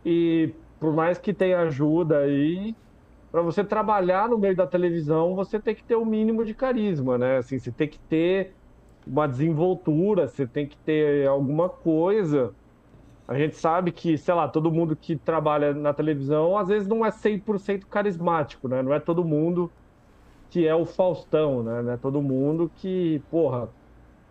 [0.05, 2.75] E por mais que tenha ajuda aí,
[3.31, 6.55] para você trabalhar no meio da televisão, você tem que ter o um mínimo de
[6.55, 7.37] carisma, né?
[7.39, 8.58] Assim, você tem que ter
[9.09, 12.53] uma desenvoltura, você tem que ter alguma coisa.
[13.27, 17.05] A gente sabe que, sei lá, todo mundo que trabalha na televisão às vezes não
[17.05, 18.81] é 100% carismático, né?
[18.83, 19.71] Não é todo mundo
[20.49, 21.81] que é o Faustão, né?
[21.81, 23.69] Não é todo mundo que, porra,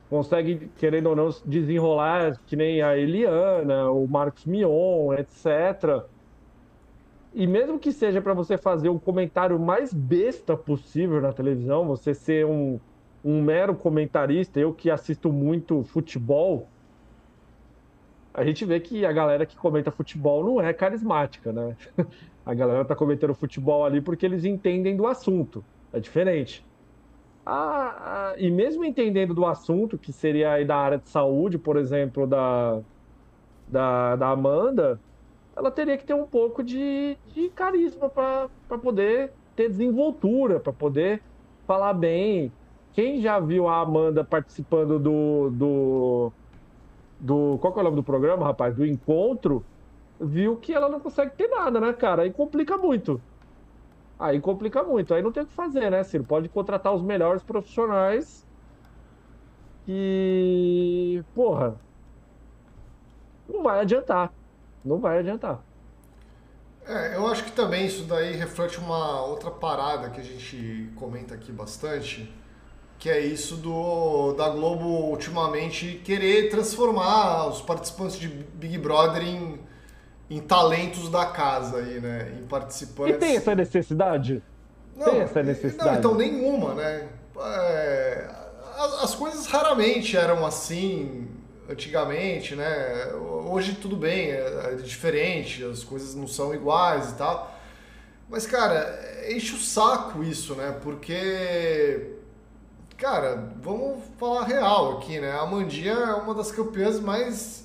[0.09, 6.05] consegue, querendo ou não, desenrolar que nem a Eliana, o Marcos Mion, etc.
[7.33, 12.15] E mesmo que seja para você fazer o comentário mais besta possível na televisão, você
[12.15, 12.81] ser um,
[13.29, 16.67] um mero comentarista, eu que assisto muito futebol,
[18.33, 21.77] a gente vê que a galera que comenta futebol não é carismática, né?
[22.47, 25.63] A galera tá comentando futebol ali porque eles entendem do assunto.
[25.93, 26.67] É diferente.
[27.45, 32.27] Ah, e mesmo entendendo do assunto, que seria aí da área de saúde, por exemplo,
[32.27, 32.83] da,
[33.67, 35.03] da, da Amanda,
[35.57, 41.23] ela teria que ter um pouco de, de carisma para poder ter desenvoltura, para poder
[41.67, 42.57] falar bem.
[42.99, 46.33] Quem já viu a Amanda participando do, do,
[47.21, 47.59] do.
[47.61, 48.75] Qual é o nome do programa, rapaz?
[48.75, 49.65] Do encontro,
[50.21, 52.23] viu que ela não consegue ter nada, né, cara?
[52.23, 53.23] Aí complica muito.
[54.19, 55.15] Aí complica muito.
[55.15, 56.25] Aí não tem o que fazer, né, Ciro?
[56.25, 58.45] Pode contratar os melhores profissionais
[59.87, 61.23] e.
[61.37, 61.77] Porra.
[63.49, 64.33] Não vai adiantar.
[64.85, 65.61] Não vai adiantar.
[66.85, 71.37] É, eu acho que também isso daí reflete uma outra parada que a gente comenta
[71.37, 72.35] aqui bastante,
[72.99, 79.59] que é isso do da Globo ultimamente querer transformar os participantes de Big Brother em
[80.31, 82.35] em talentos da casa aí, né?
[82.39, 83.17] Em participantes.
[83.17, 84.43] E tem essa necessidade?
[84.95, 85.91] Não, tem essa necessidade?
[85.91, 87.09] Não, então nenhuma, né?
[87.41, 88.29] É,
[88.77, 91.29] as, as, coisas raramente eram assim
[91.69, 93.13] antigamente, né?
[93.47, 97.55] Hoje tudo bem, é, é diferente, as coisas não são iguais e tal.
[98.29, 99.01] Mas, cara,
[99.31, 100.77] enche o saco isso, né?
[100.83, 102.18] Porque,
[102.99, 105.31] cara, vamos falar real aqui, né?
[105.33, 107.65] A Mandinha é uma das campeãs mais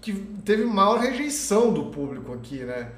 [0.00, 0.14] que
[0.44, 2.90] teve maior rejeição do público aqui, né?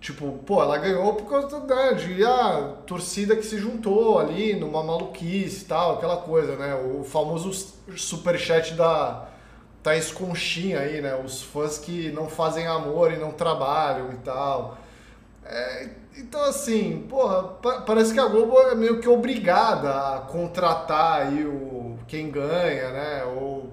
[0.00, 4.54] Tipo, pô, ela ganhou por causa né, de a ah, torcida que se juntou ali
[4.54, 6.74] numa maluquice e tal, aquela coisa, né?
[6.74, 7.50] O famoso
[7.96, 9.28] superchat da
[9.82, 11.16] Thaís Conchinha aí, né?
[11.16, 14.78] Os fãs que não fazem amor e não trabalham e tal.
[15.44, 15.88] É,
[16.18, 17.44] então, assim, porra,
[17.86, 23.24] parece que a Globo é meio que obrigada a contratar aí o, quem ganha, né?
[23.24, 23.70] Ou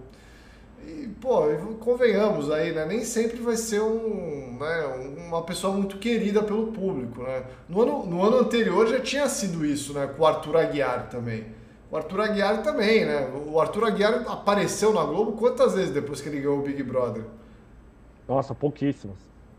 [1.19, 1.41] pô,
[1.79, 2.85] convenhamos aí, né?
[2.85, 7.43] Nem sempre vai ser um, né, uma pessoa muito querida pelo público, né?
[7.67, 10.07] No ano, no ano anterior já tinha sido isso, né?
[10.07, 11.45] Com o Arthur Aguiar também.
[11.91, 13.27] O Arthur Aguiar também, né?
[13.47, 17.23] O Arthur Aguiar apareceu na Globo quantas vezes depois que ele ganhou o Big Brother?
[18.27, 19.17] Nossa, pouquíssimas.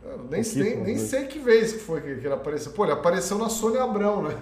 [0.09, 2.73] Eu nem, nem, nem sei que vez que foi que, ele apareceu.
[2.73, 4.37] Pô, ele apareceu na Sônia Abrão, né?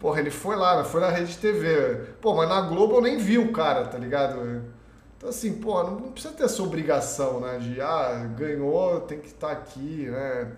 [0.00, 0.84] Porra, ele foi lá, né?
[0.84, 2.12] foi na Rede TV.
[2.20, 4.62] Pô, mas na Globo eu nem vi o cara, tá ligado?
[5.16, 7.58] Então, assim, pô, não, não, precisa ter essa obrigação, né?
[7.58, 10.52] De, ah, ganhou, tem que estar tá aqui, né?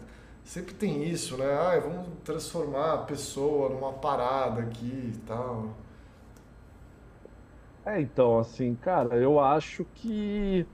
[0.44, 1.52] Sempre tem isso, né?
[1.52, 5.70] Ah, vamos transformar a pessoa numa parada aqui e tal.
[7.84, 10.66] É, então, assim, cara, eu acho que.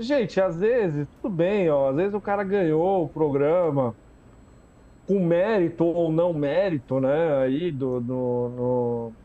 [0.00, 1.88] Gente, às vezes, tudo bem, ó.
[1.90, 3.98] Às vezes o cara ganhou o programa
[5.06, 7.38] com mérito ou não mérito, né?
[7.42, 9.16] Aí do, do no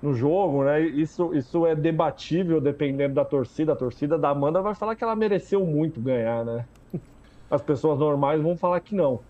[0.00, 0.80] no jogo, né?
[0.82, 3.72] Isso, isso é debatível dependendo da torcida.
[3.72, 6.68] A torcida da Amanda vai falar que ela mereceu muito ganhar, né?
[7.50, 9.26] As pessoas normais vão falar que não.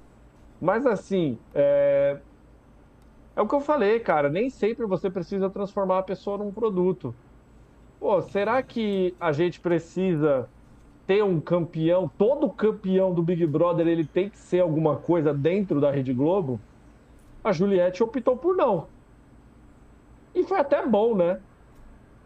[0.60, 2.22] Mas assim, é...
[3.34, 4.28] é o que eu falei, cara.
[4.30, 7.18] Nem sempre você precisa transformar a pessoa num produto.
[7.98, 10.50] Pô, será que a gente precisa
[11.06, 12.08] ter um campeão?
[12.18, 16.64] Todo campeão do Big Brother ele tem que ser alguma coisa dentro da Rede Globo?
[17.44, 18.90] A Juliette optou por não.
[20.34, 21.42] E foi até bom, né?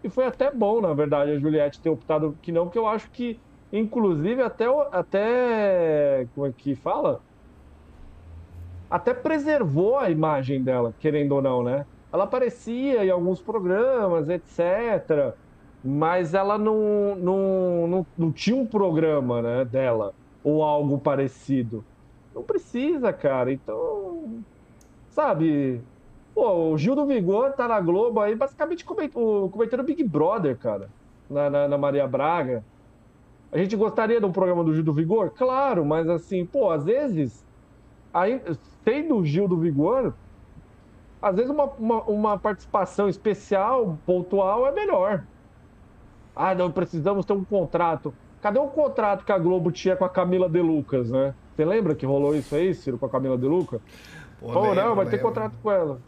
[0.02, 3.10] E foi até bom, na verdade, a Juliette ter optado que não, porque eu acho
[3.10, 3.42] que,
[3.72, 7.24] inclusive, até, até como é que fala?
[8.88, 11.86] Até preservou a imagem dela, querendo ou não, né?
[12.12, 15.36] Ela aparecia em alguns programas, etc.
[15.82, 20.12] Mas ela não, não, não, não tinha um programa né, dela,
[20.44, 21.84] ou algo parecido.
[22.34, 23.52] Não precisa, cara.
[23.52, 24.42] Então,
[25.08, 25.82] sabe,
[26.34, 30.88] Pô, o Gil do Vigor tá na Globo aí, basicamente comentando Big Brother, cara,
[31.28, 32.64] na, na, na, Maria Braga.
[33.52, 35.30] A gente gostaria de um programa do Gil do Vigor?
[35.30, 37.44] Claro, mas assim, pô, às vezes,
[38.14, 38.40] aí,
[38.84, 40.14] sendo o Gil do Vigor,
[41.20, 45.24] Às vezes uma, uma, uma participação especial, pontual, é melhor.
[46.34, 48.14] Ah, não, precisamos ter um contrato.
[48.40, 51.34] Cadê o contrato que a Globo tinha com a Camila De Lucas, né?
[51.54, 53.80] Você lembra que rolou isso aí, Ciro, com a Camila De Lucas?
[54.40, 55.10] Pô, Pô não, vai lembro.
[55.10, 56.00] ter contrato com ela.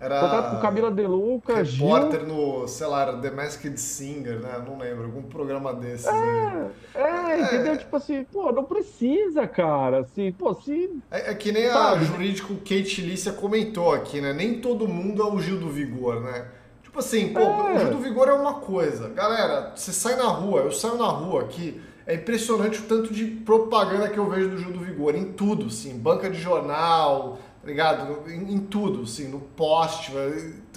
[0.00, 2.28] Era contrato com Camila De Lucas, repórter Gil...
[2.28, 4.62] no, sei lá, The Masked Singer, né?
[4.66, 6.06] Não lembro, algum programa desses.
[6.06, 7.76] É, é, é, entendeu?
[7.76, 10.00] Tipo assim, pô, não precisa, cara.
[10.00, 10.90] Assim, pô, se...
[11.10, 11.96] É, é que nem Sabe?
[11.96, 14.32] a jurídico Kate Lícia comentou aqui, né?
[14.32, 16.46] Nem todo mundo é o Gil do Vigor, né?
[16.90, 17.76] Tipo assim, pô, é.
[17.76, 19.10] o Gil do Vigor é uma coisa.
[19.10, 23.26] Galera, você sai na rua, eu saio na rua aqui, é impressionante o tanto de
[23.26, 25.96] propaganda que eu vejo do Gil do Vigor, em tudo, sim.
[25.96, 28.28] Banca de jornal, tá ligado?
[28.28, 30.10] Em, em tudo, assim, no poste.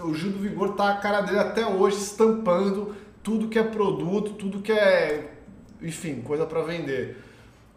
[0.04, 4.34] O Gil do Vigor tá a cara dele até hoje estampando tudo que é produto,
[4.34, 5.32] tudo que é,
[5.82, 7.18] enfim, coisa para vender.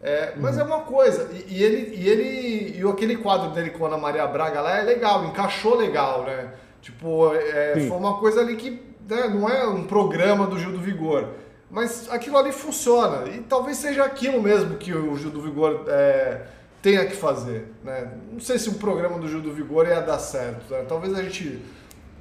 [0.03, 0.61] É, mas uhum.
[0.61, 3.97] é uma coisa, e, e, ele, e ele, e aquele quadro dele com a Ana
[3.97, 6.53] Maria Braga lá é legal, encaixou legal, né?
[6.87, 8.71] Tipo, é, foi uma coisa ali que
[9.09, 11.31] né, não é um programa do Gil do Vigor,
[11.69, 13.29] mas aquilo ali funciona.
[13.29, 16.43] E talvez seja aquilo mesmo que o Gil do Vigor é,
[16.81, 17.73] tenha que fazer.
[17.83, 18.09] Né?
[18.31, 20.73] Não sei se um programa do Gil do Vigor ia dar certo.
[20.73, 20.85] Né?
[20.87, 21.61] Talvez a gente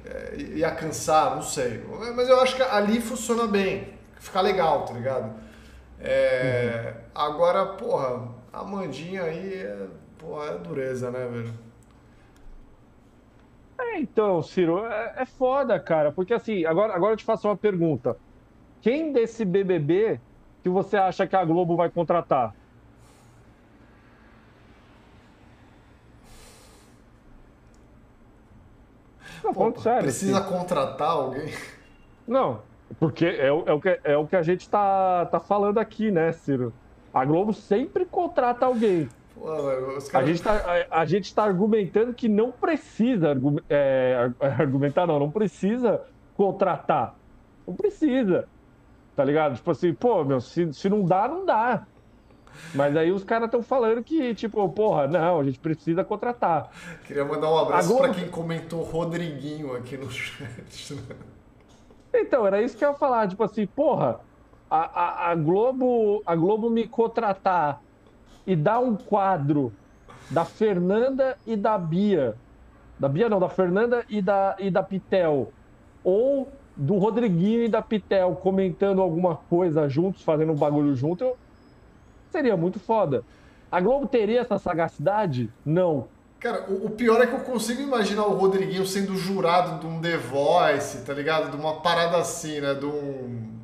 [0.04, 1.84] é, ia cansar, não sei.
[2.16, 3.94] Mas eu acho que ali funciona bem.
[4.18, 5.32] Fica legal, tá ligado?
[6.00, 7.00] É, uhum.
[7.14, 9.86] Agora, porra, a Mandinha aí é,
[10.18, 11.65] porra, é dureza, né, velho?
[13.78, 17.56] É, então, Ciro, é, é foda, cara, porque assim, agora, agora eu te faço uma
[17.56, 18.16] pergunta.
[18.80, 20.20] Quem desse BBB
[20.62, 22.54] que você acha que a Globo vai contratar?
[29.44, 30.48] Não, Opa, sério, precisa assim.
[30.48, 31.52] contratar alguém?
[32.26, 32.62] Não,
[32.98, 36.32] porque é, é, o, que, é o que a gente tá, tá falando aqui, né,
[36.32, 36.72] Ciro?
[37.12, 39.08] A Globo sempre contrata alguém.
[39.40, 40.14] Caras...
[40.14, 43.36] a, gente tá, a, a, gente tá argumentando que não precisa
[43.68, 46.02] é, argumentar, não, não precisa
[46.36, 47.14] contratar.
[47.66, 48.48] Não precisa.
[49.14, 49.56] Tá ligado?
[49.56, 51.86] Tipo assim, pô, meu, se, se não dá, não dá.
[52.74, 56.70] Mas aí os caras estão falando que, tipo, porra, não, a gente precisa contratar.
[57.06, 58.04] Queria mandar um abraço Globo...
[58.04, 60.96] para quem comentou Rodriguinho aqui no chat.
[62.14, 64.20] Então, era isso que eu ia falar, tipo assim, porra,
[64.70, 67.82] a, a, a Globo, a Globo me contratar
[68.46, 69.72] e dar um quadro
[70.30, 72.34] da Fernanda e da Bia.
[72.98, 75.52] Da Bia não, da Fernanda e da, e da Pitel.
[76.02, 81.36] Ou do Rodriguinho e da Pitel comentando alguma coisa juntos, fazendo um bagulho junto,
[82.30, 83.24] seria muito foda.
[83.70, 85.50] A Globo teria essa sagacidade?
[85.64, 86.08] Não.
[86.38, 90.18] Cara, o, pior é que eu consigo imaginar o Rodriguinho sendo jurado de um The
[90.18, 91.50] Voice, tá ligado?
[91.50, 92.74] De uma parada assim, né?
[92.74, 93.55] De um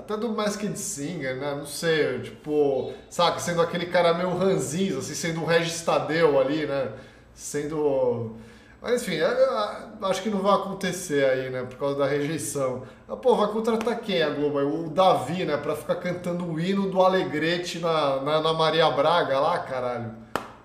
[0.00, 1.54] até do Masked Singer, né?
[1.54, 6.66] Não sei, tipo, saca, sendo aquele cara meio ranzinho, assim, sendo o Regis Tadeu ali,
[6.66, 6.92] né?
[7.34, 8.36] Sendo.
[8.82, 11.62] Mas enfim, eu acho que não vai acontecer aí, né?
[11.64, 12.82] Por causa da rejeição.
[13.06, 14.58] Ah, pô, vai contratar quem a Globo?
[14.58, 15.58] O Davi, né?
[15.58, 20.12] Pra ficar cantando o hino do Alegrete na, na, na Maria Braga lá, caralho.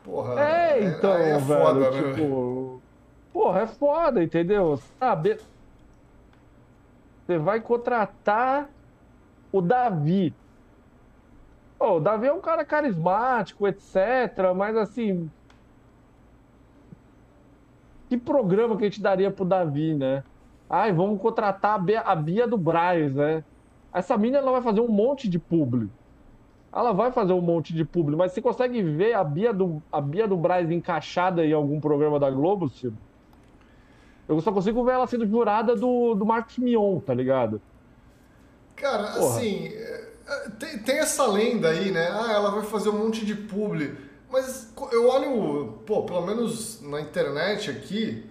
[0.02, 0.40] Porra.
[0.40, 2.14] É, então, é, é foda, velho, né?
[2.14, 2.82] Tipo,
[3.34, 4.80] porra, é foda, entendeu?
[4.98, 5.38] Sabe?
[7.26, 8.70] Você vai contratar
[9.58, 10.34] o Davi.
[11.80, 14.54] Oh, o Davi é um cara carismático, etc.
[14.56, 15.30] Mas assim.
[18.10, 20.24] Que programa que a gente daria pro Davi, né?
[20.70, 23.44] Ai, vamos contratar a Bia, a Bia do Braz, né?
[23.94, 25.92] Essa mina ela vai fazer um monte de público.
[26.74, 30.02] Ela vai fazer um monte de público, mas você consegue ver a Bia do, a
[30.02, 32.98] Bia do Braz encaixada em algum programa da Globo, Ciro?
[34.28, 37.62] Eu só consigo ver ela sendo jurada do, do Marcos Mion, tá ligado?
[38.76, 39.38] Cara, Porra.
[39.38, 40.06] assim, é,
[40.60, 42.10] tem, tem, essa lenda aí, né?
[42.12, 43.96] Ah, ela vai fazer um monte de publi.
[44.30, 48.30] Mas eu olho, pô, pelo menos na internet aqui,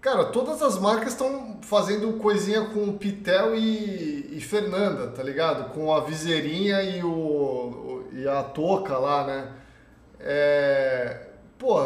[0.00, 5.72] cara, todas as marcas estão fazendo coisinha com Pitel e, e, Fernanda, tá ligado?
[5.72, 9.52] Com a viseirinha e, o, e a touca lá, né?
[10.20, 11.26] É,
[11.58, 11.80] pô,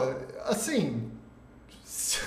[0.44, 1.10] assim,
[1.84, 2.18] se,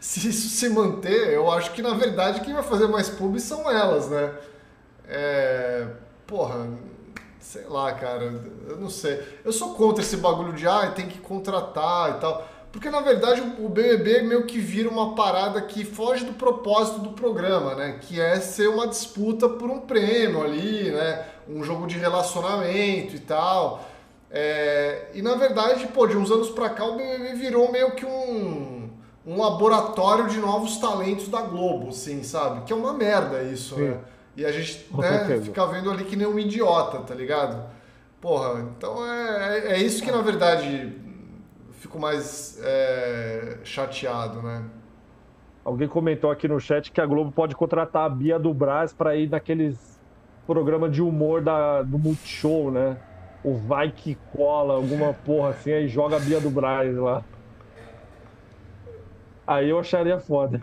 [0.00, 3.70] se isso se manter, eu acho que na verdade quem vai fazer mais publi são
[3.70, 4.34] elas, né?
[5.08, 5.86] É,
[6.26, 6.68] porra,
[7.38, 8.32] sei lá, cara,
[8.68, 9.22] eu não sei.
[9.44, 12.48] Eu sou contra esse bagulho de, ah, tem que contratar e tal.
[12.74, 17.10] Porque na verdade o BBB meio que vira uma parada que foge do propósito do
[17.10, 18.00] programa, né?
[18.00, 21.24] Que é ser uma disputa por um prêmio ali, né?
[21.48, 23.84] Um jogo de relacionamento e tal.
[24.28, 25.06] É...
[25.14, 28.90] E na verdade, pô, de uns anos pra cá o BBB virou meio que um,
[29.24, 32.64] um laboratório de novos talentos da Globo, assim, sabe?
[32.64, 33.90] Que é uma merda isso, Sim.
[33.90, 33.98] né?
[34.36, 37.64] E a gente né, fica vendo ali que nem um idiota, tá ligado?
[38.20, 40.92] Porra, então é, é, é isso que na verdade
[41.72, 44.64] fico mais é, chateado, né?
[45.64, 49.14] Alguém comentou aqui no chat que a Globo pode contratar a Bia do Brás para
[49.14, 50.00] ir naqueles
[50.46, 52.96] programas de humor da, do Multishow, né?
[53.42, 57.22] O Vai Que Cola, alguma porra assim, aí joga a Bia do Brás lá.
[59.46, 60.62] Aí eu acharia foda.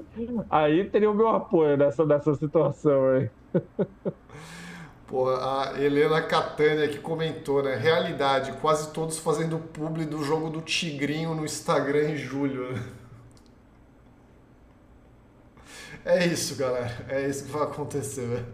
[0.50, 3.30] Aí teria o meu apoio nessa, nessa situação aí.
[5.06, 7.76] Pô, a Helena Catânia que comentou, né?
[7.76, 12.72] Realidade, quase todos fazendo publi do jogo do Tigrinho no Instagram em julho.
[12.72, 12.82] Né?
[16.04, 17.06] É isso, galera.
[17.08, 18.46] É isso que vai acontecer, velho.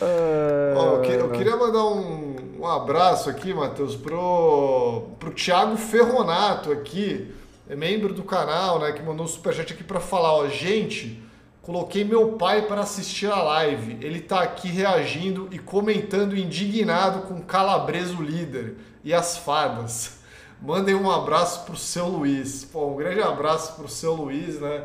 [0.00, 0.74] É...
[0.76, 7.32] eu, eu, queria mandar um, um abraço aqui, Matheus, pro, pro Thiago Ferronato aqui,
[7.68, 11.22] é membro do canal, né, que mandou um superchat aqui para falar, ó, gente,
[11.62, 13.98] coloquei meu pai para assistir a live.
[14.04, 20.18] Ele tá aqui reagindo e comentando indignado com Calabreso líder e as fadas.
[20.60, 22.64] Mandem um abraço pro seu Luiz.
[22.64, 24.84] Pô, um grande abraço pro seu Luiz, né?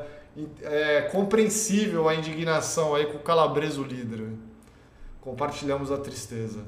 [0.62, 4.30] É compreensível a indignação aí com o Calabreso líder.
[5.20, 6.64] Compartilhamos a tristeza.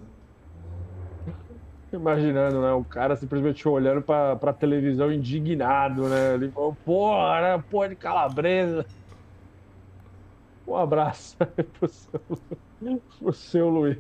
[1.91, 2.71] Imaginando, né?
[2.73, 6.35] O cara simplesmente olhando pra, pra televisão indignado, né?
[6.35, 7.63] Ele falou, porra, né?
[7.69, 8.85] Porra de calabresa.
[10.67, 11.35] Um abraço
[11.79, 12.21] pro seu,
[13.19, 13.97] pro seu Luiz.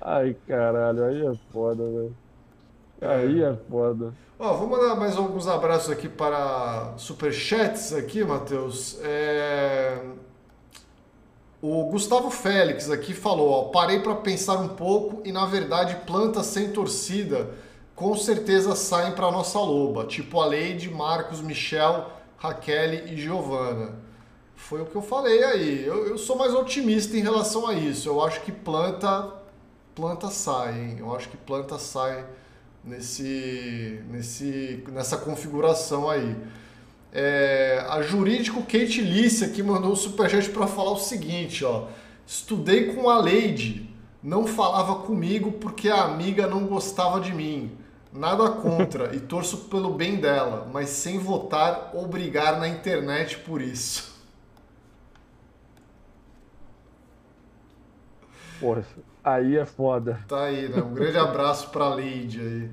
[0.00, 2.16] Ai, caralho, aí é foda, velho.
[3.00, 4.14] Aí é foda.
[4.38, 9.00] Ó, vou mandar mais alguns abraços aqui para superchats aqui, Matheus.
[9.02, 10.00] É...
[11.68, 16.46] O Gustavo Félix aqui falou, ó, parei para pensar um pouco e na verdade plantas
[16.46, 17.50] sem torcida
[17.92, 23.96] com certeza saem para nossa loba, tipo a Leide, Marcos, Michel, Raquel e Giovana.
[24.54, 25.84] Foi o que eu falei aí.
[25.84, 28.08] Eu, eu sou mais otimista em relação a isso.
[28.08, 29.32] Eu acho que planta
[29.92, 30.96] planta sai, hein?
[31.00, 32.24] Eu acho que planta sai
[32.84, 36.36] nesse, nesse, nessa configuração aí.
[37.18, 41.88] É, a jurídico Kate Lícia que mandou o superchat para falar o seguinte, ó.
[42.26, 43.88] Estudei com a Leide,
[44.22, 47.78] não falava comigo porque a amiga não gostava de mim.
[48.12, 53.62] Nada contra e torço pelo bem dela, mas sem votar ou brigar na internet por
[53.62, 54.14] isso.
[58.60, 58.84] Porra,
[59.26, 60.20] Aí é foda.
[60.28, 60.80] Tá aí, né?
[60.80, 62.70] Um grande abraço pra Leide aí.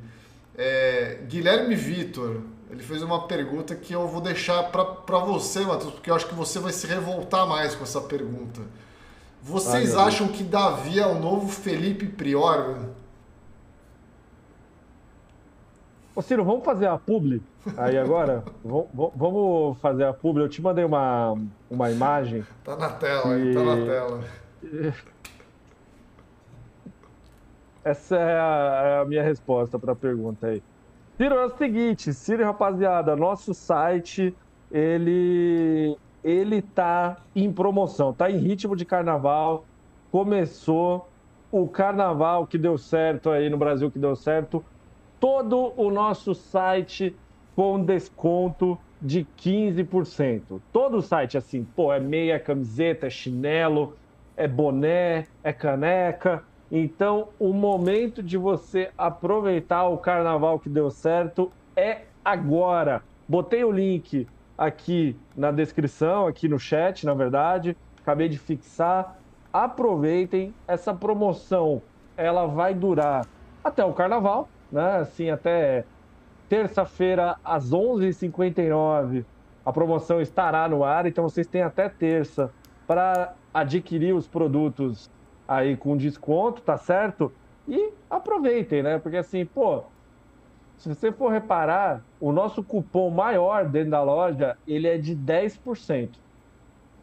[0.55, 2.41] É, Guilherme Vitor,
[2.73, 6.33] ele fez uma pergunta que eu vou deixar para você, Matheus, porque eu acho que
[6.33, 8.61] você vai se revoltar mais com essa pergunta.
[9.43, 12.77] Vocês Ai, acham que Davi é o novo Felipe Prior?
[16.15, 17.43] Ô Ciro, vamos fazer a publi
[17.77, 18.43] aí agora?
[18.65, 20.41] vamos fazer a publi.
[20.41, 21.37] Eu te mandei uma,
[21.69, 22.43] uma imagem.
[22.63, 24.23] Tá na tela, aí, tá na tela.
[27.85, 30.63] Essa é a, é a minha resposta para a pergunta aí.
[31.15, 34.35] Ciro, é o seguinte, Ciro, rapaziada, nosso site,
[34.71, 39.63] ele, ele tá em promoção, tá em ritmo de carnaval,
[40.11, 41.07] começou
[41.51, 44.65] o carnaval que deu certo aí no Brasil, que deu certo,
[45.19, 47.15] todo o nosso site
[47.55, 50.59] com desconto de 15%.
[50.71, 53.95] Todo o site, assim, pô, é meia, camiseta, é chinelo,
[54.35, 56.43] é boné, é caneca,
[56.75, 63.03] então, o momento de você aproveitar o carnaval que deu certo é agora.
[63.27, 64.27] Botei o link
[64.57, 67.77] aqui na descrição, aqui no chat, na verdade.
[68.01, 69.15] Acabei de fixar.
[69.53, 71.79] Aproveitem essa promoção.
[72.17, 73.27] Ela vai durar
[73.63, 74.95] até o carnaval, né?
[74.95, 75.85] Assim, até
[76.49, 79.23] terça-feira às 11h59.
[79.63, 82.51] A promoção estará no ar, então vocês têm até terça
[82.87, 85.12] para adquirir os produtos
[85.47, 87.31] aí com desconto, tá certo?
[87.67, 88.99] E aproveitem, né?
[88.99, 89.83] Porque assim, pô,
[90.77, 96.09] se você for reparar, o nosso cupom maior dentro da loja, ele é de 10%.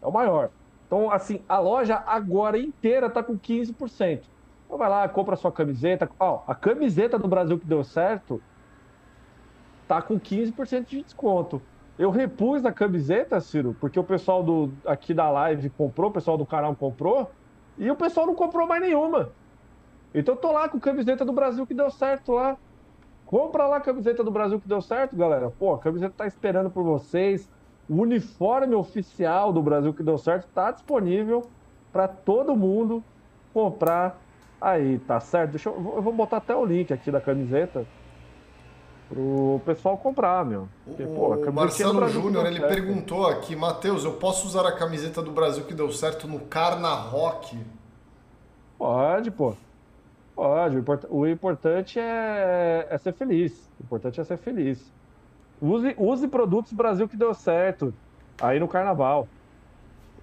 [0.02, 0.50] É o maior.
[0.86, 4.22] Então, assim, a loja agora inteira tá com 15%.
[4.66, 6.10] Então vai lá, compra sua camiseta.
[6.18, 8.42] Ó, a camiseta do Brasil que deu certo
[9.86, 11.62] tá com 15% de desconto.
[11.98, 16.38] Eu repus a camiseta, Ciro, porque o pessoal do, aqui da live comprou, o pessoal
[16.38, 17.30] do canal comprou.
[17.80, 19.30] E o pessoal não comprou mais nenhuma.
[20.14, 22.58] Então eu tô lá com camiseta do Brasil que deu certo lá.
[23.24, 25.50] Compra lá a camiseta do Brasil que deu certo, galera.
[25.50, 27.48] Pô, a camiseta tá esperando por vocês.
[27.88, 31.42] O uniforme oficial do Brasil que deu certo tá disponível
[31.90, 33.02] para todo mundo
[33.54, 34.20] comprar
[34.60, 35.52] aí, tá certo?
[35.52, 37.86] Deixa eu, eu vou botar até o link aqui da camiseta
[39.10, 40.68] pro pessoal comprar, meu.
[40.84, 42.72] Porque, pô, o Marcelo Júnior, ele certo.
[42.72, 46.94] perguntou aqui, Matheus, eu posso usar a camiseta do Brasil que deu certo no Carna
[46.94, 47.58] Rock?
[48.78, 49.54] Pode, pô.
[50.34, 50.82] Pode.
[51.10, 53.68] O importante é, é ser feliz.
[53.80, 54.80] O importante é ser feliz.
[55.60, 57.92] Use, use produtos Brasil que deu certo
[58.40, 59.28] aí no carnaval.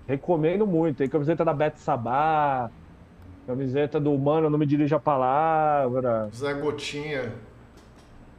[0.08, 0.98] Recomendo muito.
[0.98, 2.72] Tem camiseta da Bete Sabá,
[3.46, 6.30] camiseta do Mano Não Me Dirija a Palavra.
[6.34, 7.34] Zé Gotinha.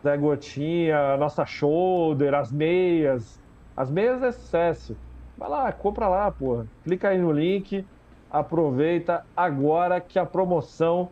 [0.02, 3.40] Zé Gotinha, nossa shoulder, as meias.
[3.76, 4.96] As meias é sucesso.
[5.36, 6.66] Vai lá, compra lá, porra.
[6.84, 7.84] Clica aí no link,
[8.30, 11.10] aproveita agora que a promoção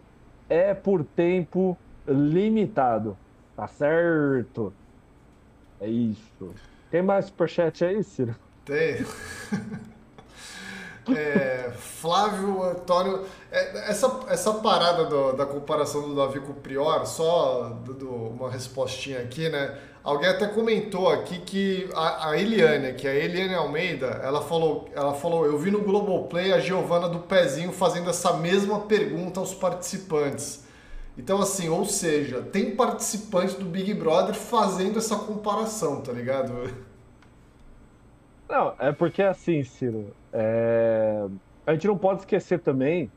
[0.49, 1.77] é por tempo
[2.07, 3.17] limitado.
[3.57, 4.73] Tá certo?
[5.81, 6.55] É isso.
[6.91, 8.35] Tem mais superchat aí, Ciro?
[8.65, 8.99] Tem.
[11.15, 13.25] É, Flávio Antônio.
[13.51, 18.11] É, essa, essa parada do, da comparação do Davi com o Prior, só do, do,
[18.11, 19.79] uma respostinha aqui, né?
[20.03, 24.89] Alguém até comentou aqui que a, a Eliane, que é a Eliane Almeida, ela falou,
[24.95, 29.53] ela falou, eu vi no Globoplay a Giovana do Pezinho fazendo essa mesma pergunta aos
[29.53, 30.65] participantes.
[31.19, 36.71] Então, assim, ou seja, tem participantes do Big Brother fazendo essa comparação, tá ligado?
[38.49, 41.27] Não, é porque assim, Ciro, é...
[41.67, 43.11] a gente não pode esquecer também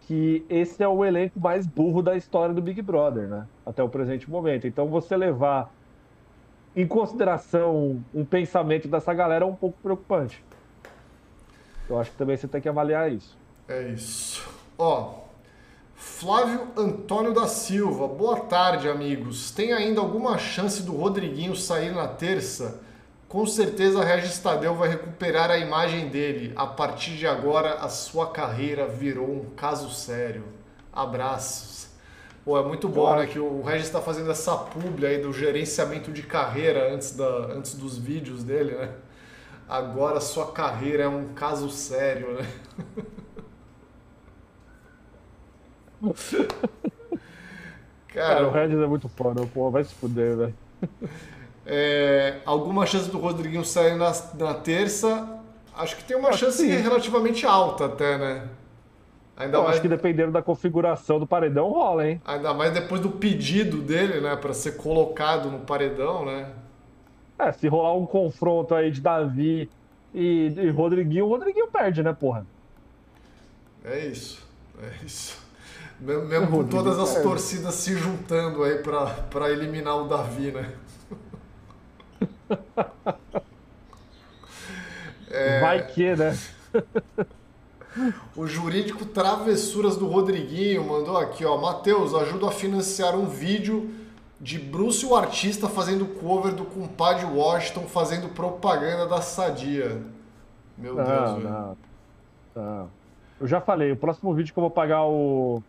[0.00, 3.46] que esse é o elenco mais burro da história do Big Brother, né?
[3.64, 4.66] Até o presente momento.
[4.66, 5.72] Então, você levar
[6.74, 10.42] em consideração um pensamento dessa galera é um pouco preocupante.
[11.88, 13.38] Eu acho que também você tem que avaliar isso.
[13.68, 14.50] É isso.
[14.76, 15.20] Ó,
[15.94, 19.52] Flávio Antônio da Silva, boa tarde, amigos.
[19.52, 22.80] Tem ainda alguma chance do Rodriguinho sair na terça?
[23.32, 26.52] Com certeza Regis Tadeu vai recuperar a imagem dele.
[26.54, 30.44] A partir de agora, a sua carreira virou um caso sério.
[30.92, 31.88] Abraços.
[32.44, 33.26] Pô, é muito bom, né?
[33.26, 37.74] Que o Regis está fazendo essa publi aí do gerenciamento de carreira antes, da, antes
[37.74, 38.90] dos vídeos dele, né?
[39.66, 42.46] Agora sua carreira é um caso sério, né?
[48.12, 50.54] Cara, Cara, o Regis é muito foda, pô, vai se fuder, velho.
[51.64, 55.40] É, alguma chance do Rodriguinho sair na, na terça?
[55.76, 58.48] Acho que tem uma chance relativamente alta até, né?
[59.36, 59.74] Ainda Eu mais...
[59.74, 62.20] acho que dependendo da configuração do paredão rola, hein?
[62.24, 66.50] Ainda mais depois do pedido dele, né, para ser colocado no paredão, né?
[67.38, 69.70] É, se rolar um confronto aí de Davi
[70.14, 72.46] e, e Rodriguinho, o Rodriguinho perde, né, porra?
[73.84, 74.46] É isso,
[74.80, 75.40] é isso.
[75.98, 80.72] Mesmo, mesmo com todas as torcidas se juntando aí para eliminar o Davi, né?
[85.30, 85.60] É...
[85.60, 86.38] Vai que, né?
[88.34, 91.58] O jurídico Travessuras do Rodriguinho mandou aqui, ó.
[91.58, 93.90] Matheus, ajuda a financiar um vídeo
[94.40, 100.02] de Bruce, o artista, fazendo cover do compadre Washington, fazendo propaganda da Sadia.
[100.76, 101.76] Meu não, Deus, não,
[102.56, 102.90] não.
[103.40, 105.62] Eu já falei, o próximo vídeo que eu vou pagar o.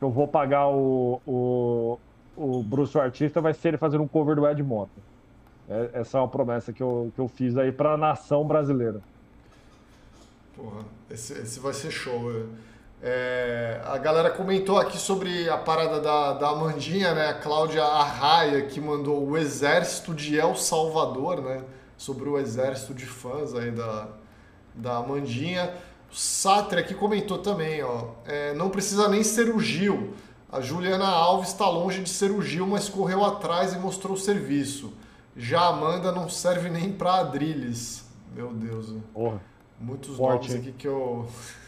[0.00, 1.98] Eu vou pagar o, o,
[2.36, 4.90] o Bruce, o artista, vai ser ele fazendo um cover do Ed Mota.
[5.68, 9.00] É, essa é uma promessa que eu, que eu fiz aí pra nação brasileira.
[10.54, 12.30] Porra, esse, esse vai ser show.
[13.02, 13.80] É.
[13.84, 17.28] a galera comentou aqui sobre a parada da, da Amandinha, né?
[17.28, 21.62] A Cláudia Arraia, que mandou o Exército de El Salvador, né?
[21.98, 24.08] Sobre o exército de fãs aí da,
[24.74, 25.74] da Amandinha.
[26.10, 28.08] O Satre aqui comentou também, ó.
[28.26, 30.14] É, não precisa nem ser o Gil.
[30.50, 34.18] A Juliana Alves está longe de ser o Gil, mas correu atrás e mostrou o
[34.18, 34.92] serviço.
[35.36, 38.04] Já Amanda não serve nem para Adrilles.
[38.34, 38.94] Meu Deus.
[39.12, 39.40] Porra.
[39.78, 41.28] Muitos Forte, nomes aqui que eu.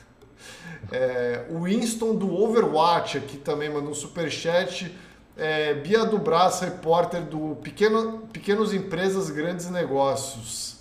[0.92, 4.96] É, o Winston do Overwatch aqui também mandou um superchat.
[5.36, 10.78] É, Bia do Brás, repórter do Pequeno, Pequenos Empresas, Grandes Negócios.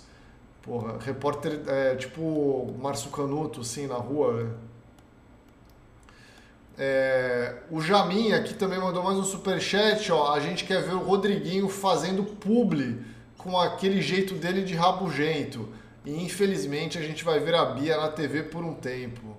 [0.62, 4.54] Porra, repórter é, tipo Márcio Canuto, assim, na rua.
[6.78, 10.12] É, o Jamin aqui também mandou mais um superchat.
[10.12, 13.00] Ó, a gente quer ver o Rodriguinho fazendo publi
[13.36, 15.68] com aquele jeito dele de rabugento.
[16.06, 19.36] E infelizmente a gente vai ver a Bia na TV por um tempo.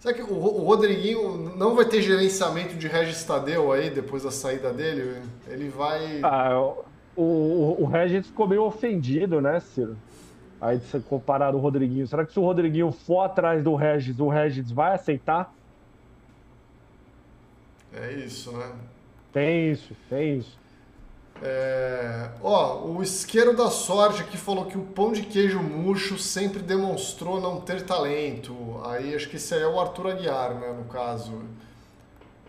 [0.00, 4.70] Será que o, Rodriguinho não vai ter gerenciamento de Regis Tadeu aí depois da saída
[4.72, 5.22] dele?
[5.48, 6.20] Ele vai.
[6.22, 6.60] Ah,
[7.16, 9.96] o, o, o Regis ficou meio ofendido, né, Ciro?
[10.60, 12.06] Aí de ser comparado o Rodriguinho.
[12.06, 15.54] Será que se o Rodriguinho for atrás do Regis, o Regis vai aceitar?
[17.96, 18.72] É isso, né?
[19.32, 20.58] Tem isso, tem isso.
[21.42, 22.30] É...
[22.42, 27.40] Ó, o isqueiro da sorte aqui falou que o pão de queijo murcho sempre demonstrou
[27.40, 28.80] não ter talento.
[28.84, 31.42] Aí acho que esse aí é o Arthur Aguiar, né, no caso.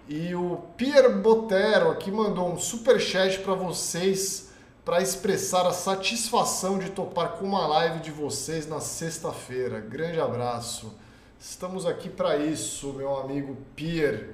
[0.08, 4.52] E o Pierre Botero aqui mandou um super chat para vocês
[4.86, 9.80] para expressar a satisfação de topar com uma live de vocês na sexta-feira.
[9.80, 10.94] Grande abraço.
[11.40, 14.30] Estamos aqui para isso, meu amigo Pierre.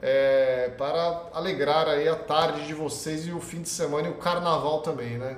[0.00, 4.16] É, para alegrar aí a tarde de vocês e o fim de semana e o
[4.16, 5.36] carnaval também, né?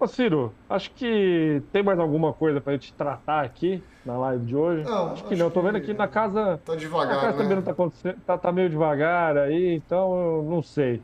[0.00, 4.54] Ô Ciro, acho que tem mais alguma coisa pra gente tratar aqui na live de
[4.56, 4.84] hoje?
[4.84, 5.50] Não, acho que não.
[5.50, 6.60] Tô vendo aqui na casa.
[6.64, 7.42] Tá devagar, a casa né?
[7.42, 8.16] também não tá acontecendo.
[8.24, 11.02] Tá, tá meio devagar aí, então eu não sei.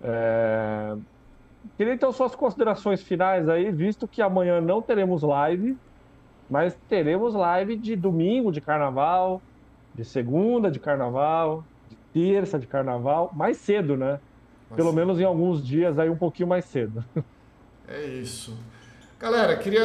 [0.00, 0.94] É...
[1.76, 5.76] Queria então suas considerações finais aí, visto que amanhã não teremos live,
[6.48, 9.42] mas teremos live de domingo de carnaval,
[9.94, 14.20] de segunda de carnaval, de terça de carnaval, mais cedo, né?
[14.74, 17.04] Pelo menos em alguns dias aí um pouquinho mais cedo.
[17.86, 18.56] É isso.
[19.20, 19.84] Galera, queria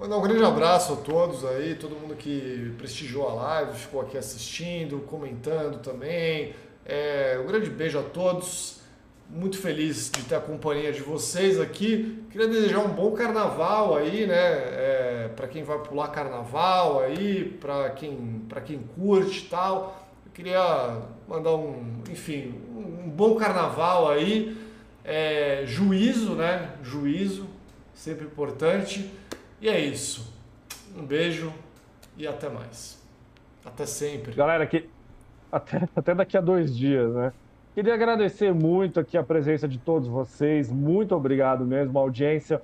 [0.00, 4.18] mandar um grande abraço a todos aí, todo mundo que prestigiou a live, ficou aqui
[4.18, 6.54] assistindo, comentando também.
[6.84, 8.77] É, um grande beijo a todos.
[9.30, 12.24] Muito feliz de ter a companhia de vocês aqui.
[12.30, 14.34] Queria desejar um bom carnaval aí, né?
[14.34, 20.08] É, para quem vai pular carnaval aí, para quem, quem curte e tal.
[20.24, 24.56] Eu queria mandar um, enfim, um bom carnaval aí.
[25.04, 26.72] É, juízo, né?
[26.82, 27.46] Juízo,
[27.92, 29.10] sempre importante.
[29.60, 30.32] E é isso.
[30.96, 31.52] Um beijo
[32.16, 32.98] e até mais.
[33.62, 34.32] Até sempre.
[34.32, 34.88] Galera, que
[35.52, 37.32] até, até daqui a dois dias, né?
[37.78, 40.68] Queria agradecer muito aqui a presença de todos vocês.
[40.68, 41.96] Muito obrigado mesmo.
[41.96, 42.60] A audiência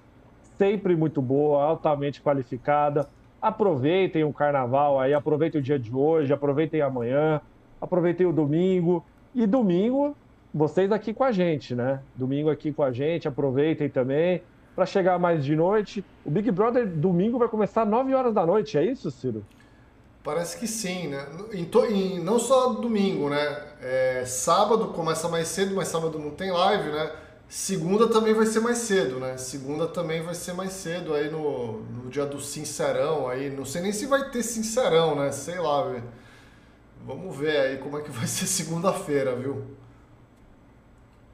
[0.58, 3.08] sempre muito boa, altamente qualificada.
[3.40, 7.40] Aproveitem o carnaval aí, aproveitem o dia de hoje, aproveitem amanhã,
[7.80, 9.04] aproveitem o domingo.
[9.32, 10.16] E domingo
[10.52, 12.00] vocês aqui com a gente, né?
[12.16, 14.42] Domingo aqui com a gente, aproveitem também
[14.74, 16.04] para chegar mais de noite.
[16.24, 19.44] O Big Brother domingo vai começar às 9 horas da noite, é isso, Ciro?
[20.24, 21.26] Parece que sim, né?
[21.52, 21.84] Em to...
[21.84, 22.18] em...
[22.18, 23.62] não só domingo, né?
[23.82, 24.24] É...
[24.24, 27.12] Sábado começa mais cedo, mas sábado não tem live, né?
[27.46, 29.36] Segunda também vai ser mais cedo, né?
[29.36, 33.50] Segunda também vai ser mais cedo aí no, no dia do Sincerão aí.
[33.50, 35.30] Não sei nem se vai ter Sincerão, né?
[35.30, 36.04] Sei lá, velho.
[37.06, 39.62] Vamos ver aí como é que vai ser segunda-feira, viu?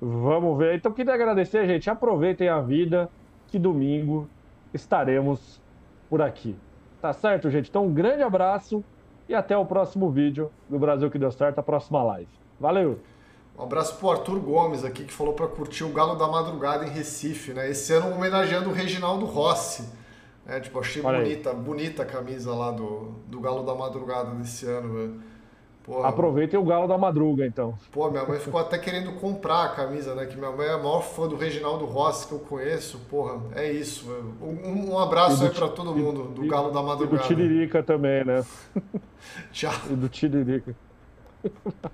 [0.00, 0.74] Vamos ver.
[0.74, 1.88] Então, queria agradecer, gente.
[1.88, 3.08] Aproveitem a vida,
[3.46, 4.28] que domingo
[4.74, 5.60] estaremos
[6.08, 6.56] por aqui.
[7.00, 7.70] Tá certo, gente?
[7.70, 8.84] Então, um grande abraço
[9.28, 12.28] e até o próximo vídeo do Brasil que deu certo, a próxima live.
[12.58, 12.98] Valeu!
[13.58, 16.90] Um abraço pro Arthur Gomes aqui, que falou para curtir o Galo da Madrugada em
[16.90, 17.70] Recife, né?
[17.70, 19.88] Esse ano homenageando o Reginaldo Rossi.
[20.44, 20.60] Né?
[20.60, 21.24] Tipo, achei Olha aí.
[21.24, 25.22] bonita, bonita a camisa lá do, do Galo da Madrugada desse ano, velho.
[25.90, 27.74] Porra, Aproveitem o galo da madruga, então.
[27.90, 30.24] Pô, minha mãe ficou até querendo comprar a camisa, né?
[30.24, 33.00] Que minha mãe é a maior fã do Reginaldo Rossi que eu conheço.
[33.10, 34.08] Porra, é isso.
[34.40, 37.22] Um, um abraço aí pra Ti- todo mundo do e- Galo da E do Madrugada.
[37.26, 38.44] Tiririca também, né?
[39.50, 39.72] Tchau.
[39.90, 40.76] E do Tiririca.